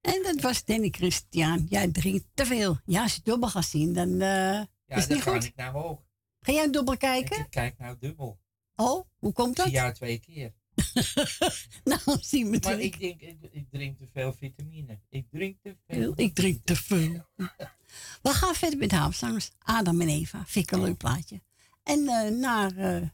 En 0.00 0.22
dat 0.22 0.40
was 0.42 0.64
Danny 0.64 0.88
Christian. 0.90 1.66
Jij 1.68 1.90
drinkt 1.90 2.26
te 2.34 2.46
veel. 2.46 2.78
Ja, 2.84 3.02
als 3.02 3.14
je 3.14 3.20
dubbel 3.24 3.48
gaat 3.48 3.64
zien, 3.64 3.92
dan 3.92 4.12
eh 4.12 4.18
Ja, 4.18 4.66
is 4.86 5.02
het 5.02 5.08
niet 5.08 5.22
ga 5.22 5.32
goed. 5.32 5.44
ik 5.44 5.56
nou 5.56 5.76
ook. 5.84 6.02
Ga 6.40 6.52
jij 6.52 6.70
dubbel 6.70 6.96
kijken? 6.96 7.38
Ik 7.38 7.50
kijk 7.50 7.78
nou 7.78 7.96
dubbel. 8.00 8.38
Oh, 8.76 9.04
hoe 9.18 9.32
komt 9.32 9.56
dat? 9.56 9.70
Jou 9.70 9.92
twee 9.94 10.18
keer. 10.18 10.54
nou, 11.84 12.00
zie 12.20 12.44
me 12.44 12.58
Maar 12.62 12.80
ik, 12.80 12.98
denk, 13.00 13.20
ik, 13.20 13.38
ik 13.52 13.70
drink 13.70 13.98
te 13.98 14.08
veel 14.12 14.32
vitamine. 14.32 15.00
Ik 15.08 15.26
drink 15.30 15.56
te. 15.62 15.76
Veel, 15.86 16.12
Ik 16.16 16.34
drink 16.34 16.64
te 16.64 16.76
veel. 16.76 17.26
We 18.22 18.30
gaan 18.30 18.54
verder 18.54 18.78
met 18.78 18.90
Haamstangers. 18.90 19.50
Adam 19.58 20.00
en 20.00 20.08
Eva. 20.08 20.42
Vind 20.46 20.70
ik 20.70 20.70
een 20.70 20.84
leuk 20.84 20.96
plaatje. 20.96 21.42
En 21.82 22.08
eh 22.08 22.30
naar 22.30 22.76
eh, 22.76 23.08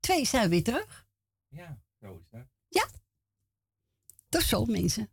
twee 0.00 0.26
zijn 0.26 0.42
we 0.42 0.48
weer 0.48 0.64
terug. 0.64 1.06
Ja, 1.48 1.78
zo 2.00 2.16
is 2.16 2.28
dat. 2.30 2.46
Ja. 2.68 2.86
Tot 4.28 4.42
zo, 4.42 4.64
mensen. 4.64 5.10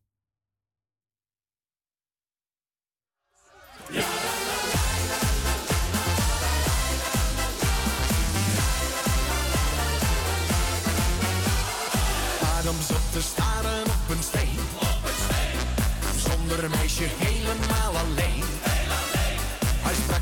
Adam 12.41 12.81
zat 12.81 13.11
te 13.11 13.21
staren 13.21 13.83
op 13.83 14.09
een 14.09 14.23
steen. 14.23 14.59
Zonder 16.17 16.63
een 16.63 16.69
meisje 16.69 17.03
helemaal 17.03 17.97
alleen. 17.97 18.64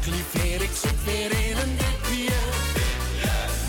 Hij 0.03 0.11
sprak 0.11 0.33
lief 0.33 0.43
heer, 0.43 0.61
ik 0.61 0.75
zit 0.83 1.03
weer 1.03 1.31
in 1.49 1.57
een 1.57 1.77
dipje. 1.77 2.37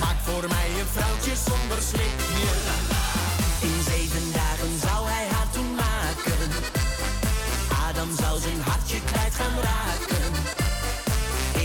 Maak 0.00 0.18
voor 0.26 0.48
mij 0.48 0.68
een 0.80 0.90
vrouwtje 0.96 1.34
zonder 1.48 1.80
slipje. 1.90 2.52
In 3.68 3.78
zeven 3.90 4.26
dagen 4.32 4.72
zou 4.86 5.00
hij 5.12 5.26
haar 5.34 5.50
toen 5.56 5.74
maken. 5.74 6.40
Adam 7.88 8.10
zou 8.22 8.40
zijn 8.40 8.60
hartje 8.68 8.98
kwijt 9.10 9.34
gaan 9.40 9.56
raken. 9.70 10.30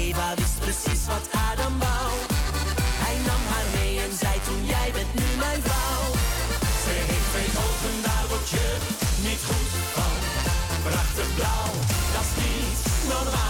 Eva 0.02 0.28
wist 0.36 0.60
precies 0.66 1.04
wat 1.12 1.26
Adam 1.50 1.76
wou. 1.86 2.12
Hij 3.04 3.18
nam 3.28 3.42
haar 3.52 3.70
mee 3.78 3.94
en 4.06 4.14
zei 4.22 4.36
toen 4.48 4.64
jij 4.74 4.90
bent 4.98 5.14
nu 5.20 5.28
mijn 5.46 5.62
vrouw. 5.68 6.06
Ze 6.84 6.94
heeft 7.10 7.28
twee 7.32 7.52
ogen, 7.66 7.96
daar 8.08 8.26
word 8.32 8.50
je 8.56 8.68
niet 9.28 9.42
goed 9.50 9.70
van. 9.96 10.16
Prachtig 10.88 11.30
blauw, 11.38 11.72
dat 12.16 12.26
is 12.28 12.34
niet 12.44 12.80
normaal 13.14 13.49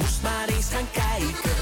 moest 0.00 0.22
maar 0.22 0.48
eens 0.48 0.68
gaan 0.72 0.88
kijken. 0.92 1.59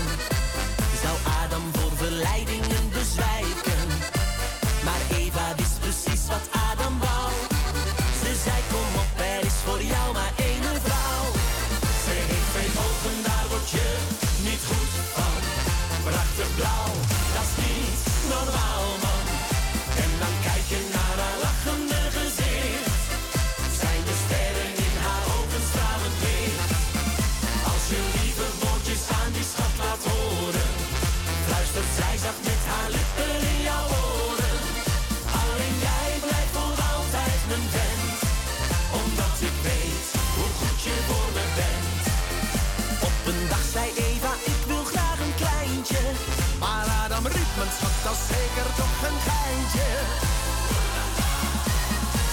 Schat 47.77 47.99
had 48.05 48.21
zeker 48.29 48.69
toch 48.79 48.97
een 49.09 49.19
geintje. 49.29 49.89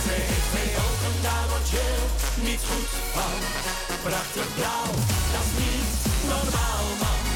Ze 0.04 0.14
heeft 0.30 0.52
mij 0.54 0.70
ook 0.84 1.00
een 1.08 1.20
je 1.70 1.88
niet 2.42 2.64
goed 2.70 2.90
van. 3.14 3.40
Prachtig 4.04 4.54
blauw, 4.56 4.92
dat 5.34 5.46
is 5.46 5.52
niet 5.64 5.90
normaal 6.30 6.86
man. 7.02 7.35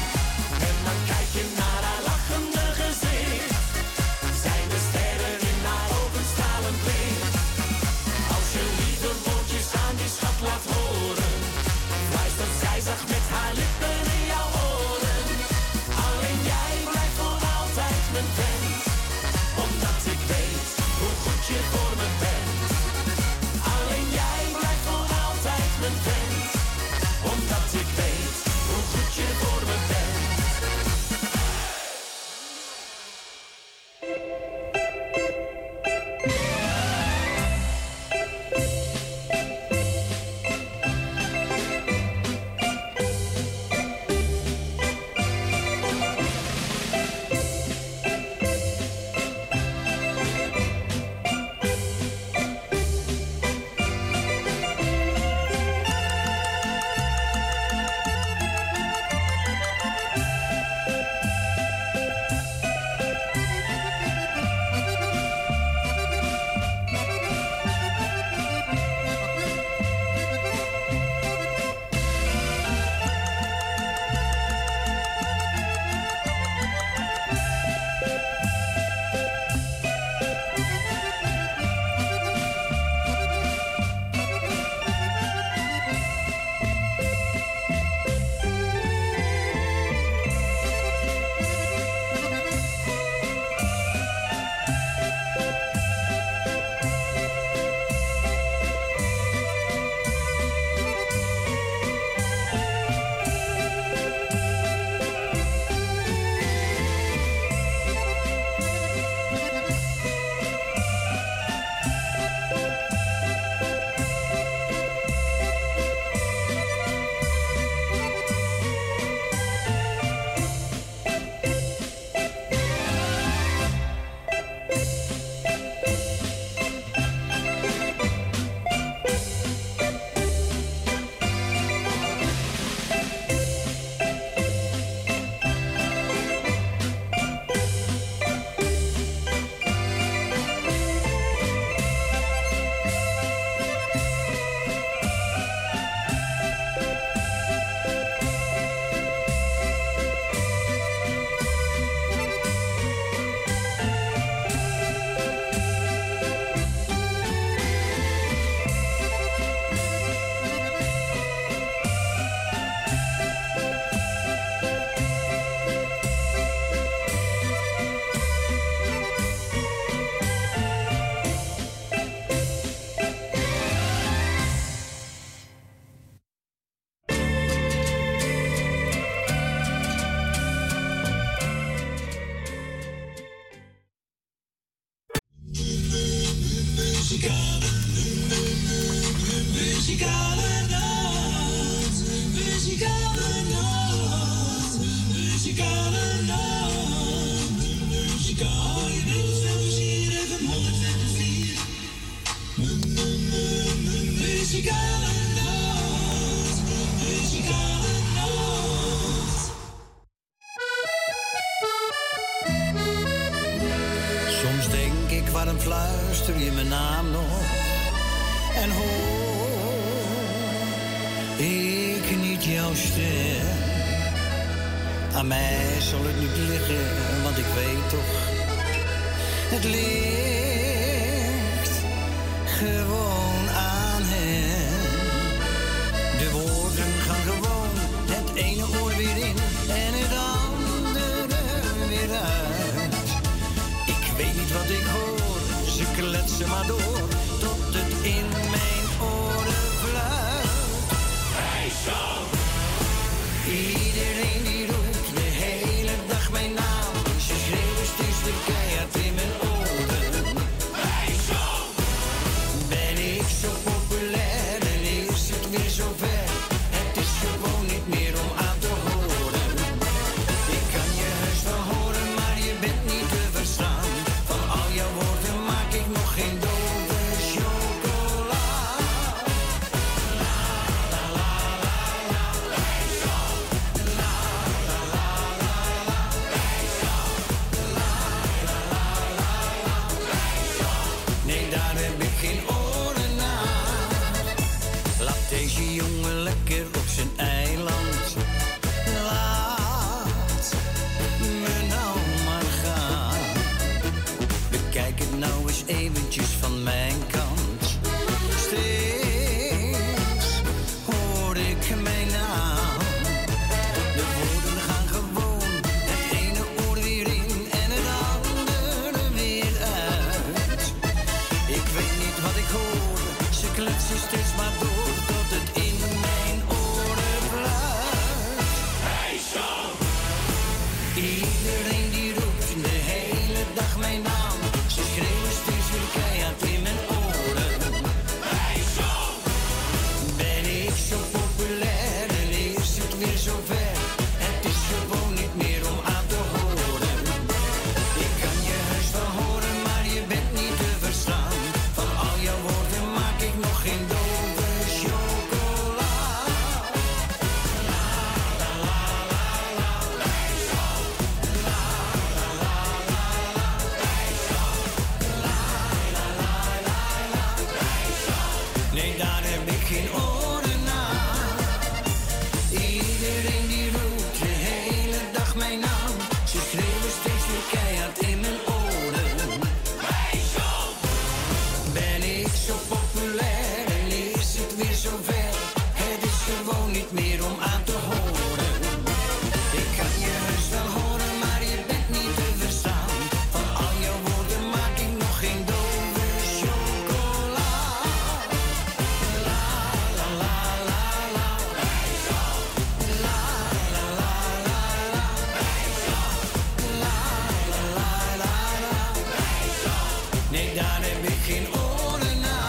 Daar 410.54 410.80
heb 410.82 411.02
ik 411.04 411.18
geen 411.18 411.46
oren 411.46 412.20
naar. 412.20 412.48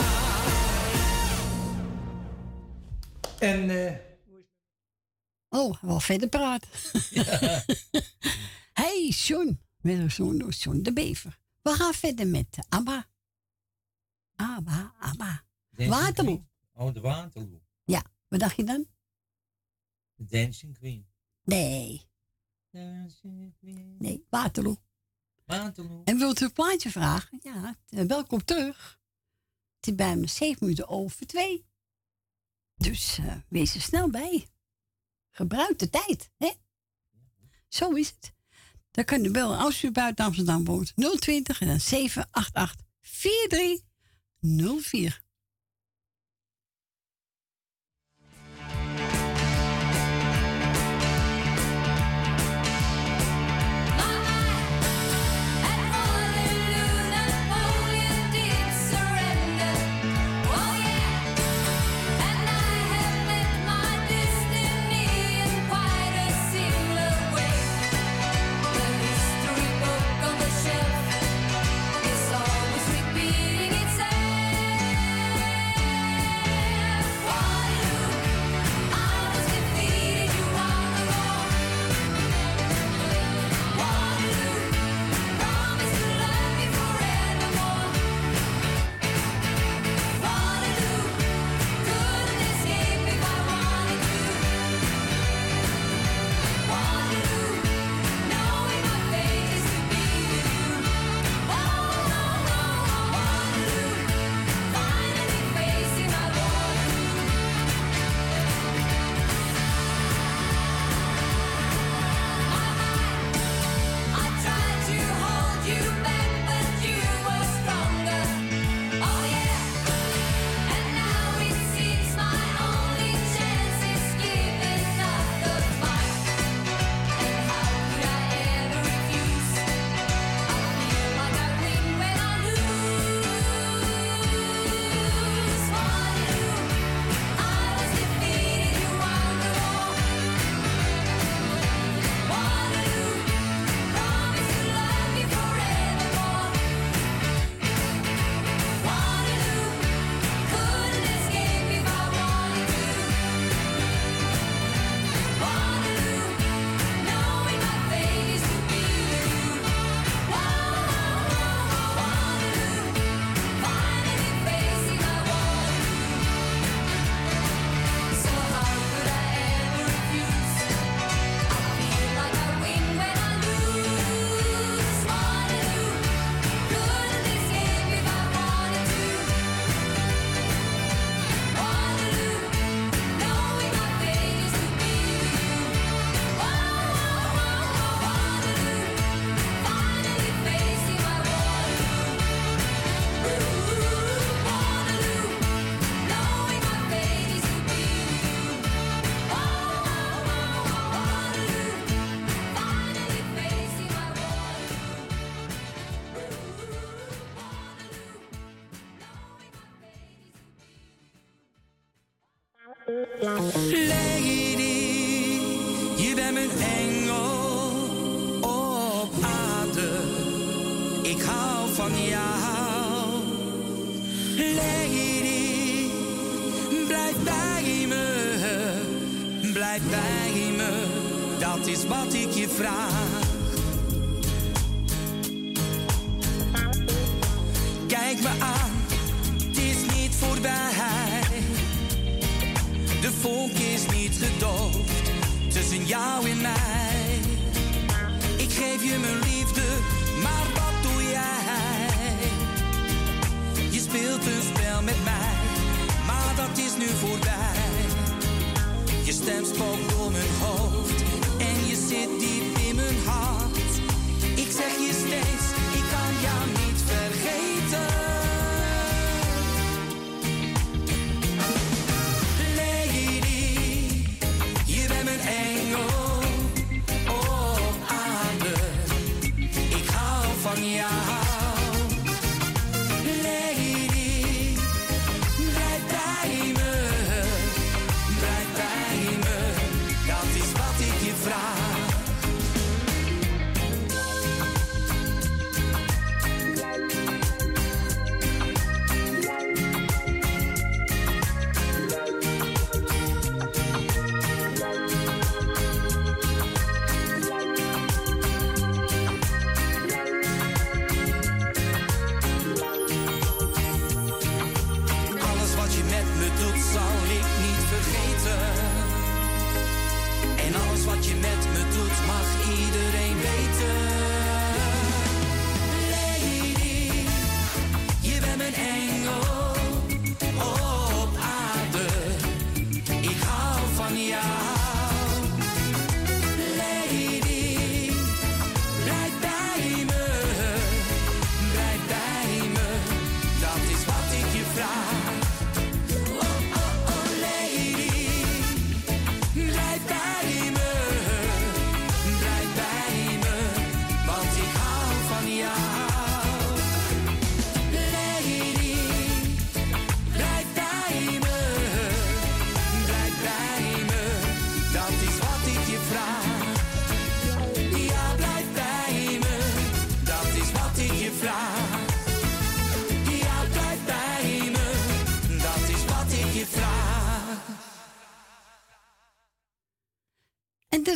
En 3.39 3.69
eh, 3.69 4.09
Oh, 5.53 5.81
wel 5.81 5.99
verder 5.99 6.29
praten. 6.29 6.69
hey, 8.81 9.07
John. 9.07 9.59
Een 9.81 10.11
zoon 10.11 10.37
John 10.49 10.81
de 10.81 10.93
Bever. 10.93 11.39
We 11.61 11.69
gaan 11.69 11.93
verder 11.93 12.27
met 12.27 12.57
ABBA. 12.69 13.07
ABBA, 14.35 14.93
ABBA. 14.99 15.43
Waterloo. 15.69 16.45
Oh, 16.73 16.93
de 16.93 16.99
Waterloo. 16.99 17.61
Ja, 17.83 18.03
wat 18.27 18.39
dacht 18.39 18.55
je 18.55 18.63
dan? 18.63 18.85
De 20.15 20.25
Dancing 20.25 20.77
Queen. 20.77 21.07
Nee, 21.43 22.01
Dancing 22.69 23.53
Queen. 23.59 23.95
nee, 23.99 24.25
Waterloo. 24.29 24.77
En 26.03 26.17
wilt 26.17 26.41
u 26.41 26.45
een 26.45 26.53
plaatje 26.53 26.89
vragen? 26.89 27.39
Ja, 27.41 27.75
eh, 27.89 28.05
welkom 28.05 28.45
terug. 28.45 28.99
Het 29.75 29.87
is 29.87 29.95
bij 29.95 30.15
me 30.15 30.27
zeven 30.27 30.57
minuten 30.59 30.87
over 30.87 31.27
twee. 31.27 31.65
Dus 32.75 33.17
eh, 33.17 33.35
wees 33.47 33.75
er 33.75 33.81
snel 33.81 34.09
bij. 34.09 34.47
Gebruik 35.29 35.79
de 35.79 35.89
tijd, 35.89 36.31
hè? 36.37 36.51
Zo 37.67 37.91
is 37.91 38.07
het. 38.07 38.33
Dan 38.91 39.05
kan 39.05 39.25
u 39.25 39.31
bellen 39.31 39.57
als 39.57 39.83
u 39.83 39.91
buiten 39.91 40.25
Amsterdam 40.25 40.65
woont. 40.65 40.93
020 40.95 41.61
en 41.61 41.67
dan 41.67 41.79
788 41.79 42.85
4304. 43.01 45.23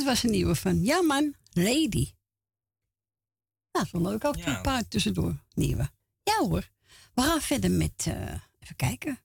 was 0.06 0.24
een 0.24 0.32
nieuwe 0.32 0.56
van. 0.56 0.84
Ja, 0.84 1.02
man, 1.02 1.36
Lady. 1.52 2.14
Nou, 3.72 3.88
zo 3.88 4.02
leuk 4.02 4.26
ook. 4.26 4.36
Een 4.36 4.62
paar 4.62 4.88
tussendoor 4.88 5.44
nieuwe. 5.54 5.90
Ja 6.24 6.38
hoor. 6.38 6.70
We 7.14 7.22
gaan 7.22 7.42
verder 7.42 7.72
met. 7.72 8.06
Eh, 8.08 8.40
even 8.60 8.76
kijken. 8.76 9.20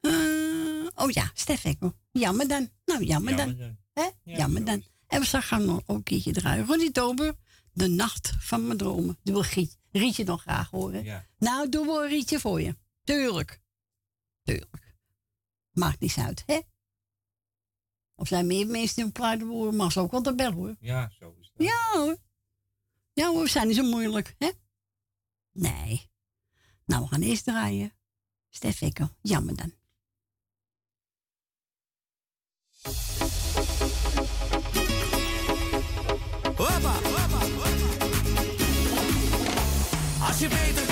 Eh, 0.00 0.86
oh 0.94 1.10
ja, 1.10 1.30
Stef 1.34 1.64
Jammer 2.12 2.48
dan. 2.48 2.70
Nou, 2.84 3.04
jammer, 3.04 3.36
dan. 3.36 3.76
Hè? 3.92 4.08
Jammer 4.22 4.64
dan. 4.64 4.84
En 5.06 5.20
we 5.20 5.26
gaan 5.26 5.64
nog 5.64 5.80
ook 5.86 5.96
een 5.96 6.02
keertje 6.02 6.32
draaien. 6.32 6.66
Ronnie 6.66 6.90
Tober, 6.90 7.34
De 7.72 7.88
Nacht 7.88 8.32
van 8.38 8.66
Mijn 8.66 8.78
Dromen. 8.78 9.18
Doe 9.22 9.36
een 9.36 9.42
Rietje, 9.42 9.76
rietje 9.92 10.24
nog 10.24 10.40
graag 10.42 10.70
horen. 10.70 11.26
Nou, 11.38 11.68
doen 11.68 11.86
we 11.86 11.92
een 11.92 12.08
Rietje 12.08 12.40
voor 12.40 12.60
je. 12.60 12.76
Tuurlijk. 13.04 13.60
Tuurlijk. 14.42 14.96
Maakt 15.70 16.00
niets 16.00 16.18
uit, 16.18 16.42
hè? 16.46 16.60
Of 18.20 18.28
zijn 18.28 18.46
meer 18.46 18.66
mensen 18.66 19.02
in 19.02 19.08
op 19.08 19.14
maar 19.74 19.92
ze 19.92 20.00
ook 20.00 20.10
wel 20.10 20.22
hoor. 20.52 20.76
Ja, 20.80 21.10
zo 21.18 21.36
is 21.40 21.50
dat. 21.54 21.66
Ja 21.66 21.98
hoor. 22.00 22.16
Ja 23.12 23.28
hoor, 23.28 23.42
we 23.42 23.48
zijn 23.48 23.66
niet 23.66 23.76
zo 23.76 23.82
moeilijk, 23.82 24.34
hè? 24.38 24.50
Nee. 25.52 26.10
Nou, 26.84 27.02
we 27.02 27.08
gaan 27.08 27.22
eerst 27.22 27.44
draaien. 27.44 27.92
Stef 28.48 28.80
Ekkel, 28.80 29.08
jammer 29.20 29.56
dan. 29.56 29.72
Hoppa, 36.56 36.92
hoppa, 36.92 37.38
je 40.38 40.89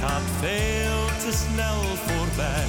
gaat 0.00 0.22
veel 0.40 1.06
te 1.24 1.32
snel 1.36 1.82
voorbij. 2.06 2.68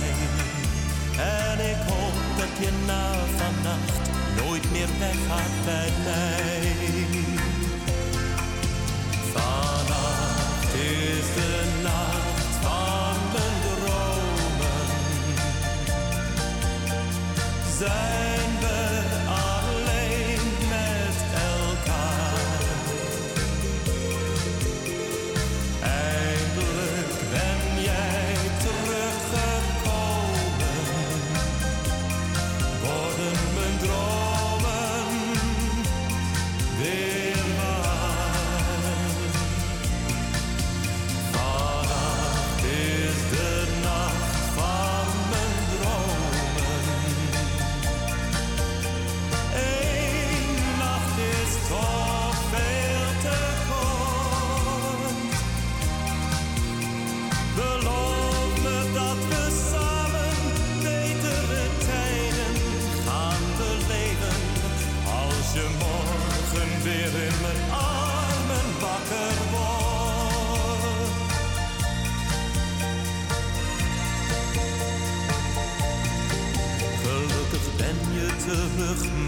En 1.17 1.59
ik 1.69 1.81
hoop 1.89 2.17
dat 2.37 2.53
je 2.59 2.71
na 2.85 3.11
vannacht 3.37 4.09
nooit 4.43 4.71
meer 4.71 4.87
weggaat 4.99 5.55
bij 5.65 5.91
mij. 6.03 6.73
Vannacht 9.33 10.73
is 10.73 11.33
de 11.35 11.79
nacht 11.83 12.55
van 12.61 13.15
mijn 13.33 13.55
dromen. 13.61 14.89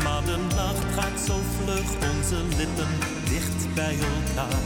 Maar 0.04 0.24
de 0.26 0.38
nacht 0.56 0.86
gaat 0.96 1.20
zo 1.28 1.36
vlug, 1.58 1.88
onze 2.12 2.40
lippen 2.58 2.92
dicht 3.30 3.74
bij 3.74 3.96
elkaar. 4.14 4.62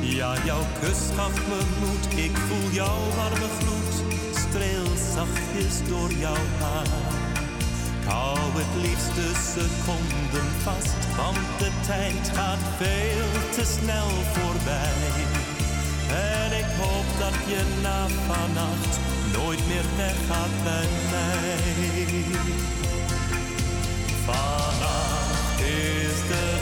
Ja, 0.00 0.34
jouw 0.44 0.64
kus 0.80 1.00
gaf 1.16 1.34
me 1.48 1.60
moed, 1.80 2.24
ik 2.24 2.36
voel 2.36 2.70
jouw 2.70 3.00
warme 3.16 3.48
gloed, 3.58 3.94
streel 4.44 4.90
zachtjes 5.14 5.88
door 5.88 6.12
jouw 6.12 6.44
haar. 6.60 6.86
Hou 8.06 8.38
het 8.60 8.82
liefst 8.82 9.14
de 9.14 9.30
seconden 9.52 10.48
vast, 10.62 11.00
want 11.16 11.46
de 11.58 11.70
tijd 11.86 12.30
gaat 12.36 12.64
veel 12.78 13.28
te 13.56 13.64
snel 13.76 14.10
voorbij. 14.34 14.98
En 16.40 16.50
ik 16.62 16.70
hoop 16.80 17.08
dat 17.18 17.36
je 17.50 17.62
na 17.82 18.06
vannacht 18.26 18.98
nooit 19.36 19.66
meer 19.68 19.86
weggaat 19.96 20.54
bij 20.64 20.88
mij. 21.10 22.95
Vannacht 24.26 25.60
is 25.60 26.26
de 26.28 26.55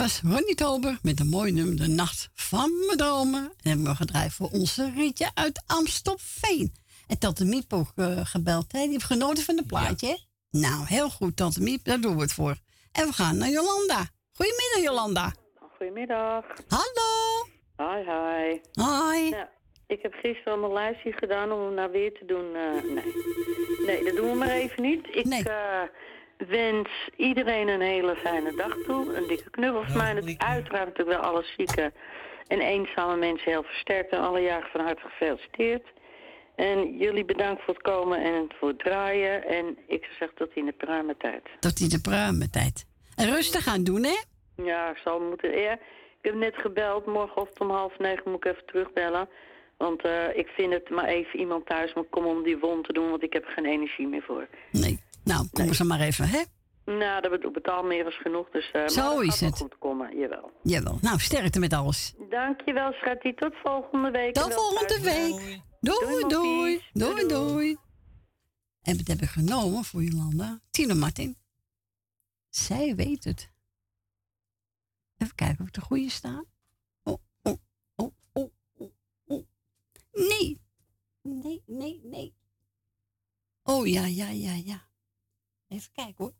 was 0.00 0.20
Ronnie 0.22 0.54
Tober 0.54 0.98
met 1.02 1.20
een 1.20 1.28
mooi 1.28 1.52
nummer 1.52 1.76
De 1.76 1.88
Nacht 1.88 2.30
van 2.34 2.70
mijn 2.86 2.98
dromen. 2.98 3.42
En 3.42 3.68
hebben 3.68 3.86
we 3.86 3.94
gedraaid 3.94 4.32
voor 4.32 4.48
onze 4.52 4.92
Rietje 4.96 5.30
uit 5.34 5.62
Amstelveen. 5.66 6.72
En 7.08 7.18
Tante 7.18 7.44
Miep 7.44 7.72
ook 7.72 7.92
eh, 7.96 8.20
gebeld. 8.24 8.72
Hè? 8.72 8.80
Die 8.82 8.90
heeft 8.90 9.04
genoten 9.04 9.44
van 9.44 9.56
het 9.56 9.66
plaatje. 9.66 10.06
hè? 10.06 10.16
Nou, 10.50 10.84
heel 10.86 11.10
goed, 11.10 11.36
Tante 11.36 11.62
Miep. 11.62 11.84
Daar 11.84 12.00
doen 12.00 12.14
we 12.16 12.22
het 12.22 12.32
voor. 12.32 12.56
En 12.92 13.06
we 13.06 13.12
gaan 13.12 13.36
naar 13.38 13.48
Jolanda. 13.48 14.08
Goedemiddag, 14.32 14.82
Jolanda. 14.82 15.32
Goedemiddag. 15.76 16.44
Hallo. 16.68 17.10
Hi, 17.76 17.98
hi. 18.10 18.58
Hoi. 18.72 19.30
Nou, 19.30 19.46
ik 19.86 20.02
heb 20.02 20.12
gisteren 20.12 20.52
al 20.52 20.58
mijn 20.58 20.72
lijstje 20.72 21.12
gedaan 21.12 21.52
om 21.52 21.60
hem 21.60 21.74
nou 21.74 21.90
weer 21.92 22.12
te 22.12 22.24
doen. 22.24 22.54
eh, 22.54 22.82
nee. 22.94 23.14
nee, 23.86 24.04
dat 24.04 24.16
doen 24.16 24.30
we 24.30 24.36
maar 24.36 24.50
even 24.50 24.82
niet. 24.82 25.06
Ik 25.06 25.26
eh, 25.26 25.82
wens 26.48 26.88
iedereen 27.16 27.68
een 27.68 27.80
hele 27.80 28.16
fijne 28.16 28.54
dag 28.56 28.76
toe. 28.86 29.14
Een 29.14 29.28
dikke 29.28 29.50
knuffel 29.50 29.84
van 29.84 29.96
mij. 29.96 30.10
En 30.10 30.16
het 30.16 30.38
uiteraard 30.38 30.86
natuurlijk 30.86 31.20
wel 31.20 31.30
alle 31.30 31.44
zieke 31.56 31.92
en 32.46 32.60
eenzame 32.60 33.16
mensen 33.16 33.50
heel 33.50 33.62
versterkt. 33.62 34.12
En 34.12 34.20
alle 34.20 34.40
jaren 34.40 34.68
van 34.72 34.80
harte 34.80 35.02
gefeliciteerd. 35.08 35.86
En 36.56 36.96
jullie 36.96 37.24
bedankt 37.24 37.62
voor 37.62 37.74
het 37.74 37.82
komen 37.82 38.24
en 38.24 38.48
voor 38.58 38.68
het 38.68 38.78
draaien. 38.78 39.44
En 39.46 39.78
ik 39.86 40.04
zou 40.04 40.16
zeggen 40.18 40.36
tot 40.36 40.54
in 40.54 40.64
de 40.64 40.72
pruime 40.72 41.16
tijd. 41.16 41.48
Tot 41.60 41.76
die 41.76 41.88
de 41.88 42.00
pruimentijd. 42.00 42.84
En 43.16 43.30
rustig 43.30 43.66
aan 43.66 43.84
doen, 43.84 44.04
hè? 44.04 44.16
Ja, 44.64 44.90
ik 44.90 44.96
zal 44.96 45.20
moeten. 45.20 45.58
Ja, 45.58 45.72
ik 45.72 45.80
heb 46.22 46.34
net 46.34 46.54
gebeld. 46.56 47.06
Morgenochtend 47.06 47.60
om 47.60 47.70
half 47.70 47.98
negen 47.98 48.30
moet 48.30 48.44
ik 48.44 48.52
even 48.52 48.66
terugbellen. 48.66 49.28
Want 49.76 50.02
eh, 50.02 50.36
ik 50.36 50.48
vind 50.48 50.72
het 50.72 50.90
maar 50.90 51.04
even 51.04 51.38
iemand 51.38 51.66
thuis 51.66 51.94
moet 51.94 52.08
komen 52.10 52.30
om 52.30 52.42
die 52.42 52.58
wond 52.58 52.84
te 52.84 52.92
doen. 52.92 53.10
Want 53.10 53.22
ik 53.22 53.32
heb 53.32 53.44
er 53.44 53.52
geen 53.52 53.66
energie 53.66 54.06
meer 54.06 54.22
voor. 54.22 54.48
Nou, 55.32 55.48
kom 55.52 55.64
eens 55.66 55.82
maar 55.82 56.00
even, 56.00 56.28
hè? 56.28 56.42
Nou, 56.84 57.20
dat 57.22 57.30
bet- 57.40 57.52
betaal 57.52 57.82
meer 57.82 58.04
als 58.04 58.20
genoeg. 58.20 58.50
Dus 58.50 58.70
eh, 58.70 58.88
Zo 58.88 59.14
maar 59.16 59.24
is 59.24 59.40
het. 59.40 59.56
goed 59.56 59.78
komen, 59.78 60.18
jawel. 60.18 60.50
Jawel. 60.62 60.98
Nou, 61.00 61.18
sterkte 61.18 61.58
met 61.58 61.72
alles. 61.72 62.14
Dankjewel, 62.30 62.92
Schattie. 62.92 63.34
Tot 63.34 63.54
volgende 63.62 64.10
week. 64.10 64.34
Tot 64.34 64.54
volgende 64.54 65.00
week. 65.00 65.60
Doei, 65.80 66.28
doei. 66.28 66.82
Doei, 66.92 67.26
doei. 67.26 67.76
En 68.82 68.96
we 68.96 69.02
hebben 69.04 69.28
genomen 69.28 69.84
voor 69.84 70.02
Jolanda. 70.02 70.60
Tino 70.70 70.94
Martin. 70.94 71.36
Zij 72.48 72.94
weet 72.94 73.24
het. 73.24 73.50
Even 75.16 75.34
kijken 75.34 75.60
of 75.60 75.66
ik 75.66 75.74
de 75.74 75.80
goede 75.80 76.10
sta. 76.10 76.44
Oh, 77.02 77.18
oh, 77.42 77.54
oh, 77.96 78.12
oh, 78.32 78.50
oh, 78.74 78.90
oh. 79.26 79.46
Nee. 80.12 80.60
Nee, 81.22 81.62
nee, 81.66 82.00
nee. 82.04 82.34
Oh, 83.62 83.86
ja, 83.86 84.04
ja, 84.06 84.28
ja, 84.28 84.52
ja. 84.64 84.88
Even 85.70 85.92
kijken 85.92 86.14
hoor. 86.16 86.34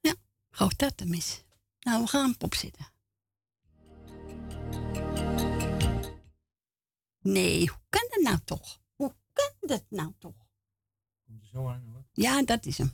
Ja, 0.00 0.14
gaat 0.50 0.78
dat 0.78 0.96
te 0.96 1.04
mis. 1.06 1.44
Nou, 1.80 2.02
we 2.02 2.08
gaan 2.08 2.34
op 2.38 2.54
zitten. 2.54 2.86
Nee, 7.20 7.68
hoe 7.68 7.78
kan 7.88 8.06
dat 8.08 8.22
nou 8.22 8.38
toch? 8.44 8.80
Hoe 8.94 9.14
kan 9.32 9.52
dat 9.60 9.84
nou 9.88 10.12
toch? 10.18 10.46
Komt 11.26 11.42
er 11.42 11.48
zo 11.48 11.68
aan 11.68 11.84
hoor. 11.92 12.04
Ja, 12.12 12.42
dat 12.42 12.66
is 12.66 12.78
hem. 12.78 12.92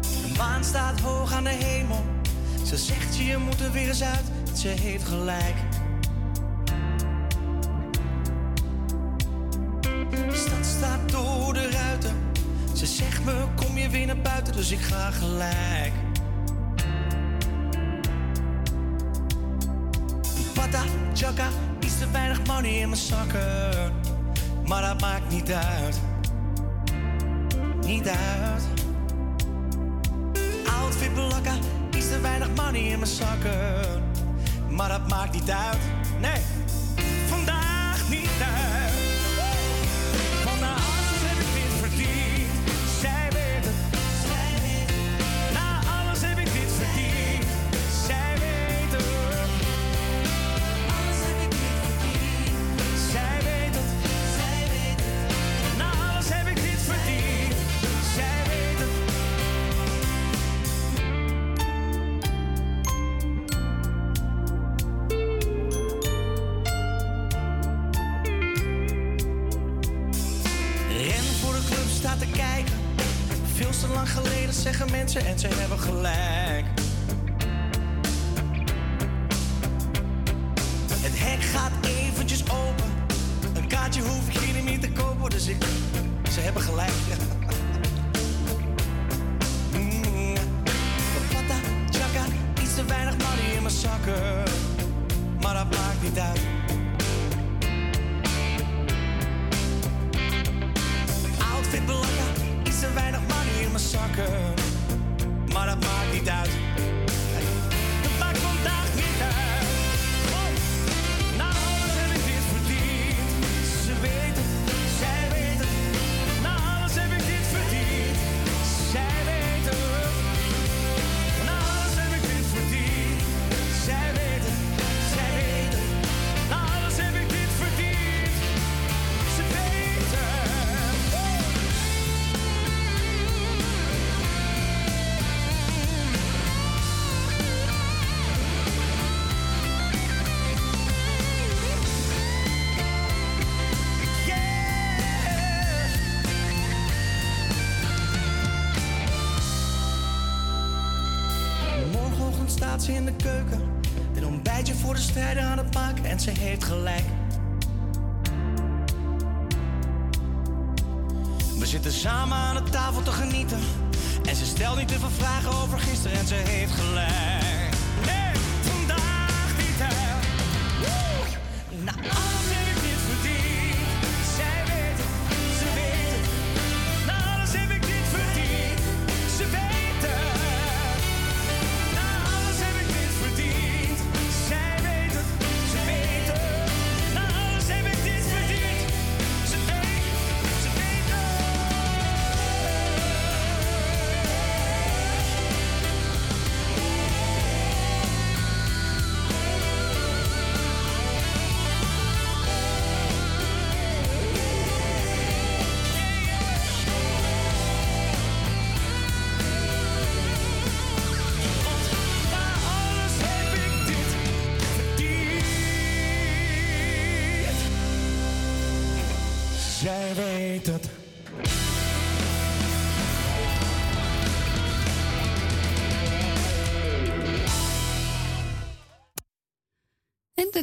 De 0.00 0.34
maan 0.36 0.64
staat 0.64 1.00
hoog 1.00 1.32
aan 1.32 1.44
de 1.44 1.50
hemel. 1.50 2.15
Ze 2.66 2.76
zegt 2.76 3.16
je, 3.16 3.36
moet 3.36 3.60
er 3.60 3.72
weer 3.72 3.88
eens 3.88 4.02
uit. 4.02 4.24
Ze 4.54 4.68
heeft 4.68 5.04
gelijk. 5.04 5.54
De 10.10 10.32
stad 10.32 10.66
staat 10.66 11.10
door 11.10 11.54
de 11.54 11.70
ruiten. 11.70 12.16
Ze 12.72 12.86
zegt 12.86 13.24
me, 13.24 13.44
kom 13.54 13.78
je 13.78 13.88
weer 13.88 14.06
naar 14.06 14.20
buiten, 14.20 14.52
dus 14.52 14.70
ik 14.70 14.80
ga 14.80 15.10
gelijk. 15.10 15.92
Pata, 20.54 20.82
chaka, 21.14 21.48
iets 21.80 21.98
te 21.98 22.10
weinig 22.10 22.46
money 22.46 22.70
in 22.70 22.88
mijn 22.88 23.00
zakken. 23.00 23.92
Maar 24.66 24.82
dat 24.82 25.00
maakt 25.00 25.28
niet 25.30 25.52
uit. 25.52 26.00
Niet 27.86 28.08
uit. 28.08 28.62
Outfit 30.80 31.14
belakka, 31.14 31.54
iets 31.54 31.75
te 32.16 32.22
weinig 32.22 32.48
money 32.54 32.80
in 32.80 32.98
mijn 32.98 33.10
zakken. 33.10 34.02
Maar 34.68 34.88
dat 34.88 35.08
maakt 35.08 35.32
niet 35.32 35.50
uit. 35.50 35.78
Nee, 36.20 36.42
vandaag 37.28 38.08
niet 38.08 38.28
uit. 38.40 38.85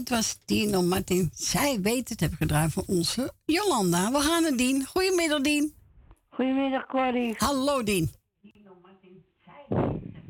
Dat 0.04 0.18
was 0.18 0.38
Dino 0.46 0.82
Martin. 0.82 1.30
Zij 1.34 1.80
weet 1.82 2.10
het, 2.10 2.20
heb 2.20 2.32
ik 2.32 2.38
gedraaid 2.38 2.72
voor 2.72 2.84
onze 2.88 3.32
Jolanda. 3.46 4.12
We 4.12 4.20
gaan 4.20 4.42
naar 4.42 4.58
Dien. 4.58 4.86
Goedemiddag, 4.86 5.42
Dien. 5.42 5.74
Goedemiddag, 6.30 6.86
Corrie. 6.86 7.36
Hallo, 7.38 7.84
Dien. 7.84 8.12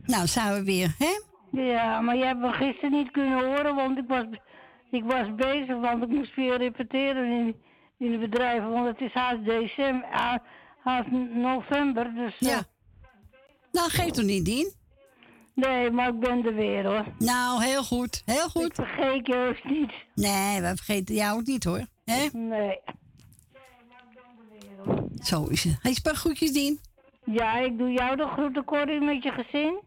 Nou, 0.03 0.27
zijn 0.27 0.53
we 0.53 0.63
weer, 0.63 0.95
hè? 0.97 1.21
Ja, 1.61 2.01
maar 2.01 2.15
je 2.15 2.23
hebt 2.25 2.39
me 2.39 2.51
gisteren 2.51 2.91
niet 2.91 3.11
kunnen 3.11 3.45
horen, 3.45 3.75
want 3.75 3.97
ik 3.97 4.07
was, 4.07 4.25
ik 4.91 5.03
was 5.03 5.35
bezig, 5.35 5.79
want 5.79 6.03
ik 6.03 6.09
moest 6.09 6.31
veel 6.33 6.55
repeteren 6.55 7.31
in, 7.31 7.55
in 7.97 8.11
de 8.11 8.17
bedrijven, 8.17 8.69
want 8.71 8.87
het 8.87 9.01
is 9.01 9.13
haast 9.13 9.45
december, 9.45 10.09
ha- 10.09 10.43
haast 10.83 11.07
november, 11.33 12.13
dus... 12.15 12.35
Ja. 12.39 12.63
Nou, 13.71 13.89
geef 13.89 14.11
toch 14.11 14.25
niet, 14.25 14.45
Dien? 14.45 14.73
Nee, 15.53 15.91
maar 15.91 16.07
ik 16.07 16.19
ben 16.19 16.45
er 16.45 16.55
weer, 16.55 16.85
hoor. 16.85 17.05
Nou, 17.17 17.63
heel 17.63 17.83
goed, 17.83 18.21
heel 18.25 18.49
goed. 18.49 18.63
Ik 18.65 18.75
vergeet 18.75 19.27
je 19.27 19.35
heus 19.35 19.61
niet. 19.63 19.91
Nee, 20.15 20.61
we 20.61 20.67
vergeten 20.75 21.15
jou 21.15 21.39
ook 21.39 21.45
niet, 21.45 21.63
hoor. 21.63 21.85
hè? 22.05 22.27
Nee. 22.33 22.79
Zo 25.23 25.45
is 25.45 25.63
het. 25.63 25.77
Hij 25.81 25.93
sprak 25.93 26.15
groetjes, 26.15 26.51
Dien. 26.51 26.79
Ja, 27.25 27.57
ik 27.57 27.77
doe 27.77 27.91
jou 27.91 28.15
de 28.15 28.27
groeten, 28.27 28.63
Corrie, 28.63 29.01
met 29.01 29.23
je 29.23 29.31
gezin. 29.31 29.79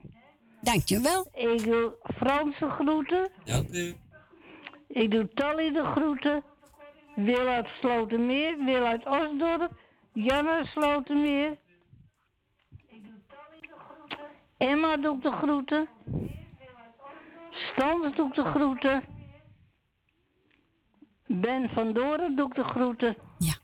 Dankjewel. 0.61 1.29
Ik 1.35 1.65
doe 1.65 1.93
Franse 2.17 2.69
groeten. 2.71 3.31
Dank 3.45 3.69
u. 3.71 3.95
Ik 4.89 5.11
doe 5.11 5.29
Tally 5.35 5.73
de 5.73 5.85
groeten. 5.85 6.43
Wil 7.15 7.47
uit 7.49 7.67
Slotermeer, 7.81 8.65
Wil 8.65 8.85
uit 8.85 9.07
Osdorp, 9.07 9.71
Jan 10.13 10.49
uit 10.49 10.67
Slotermeer. 10.67 11.57
Emma 14.57 14.97
doet 14.97 15.23
de 15.23 15.33
groeten. 15.33 15.89
Stans 17.51 18.15
doet 18.15 18.35
de 18.35 18.45
groeten. 18.45 19.05
Ben 21.27 21.69
van 21.69 21.93
Doren 21.93 22.37
doet 22.37 22.55
de 22.55 22.65
groeten. 22.65 23.17
Ja. 23.39 23.55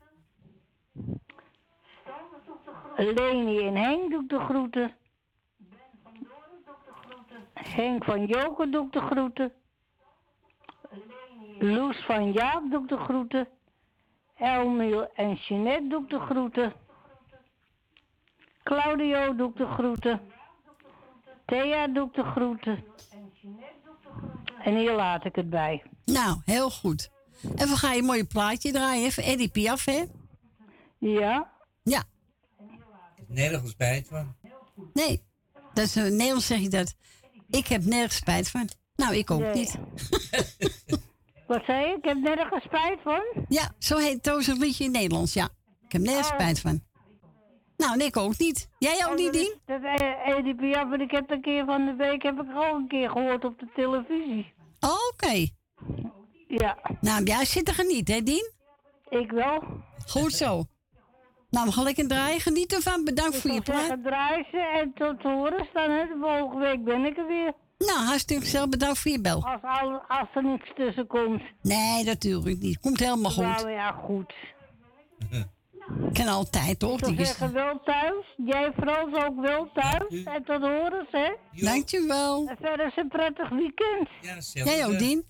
Leni 2.97 3.67
en 3.67 3.77
Henk 3.77 4.11
doet 4.11 4.29
de 4.29 4.39
groeten. 4.39 4.95
Henk 7.55 8.05
van 8.05 8.27
Joker 8.27 8.71
doet 8.71 8.93
de 8.93 9.01
groeten. 9.01 9.53
Loes 11.59 12.05
van 12.05 12.33
Jaap 12.33 12.71
doet 12.71 12.89
de 12.89 12.97
groeten. 12.97 13.49
Elmiel 14.37 15.13
en 15.15 15.35
Jeanette 15.35 15.89
doet 15.89 16.11
de 16.11 16.21
groeten. 16.21 16.73
Claudio 18.63 19.35
doet 19.35 19.57
de 19.57 19.67
groeten. 19.67 20.32
Thea 21.53 21.87
doet 21.89 22.15
de 22.15 22.23
groeten. 22.23 22.85
En 24.65 24.77
hier 24.77 24.93
laat 24.95 25.25
ik 25.25 25.35
het 25.35 25.51
bij. 25.51 25.83
Nou, 26.05 26.41
heel 26.45 26.71
goed. 26.71 27.11
En 27.57 27.69
we 27.69 27.77
gaan 27.77 27.93
je 27.95 27.99
een 28.01 28.05
mooie 28.07 28.25
plaatje 28.25 28.73
draaien, 28.73 29.05
even 29.05 29.23
Eddie 29.23 29.49
Piaf, 29.49 29.85
hè? 29.85 30.05
Ja. 30.99 31.53
Ja. 31.83 32.03
Nergens 33.27 33.71
spijt 33.71 34.09
van. 34.09 34.35
Nee, 34.93 35.23
dat 35.75 35.85
is, 35.85 35.97
in 35.97 36.17
Nederlands 36.17 36.47
zeg 36.47 36.59
je 36.61 36.69
dat. 36.69 36.95
Ik 37.51 37.67
heb 37.67 37.85
nergens 37.85 38.17
spijt 38.17 38.51
van. 38.51 38.69
Nou, 38.97 39.15
ik 39.17 39.31
ook 39.31 39.41
Nee. 39.41 39.55
niet. 39.55 39.79
Wat 41.47 41.65
zei 41.65 41.87
je? 41.89 41.97
Ik 41.97 42.05
heb 42.05 42.17
nergens 42.17 42.65
spijt 42.65 42.99
van. 43.03 43.23
Ja, 43.49 43.75
zo 43.79 43.97
heet 43.99 44.25
het 44.27 44.45
zo'n 44.45 44.59
liedje 44.59 44.85
in 44.85 44.91
Nederlands, 44.91 45.33
ja. 45.33 45.49
Ik 45.87 45.93
heb 45.93 46.03
nergens 46.03 46.29
Oh. 46.29 46.35
spijt 46.35 46.61
van. 46.61 46.83
Nou, 47.83 47.93
en 47.95 48.07
ik 48.07 48.17
ook 48.17 48.39
niet. 48.39 48.69
Jij 48.79 49.07
ook 49.09 49.17
niet, 49.17 49.33
Dien? 49.33 49.55
Dat 49.67 49.81
Piaf, 50.57 50.93
en 50.93 51.01
ik 51.01 51.11
heb 51.11 51.31
een 51.31 51.41
keer 51.41 51.65
van 51.65 51.85
de 51.87 51.95
week 51.95 52.23
heb 52.23 52.35
ik 52.41 52.57
ook 52.57 52.75
een 52.75 52.89
keer 52.89 53.11
gehoord 53.11 53.45
op 53.45 53.59
de 53.59 53.69
televisie. 53.75 54.53
Oh, 54.81 54.91
Oké. 55.13 55.47
Ja. 56.49 56.79
Nou, 57.01 57.23
jij 57.25 57.45
zit 57.45 57.69
er 57.79 57.85
niet, 57.87 58.09
hè, 58.09 58.23
Dien? 58.23 58.51
Ik 59.09 59.31
wel. 59.31 59.63
Goed 60.07 60.33
zo. 60.33 60.65
Nou, 61.51 61.67
we 61.67 61.73
gaan 61.73 61.85
lekker 61.85 62.09
draaien. 62.09 62.41
Geniet 62.41 62.73
ervan. 62.75 63.05
Bedankt 63.05 63.37
voor 63.37 63.51
je 63.51 63.57
Ik 63.57 63.65
zou 63.65 63.79
plaat. 63.79 63.89
zeggen, 63.89 64.05
draai 64.05 64.45
ze 64.51 64.59
en 64.59 64.93
tot 64.95 65.23
horen 65.23 65.67
staan. 65.71 65.91
Hè. 65.91 66.07
De 66.07 66.19
volgende 66.21 66.67
week 66.67 66.85
ben 66.85 67.05
ik 67.05 67.19
er 67.19 67.27
weer. 67.27 67.53
Nou, 67.79 67.99
hartstikke 67.99 68.47
zelf 68.47 68.69
bedankt 68.69 68.99
voor 68.99 69.11
je 69.11 69.21
bel. 69.21 69.45
Als, 69.45 69.63
al, 69.63 70.01
als 70.09 70.29
er 70.35 70.45
niks 70.45 70.71
tussen 70.75 71.07
komt. 71.07 71.43
Nee, 71.63 72.05
natuurlijk 72.05 72.59
niet. 72.59 72.81
Komt 72.81 72.99
helemaal 72.99 73.31
goed. 73.31 73.45
Nou 73.45 73.71
ja, 73.71 73.91
goed. 73.93 74.35
Kan 76.13 76.27
altijd, 76.29 76.79
toch? 76.79 76.93
Ik 76.99 76.99
zou 77.05 77.13
Die 77.13 77.21
is... 77.21 77.29
zeggen, 77.29 77.53
wel 77.53 77.81
thuis. 77.85 78.25
Jij 78.37 78.73
Frans 78.77 79.25
ook 79.25 79.41
wel 79.41 79.71
thuis. 79.75 80.23
En 80.25 80.45
tot 80.45 80.61
horen, 80.61 81.07
hè. 81.11 81.33
Dankjewel. 81.53 82.47
En 82.49 82.57
verder 82.61 82.93
een 82.97 83.09
prettig 83.09 83.49
weekend. 83.49 84.09
Ja, 84.21 84.65
Jij 84.65 84.87
ook, 84.87 84.99
Dien? 84.99 85.25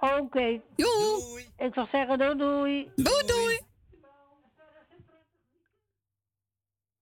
Oké. 0.00 0.60
Doei. 0.76 1.46
Ik 1.56 1.74
zou 1.74 1.86
zeggen, 1.92 2.18
doei 2.18 2.36
doei. 2.36 2.90
Doei 2.96 3.22
doei. 3.26 3.60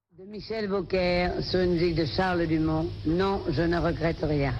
De 0.08 0.26
Michel 0.26 0.68
Beaucaire 0.68 1.42
sur 1.42 1.62
une 1.62 1.72
musique 1.72 1.94
de 1.96 2.06
Charles 2.06 2.48
Dumont. 2.48 2.90
Non, 3.04 3.40
je 3.52 3.62
ne 3.66 3.80
regrette 3.80 4.26
rien. 4.26 4.54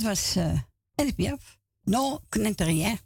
Dat 0.00 0.08
was 0.08 0.36
eh 0.36 0.58
Edith 0.94 1.14
Piaf. 1.14 1.58
No, 1.82 2.20
knetterien. 2.28 2.98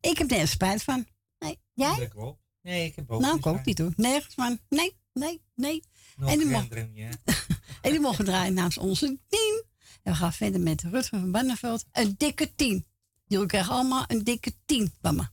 Ik 0.00 0.18
heb 0.18 0.28
nergens 0.28 0.50
spijt 0.50 0.82
van. 0.82 1.06
Nee, 1.38 1.58
jij? 1.74 2.10
Op. 2.14 2.38
Nee, 2.62 2.86
ik 2.86 2.96
heb 2.96 3.10
ook 3.10 3.20
Nou, 3.20 3.38
ik 3.38 3.46
ook 3.46 3.64
niet 3.64 3.78
hoor. 3.78 3.92
Nergens 3.96 4.34
van. 4.34 4.58
Nee, 4.68 4.96
nee, 5.12 5.42
nee. 5.54 5.82
En 6.16 6.38
die, 6.38 6.48
ja. 6.48 7.10
en 7.82 7.90
die 7.90 8.00
mogen 8.00 8.24
draaien 8.24 8.54
namens 8.54 8.78
onze 8.78 9.18
team. 9.28 9.62
En 10.02 10.12
we 10.12 10.18
gaan 10.18 10.32
verder 10.32 10.60
met 10.60 10.82
Rutger 10.82 11.20
van 11.20 11.30
Banneveld. 11.30 11.84
Een 11.92 12.14
dikke 12.18 12.54
tien. 12.54 12.86
Jullie 13.26 13.46
krijgen 13.46 13.72
allemaal 13.72 14.04
een 14.06 14.24
dikke 14.24 14.52
tien 14.64 14.92
van 15.00 15.16
me. 15.16 15.28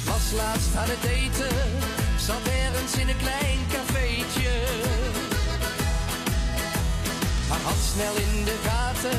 Ik 0.00 0.06
was 0.06 0.32
laatst 0.36 0.76
aan 0.76 0.90
het 0.96 1.04
eten, 1.04 1.56
zat 2.26 2.44
ergens 2.62 2.94
in 3.02 3.08
een 3.08 3.16
klein 3.16 3.58
cafeetje. 3.72 4.52
Maar 7.48 7.62
had 7.68 7.80
snel 7.92 8.14
in 8.26 8.44
de 8.44 8.56
gaten, 8.66 9.18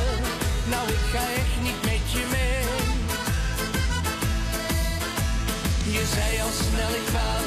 nou 0.72 0.85
ik 0.90 1.03
ga 1.14 1.24
echt 1.42 1.58
niet 1.61 1.82
met 1.92 2.06
je 2.11 2.24
mee. 2.35 2.64
Je 5.95 6.03
zei 6.16 6.42
al 6.42 6.53
snel 6.69 6.92
ik 7.01 7.08
ga 7.14 7.41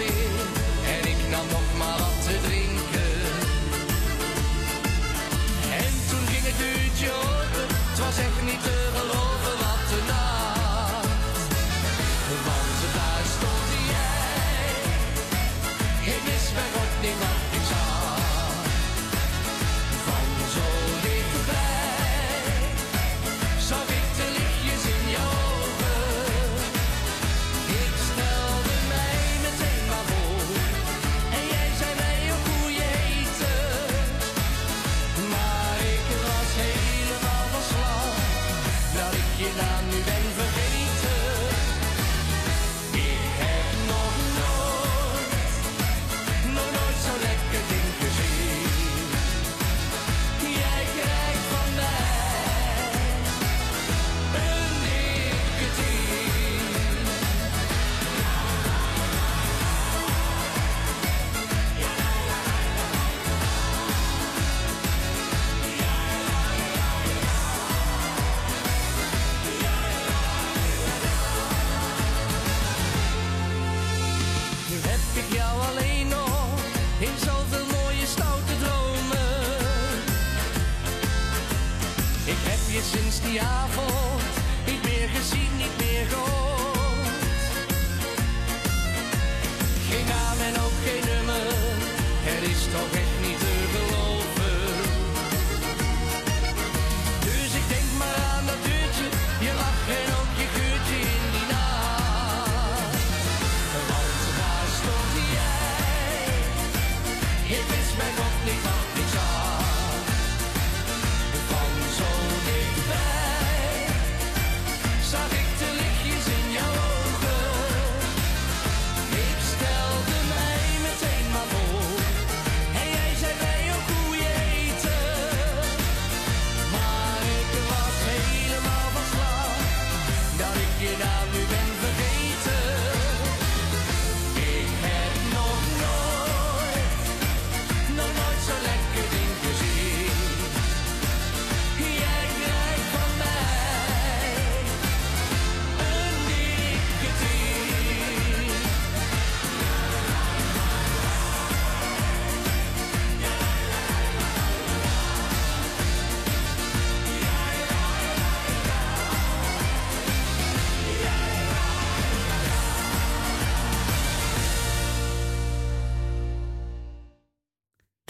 die 83.35 83.41
avond. 83.41 84.14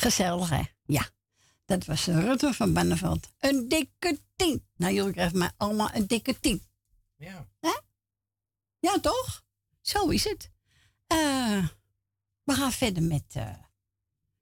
Gezellig, 0.05 0.49
hè? 0.49 0.62
Ja. 0.83 1.08
Dat 1.65 1.84
was 1.84 2.07
Rutte 2.07 2.55
van 2.55 2.73
Benneveld. 2.73 3.33
Een 3.39 3.68
dikke 3.68 4.20
tien. 4.36 4.66
Nou, 4.76 4.94
jullie 4.94 5.12
krijgen 5.12 5.39
mij 5.39 5.50
allemaal 5.57 5.91
een 5.92 6.07
dikke 6.07 6.41
tien. 6.41 6.62
Ja. 7.16 7.49
Hè? 7.60 7.78
Ja, 8.78 9.00
toch? 9.00 9.44
Zo 9.81 10.08
is 10.08 10.24
het. 10.24 10.50
Eh, 11.07 11.68
we 12.42 12.52
gaan 12.52 12.73
verder 12.73 13.02
met 13.02 13.24
eh, 13.28 13.42
uh, 13.42 13.55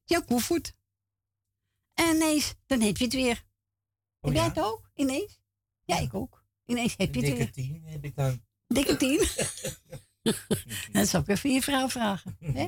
jouw 0.05 0.23
koelvoet. 0.25 0.75
En 1.95 2.15
ineens, 2.15 2.55
dan 2.67 2.81
heb 2.81 2.97
je 2.97 3.05
het 3.05 3.15
weer. 3.15 3.45
Oh, 4.21 4.33
jij 4.33 4.45
het 4.45 4.61
ook? 4.61 4.91
Ineens? 4.95 5.41
Ja, 5.85 5.99
ik 5.99 6.15
ook. 6.15 6.45
Ineens 6.67 6.95
heb 6.97 7.15
je 7.15 7.21
het 7.21 7.31
weer. 7.31 7.39
Dikke 7.39 7.53
tien 7.53 7.85
heb 7.85 8.05
ik 8.05 8.17
dan. 8.17 8.45
Dikke 8.67 8.97
tien? 8.97 9.29
dat 10.93 11.09
zal 11.09 11.21
ik 11.21 11.29
even 11.29 11.53
je 11.53 11.63
vrouw 11.63 11.89
vragen. 11.89 12.37
Hè? 12.41 12.67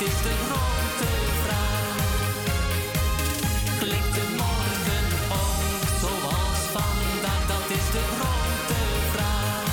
Het 0.00 0.08
is 0.08 0.22
de 0.22 0.34
grote 0.48 1.10
vraag. 1.42 1.96
Klik 3.78 4.14
de 4.14 4.26
morgen 4.36 5.06
ook 5.40 5.88
zoals 6.00 6.58
vandaag? 6.58 7.46
Dat 7.48 7.70
is 7.78 7.90
de 7.90 8.04
grote 8.16 8.80
vraag. 9.12 9.68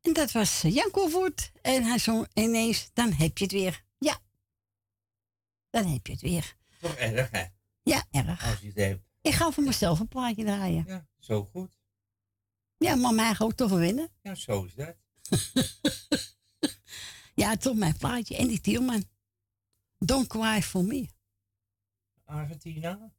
En 0.00 0.12
dat 0.12 0.32
was 0.32 0.60
Jan 0.60 0.90
Koolvoort. 0.90 1.52
En 1.62 1.84
hij 1.84 1.98
zong 1.98 2.26
ineens, 2.34 2.90
dan 2.92 3.12
heb 3.12 3.38
je 3.38 3.44
het 3.44 3.52
weer. 3.52 3.84
Ja. 3.98 4.18
Dan 5.70 5.86
heb 5.86 6.06
je 6.06 6.12
het 6.12 6.22
weer. 6.22 6.56
Toch 6.80 6.94
erg, 6.94 7.30
hè? 7.30 7.44
Ja, 7.82 8.04
erg. 8.10 8.46
Als 8.50 8.60
je 8.60 8.66
het 8.66 8.76
hebt. 8.76 9.04
Ik 9.20 9.32
ga 9.32 9.50
voor 9.50 9.64
mezelf 9.64 10.00
een 10.00 10.08
plaatje 10.08 10.44
draaien. 10.44 10.84
Ja, 10.86 11.06
zo 11.18 11.44
goed. 11.44 11.78
Ja, 12.76 12.94
maar 12.94 13.14
mij 13.14 13.34
ook 13.38 13.52
toch 13.52 13.70
winnen. 13.70 14.10
Ja, 14.20 14.34
zo 14.34 14.64
is 14.64 14.74
dat. 14.74 15.00
ja, 17.42 17.56
toch 17.56 17.76
mijn 17.76 17.96
plaatje. 17.96 18.36
En 18.36 18.46
die 18.46 18.60
Tielman. 18.60 19.04
Don't 19.98 20.26
cry 20.26 20.62
for 20.62 20.84
me. 20.84 21.08
Argentina? 22.24 23.12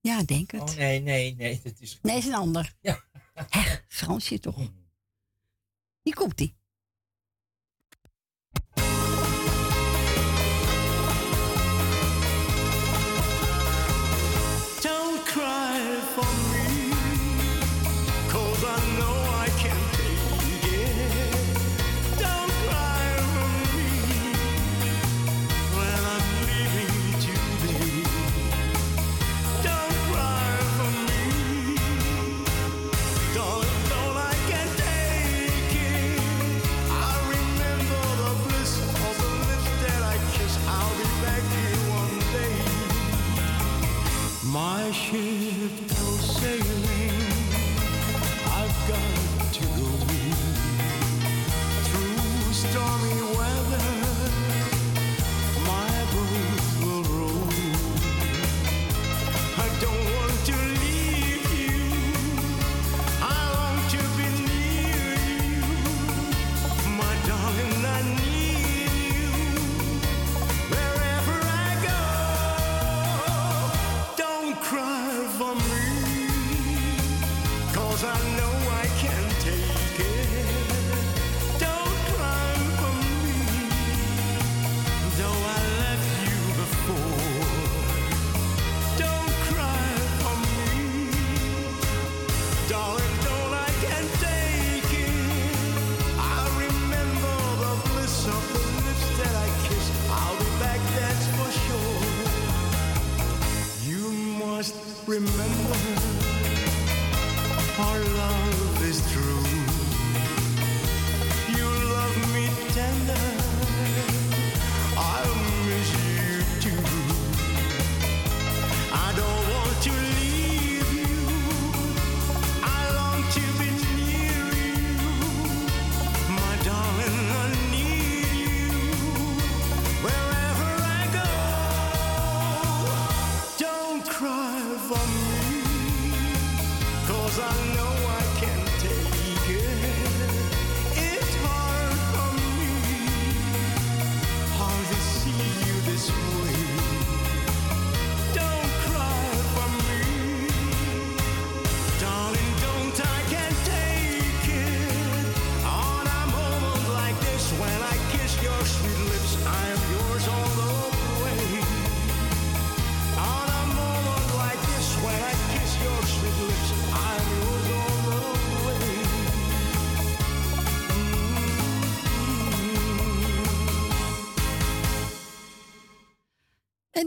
Ja, 0.00 0.22
denk 0.22 0.50
het. 0.50 0.62
Oh 0.62 0.76
nee, 0.76 1.00
nee, 1.00 1.34
nee. 1.34 1.60
Dat 1.62 1.80
is... 1.80 1.98
Nee, 2.02 2.16
is 2.16 2.26
een 2.26 2.34
ander. 2.34 2.74
Ja. 2.80 3.04
Hè, 3.34 3.76
Fransje 3.88 4.38
toch. 4.38 4.54
Hmm. 4.54 4.88
Die 6.02 6.14
komt-ie. 6.14 6.59
My 44.52 44.90
ship 44.90 45.89
remember. 105.20 105.99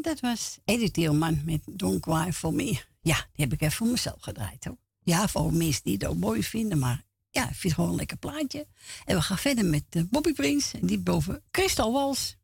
dat 0.04 0.20
was 0.20 0.60
Edith 0.66 1.12
met 1.46 1.62
Don't 1.66 2.00
Cry 2.00 2.34
For 2.34 2.54
Me. 2.54 2.82
Ja, 3.02 3.16
die 3.34 3.46
heb 3.46 3.54
ik 3.54 3.62
even 3.62 3.76
voor 3.76 3.88
mezelf 3.88 4.22
gedraaid 4.22 4.64
hoor. 4.64 4.78
Ja, 5.00 5.28
voor 5.28 5.54
mensen 5.54 5.84
die 5.84 5.94
het 5.94 6.06
ook 6.06 6.18
mooi 6.18 6.44
vinden, 6.44 6.80
maar 6.80 7.04
ja, 7.30 7.42
ik 7.42 7.48
vind 7.48 7.64
het 7.64 7.74
gewoon 7.74 7.90
een 7.90 7.96
lekker 7.96 8.18
plaatje. 8.18 8.68
En 9.06 9.16
we 9.16 9.22
gaan 9.22 9.38
verder 9.38 9.66
met 9.66 9.84
uh, 9.94 10.04
Bobby 10.10 10.34
Prince 10.34 10.78
en 10.78 10.88
die 10.88 11.00
boven 11.00 11.44
Crystal 11.52 11.92
Wals. 11.92 12.38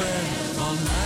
friend 0.00 0.58
all 0.58 0.74
night. 0.76 0.99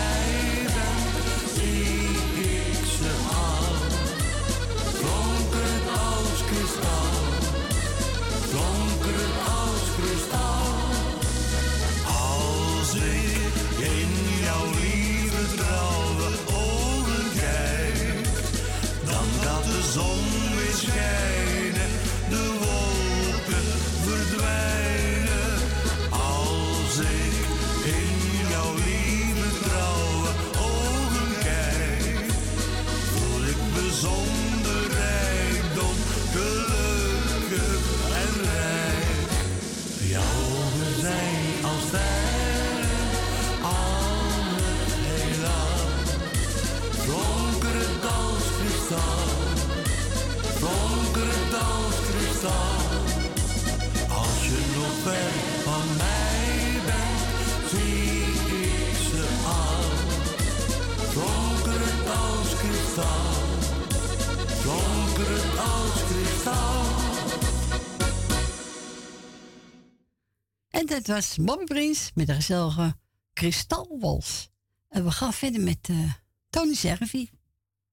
dat 71.04 71.16
was 71.16 71.38
Mobbyprins 71.38 72.10
met 72.14 72.26
haar 72.26 72.36
gezellige 72.36 72.96
kristalwals. 73.32 74.48
En 74.88 75.04
we 75.04 75.10
gaan 75.10 75.32
verder 75.32 75.60
met 75.60 75.88
eh, 75.88 76.12
Tony 76.50 76.74
Servi, 76.74 77.30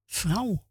vrouw. 0.06 0.64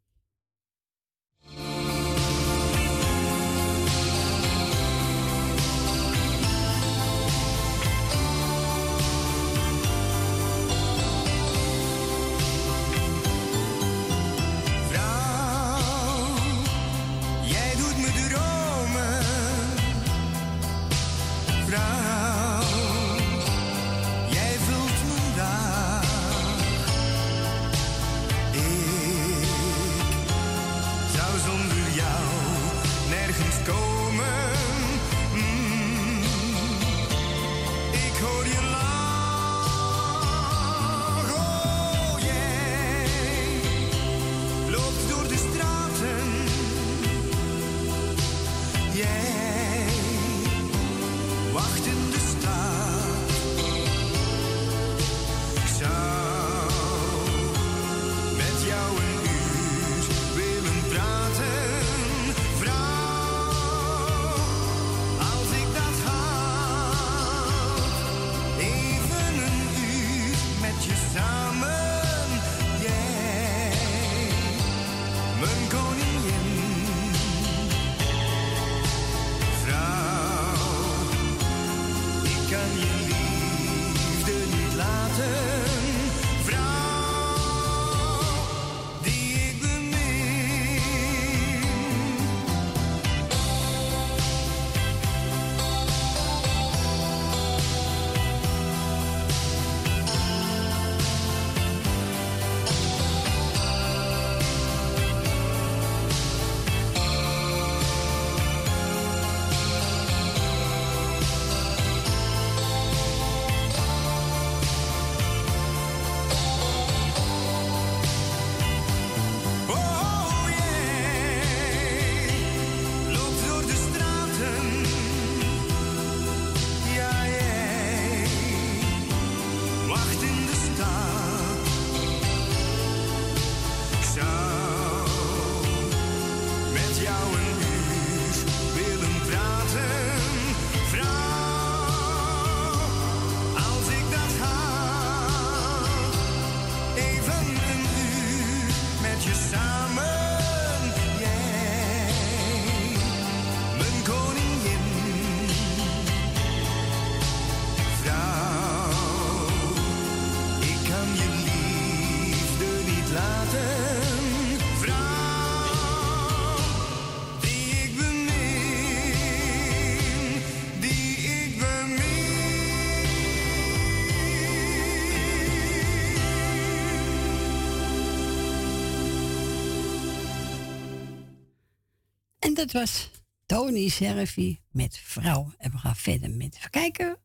dat 182.60 182.72
was 182.72 183.10
Tony 183.46 183.88
Servi 183.88 184.60
met 184.70 184.98
Vrouw. 184.98 185.52
En 185.58 185.70
we 185.70 185.78
gaan 185.78 185.96
verder 185.96 186.30
met 186.30 186.56
even 186.56 186.70
kijken. 186.70 187.18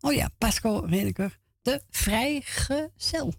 Oh 0.00 0.12
ja, 0.12 0.28
Pascal 0.38 0.88
Redeker, 0.88 1.38
de 1.62 1.82
vrijgezel. 1.90 3.34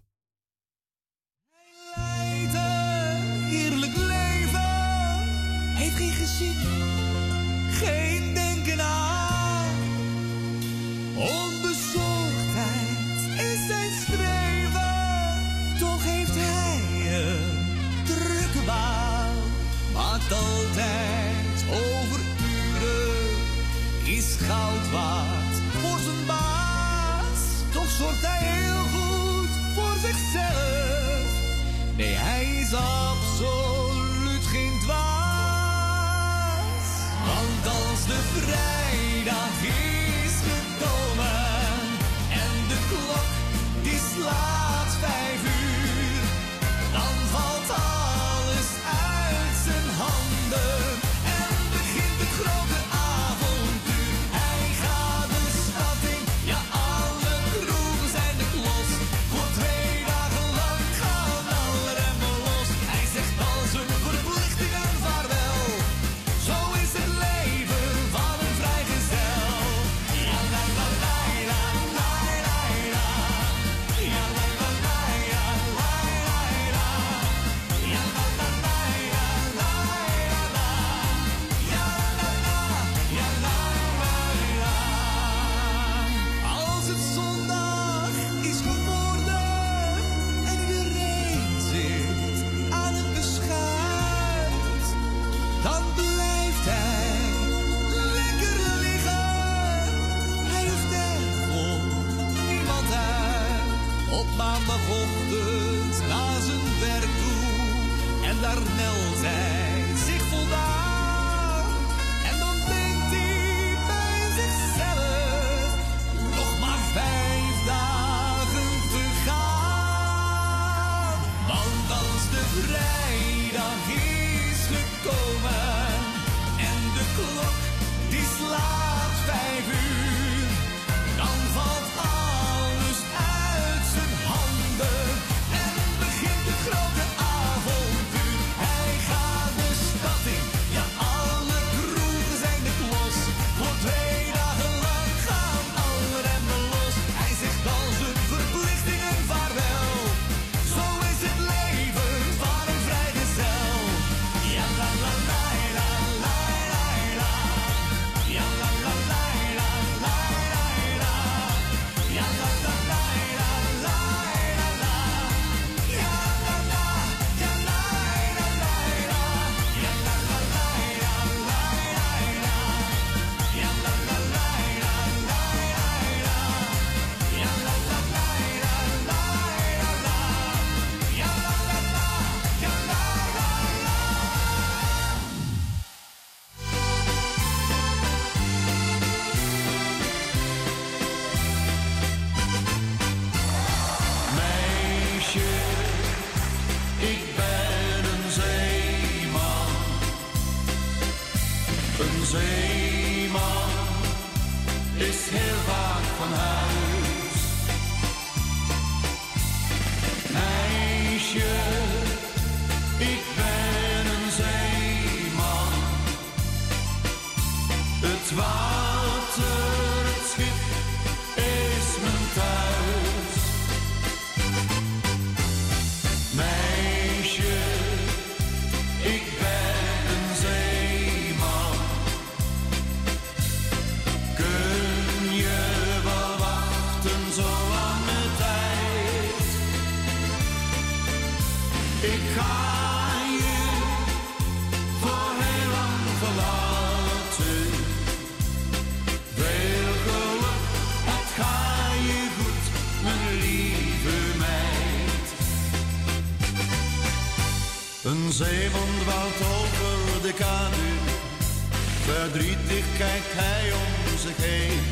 Verdrietig 262.30 262.84
kijkt 262.98 263.32
hij 263.42 263.64
om 263.82 264.18
zich 264.24 264.38
heen. 264.50 264.86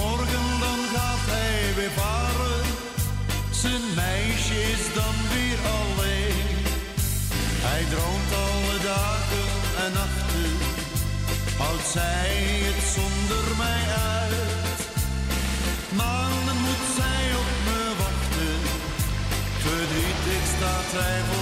Morgen 0.00 0.46
dan 0.64 0.80
gaat 0.94 1.24
hij 1.34 1.74
weer 1.78 1.94
varen. 2.02 2.64
Zijn 3.50 3.84
meisje 3.94 4.58
is 4.74 4.84
dan 5.00 5.16
weer 5.34 5.60
alleen. 5.78 6.56
Hij 7.66 7.82
droomt 7.92 8.32
alle 8.48 8.76
dagen 8.92 9.48
en 9.84 9.92
nachten. 10.00 10.54
Houdt 11.62 11.88
zij 11.96 12.30
het 12.68 12.80
zonder 12.96 13.44
mij 13.62 13.84
uit? 14.18 14.80
Maanden 16.00 16.58
moet 16.66 16.86
zij 17.00 17.24
op 17.42 17.52
me 17.66 17.80
wachten. 18.02 18.58
Verdrietig 19.64 20.42
staat 20.54 20.90
hij 20.98 21.20
voor 21.28 21.41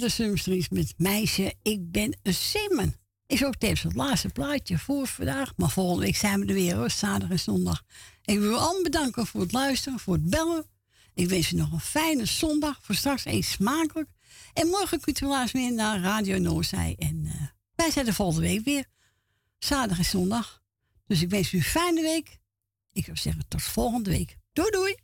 de 0.00 0.08
Sumstreets 0.08 0.68
met 0.68 0.94
Meisje, 0.96 1.54
ik 1.62 1.90
ben 1.90 2.16
een 2.22 2.34
zeeman. 2.34 2.94
Is 3.26 3.44
ook 3.44 3.56
tevens 3.56 3.82
het 3.82 3.94
laatste 3.94 4.28
plaatje 4.28 4.78
voor 4.78 5.06
vandaag. 5.06 5.52
Maar 5.56 5.70
volgende 5.70 6.04
week 6.04 6.16
zijn 6.16 6.40
we 6.40 6.46
er 6.46 6.54
weer, 6.54 6.76
hoor, 6.76 6.90
zaterdag 6.90 7.30
en 7.30 7.38
zondag. 7.38 7.82
Ik 8.24 8.38
wil 8.38 8.50
u 8.50 8.54
allen 8.54 8.82
bedanken 8.82 9.26
voor 9.26 9.40
het 9.40 9.52
luisteren, 9.52 9.98
voor 9.98 10.14
het 10.14 10.30
bellen. 10.30 10.64
Ik 11.14 11.28
wens 11.28 11.52
u 11.52 11.56
nog 11.56 11.72
een 11.72 11.80
fijne 11.80 12.24
zondag. 12.24 12.78
Voor 12.82 12.94
straks 12.94 13.24
eet 13.24 13.44
smakelijk. 13.44 14.08
En 14.52 14.66
morgen 14.66 15.00
kunt 15.00 15.20
u 15.20 15.26
helaas 15.26 15.52
weer 15.52 15.72
naar 15.72 16.00
Radio 16.00 16.38
Noorzij. 16.38 16.94
En 16.98 17.22
eh, 17.24 17.46
wij 17.74 17.90
zijn 17.90 18.04
de 18.04 18.14
volgende 18.14 18.48
week 18.48 18.64
weer. 18.64 18.84
Zaterdag 19.58 19.98
en 19.98 20.04
zondag. 20.04 20.62
Dus 21.06 21.22
ik 21.22 21.30
wens 21.30 21.52
u 21.52 21.56
een 21.56 21.64
fijne 21.64 22.00
week. 22.00 22.38
Ik 22.92 23.04
zou 23.04 23.16
zeggen 23.16 23.48
tot 23.48 23.62
volgende 23.62 24.10
week. 24.10 24.36
Doei 24.52 24.70
doei. 24.70 24.94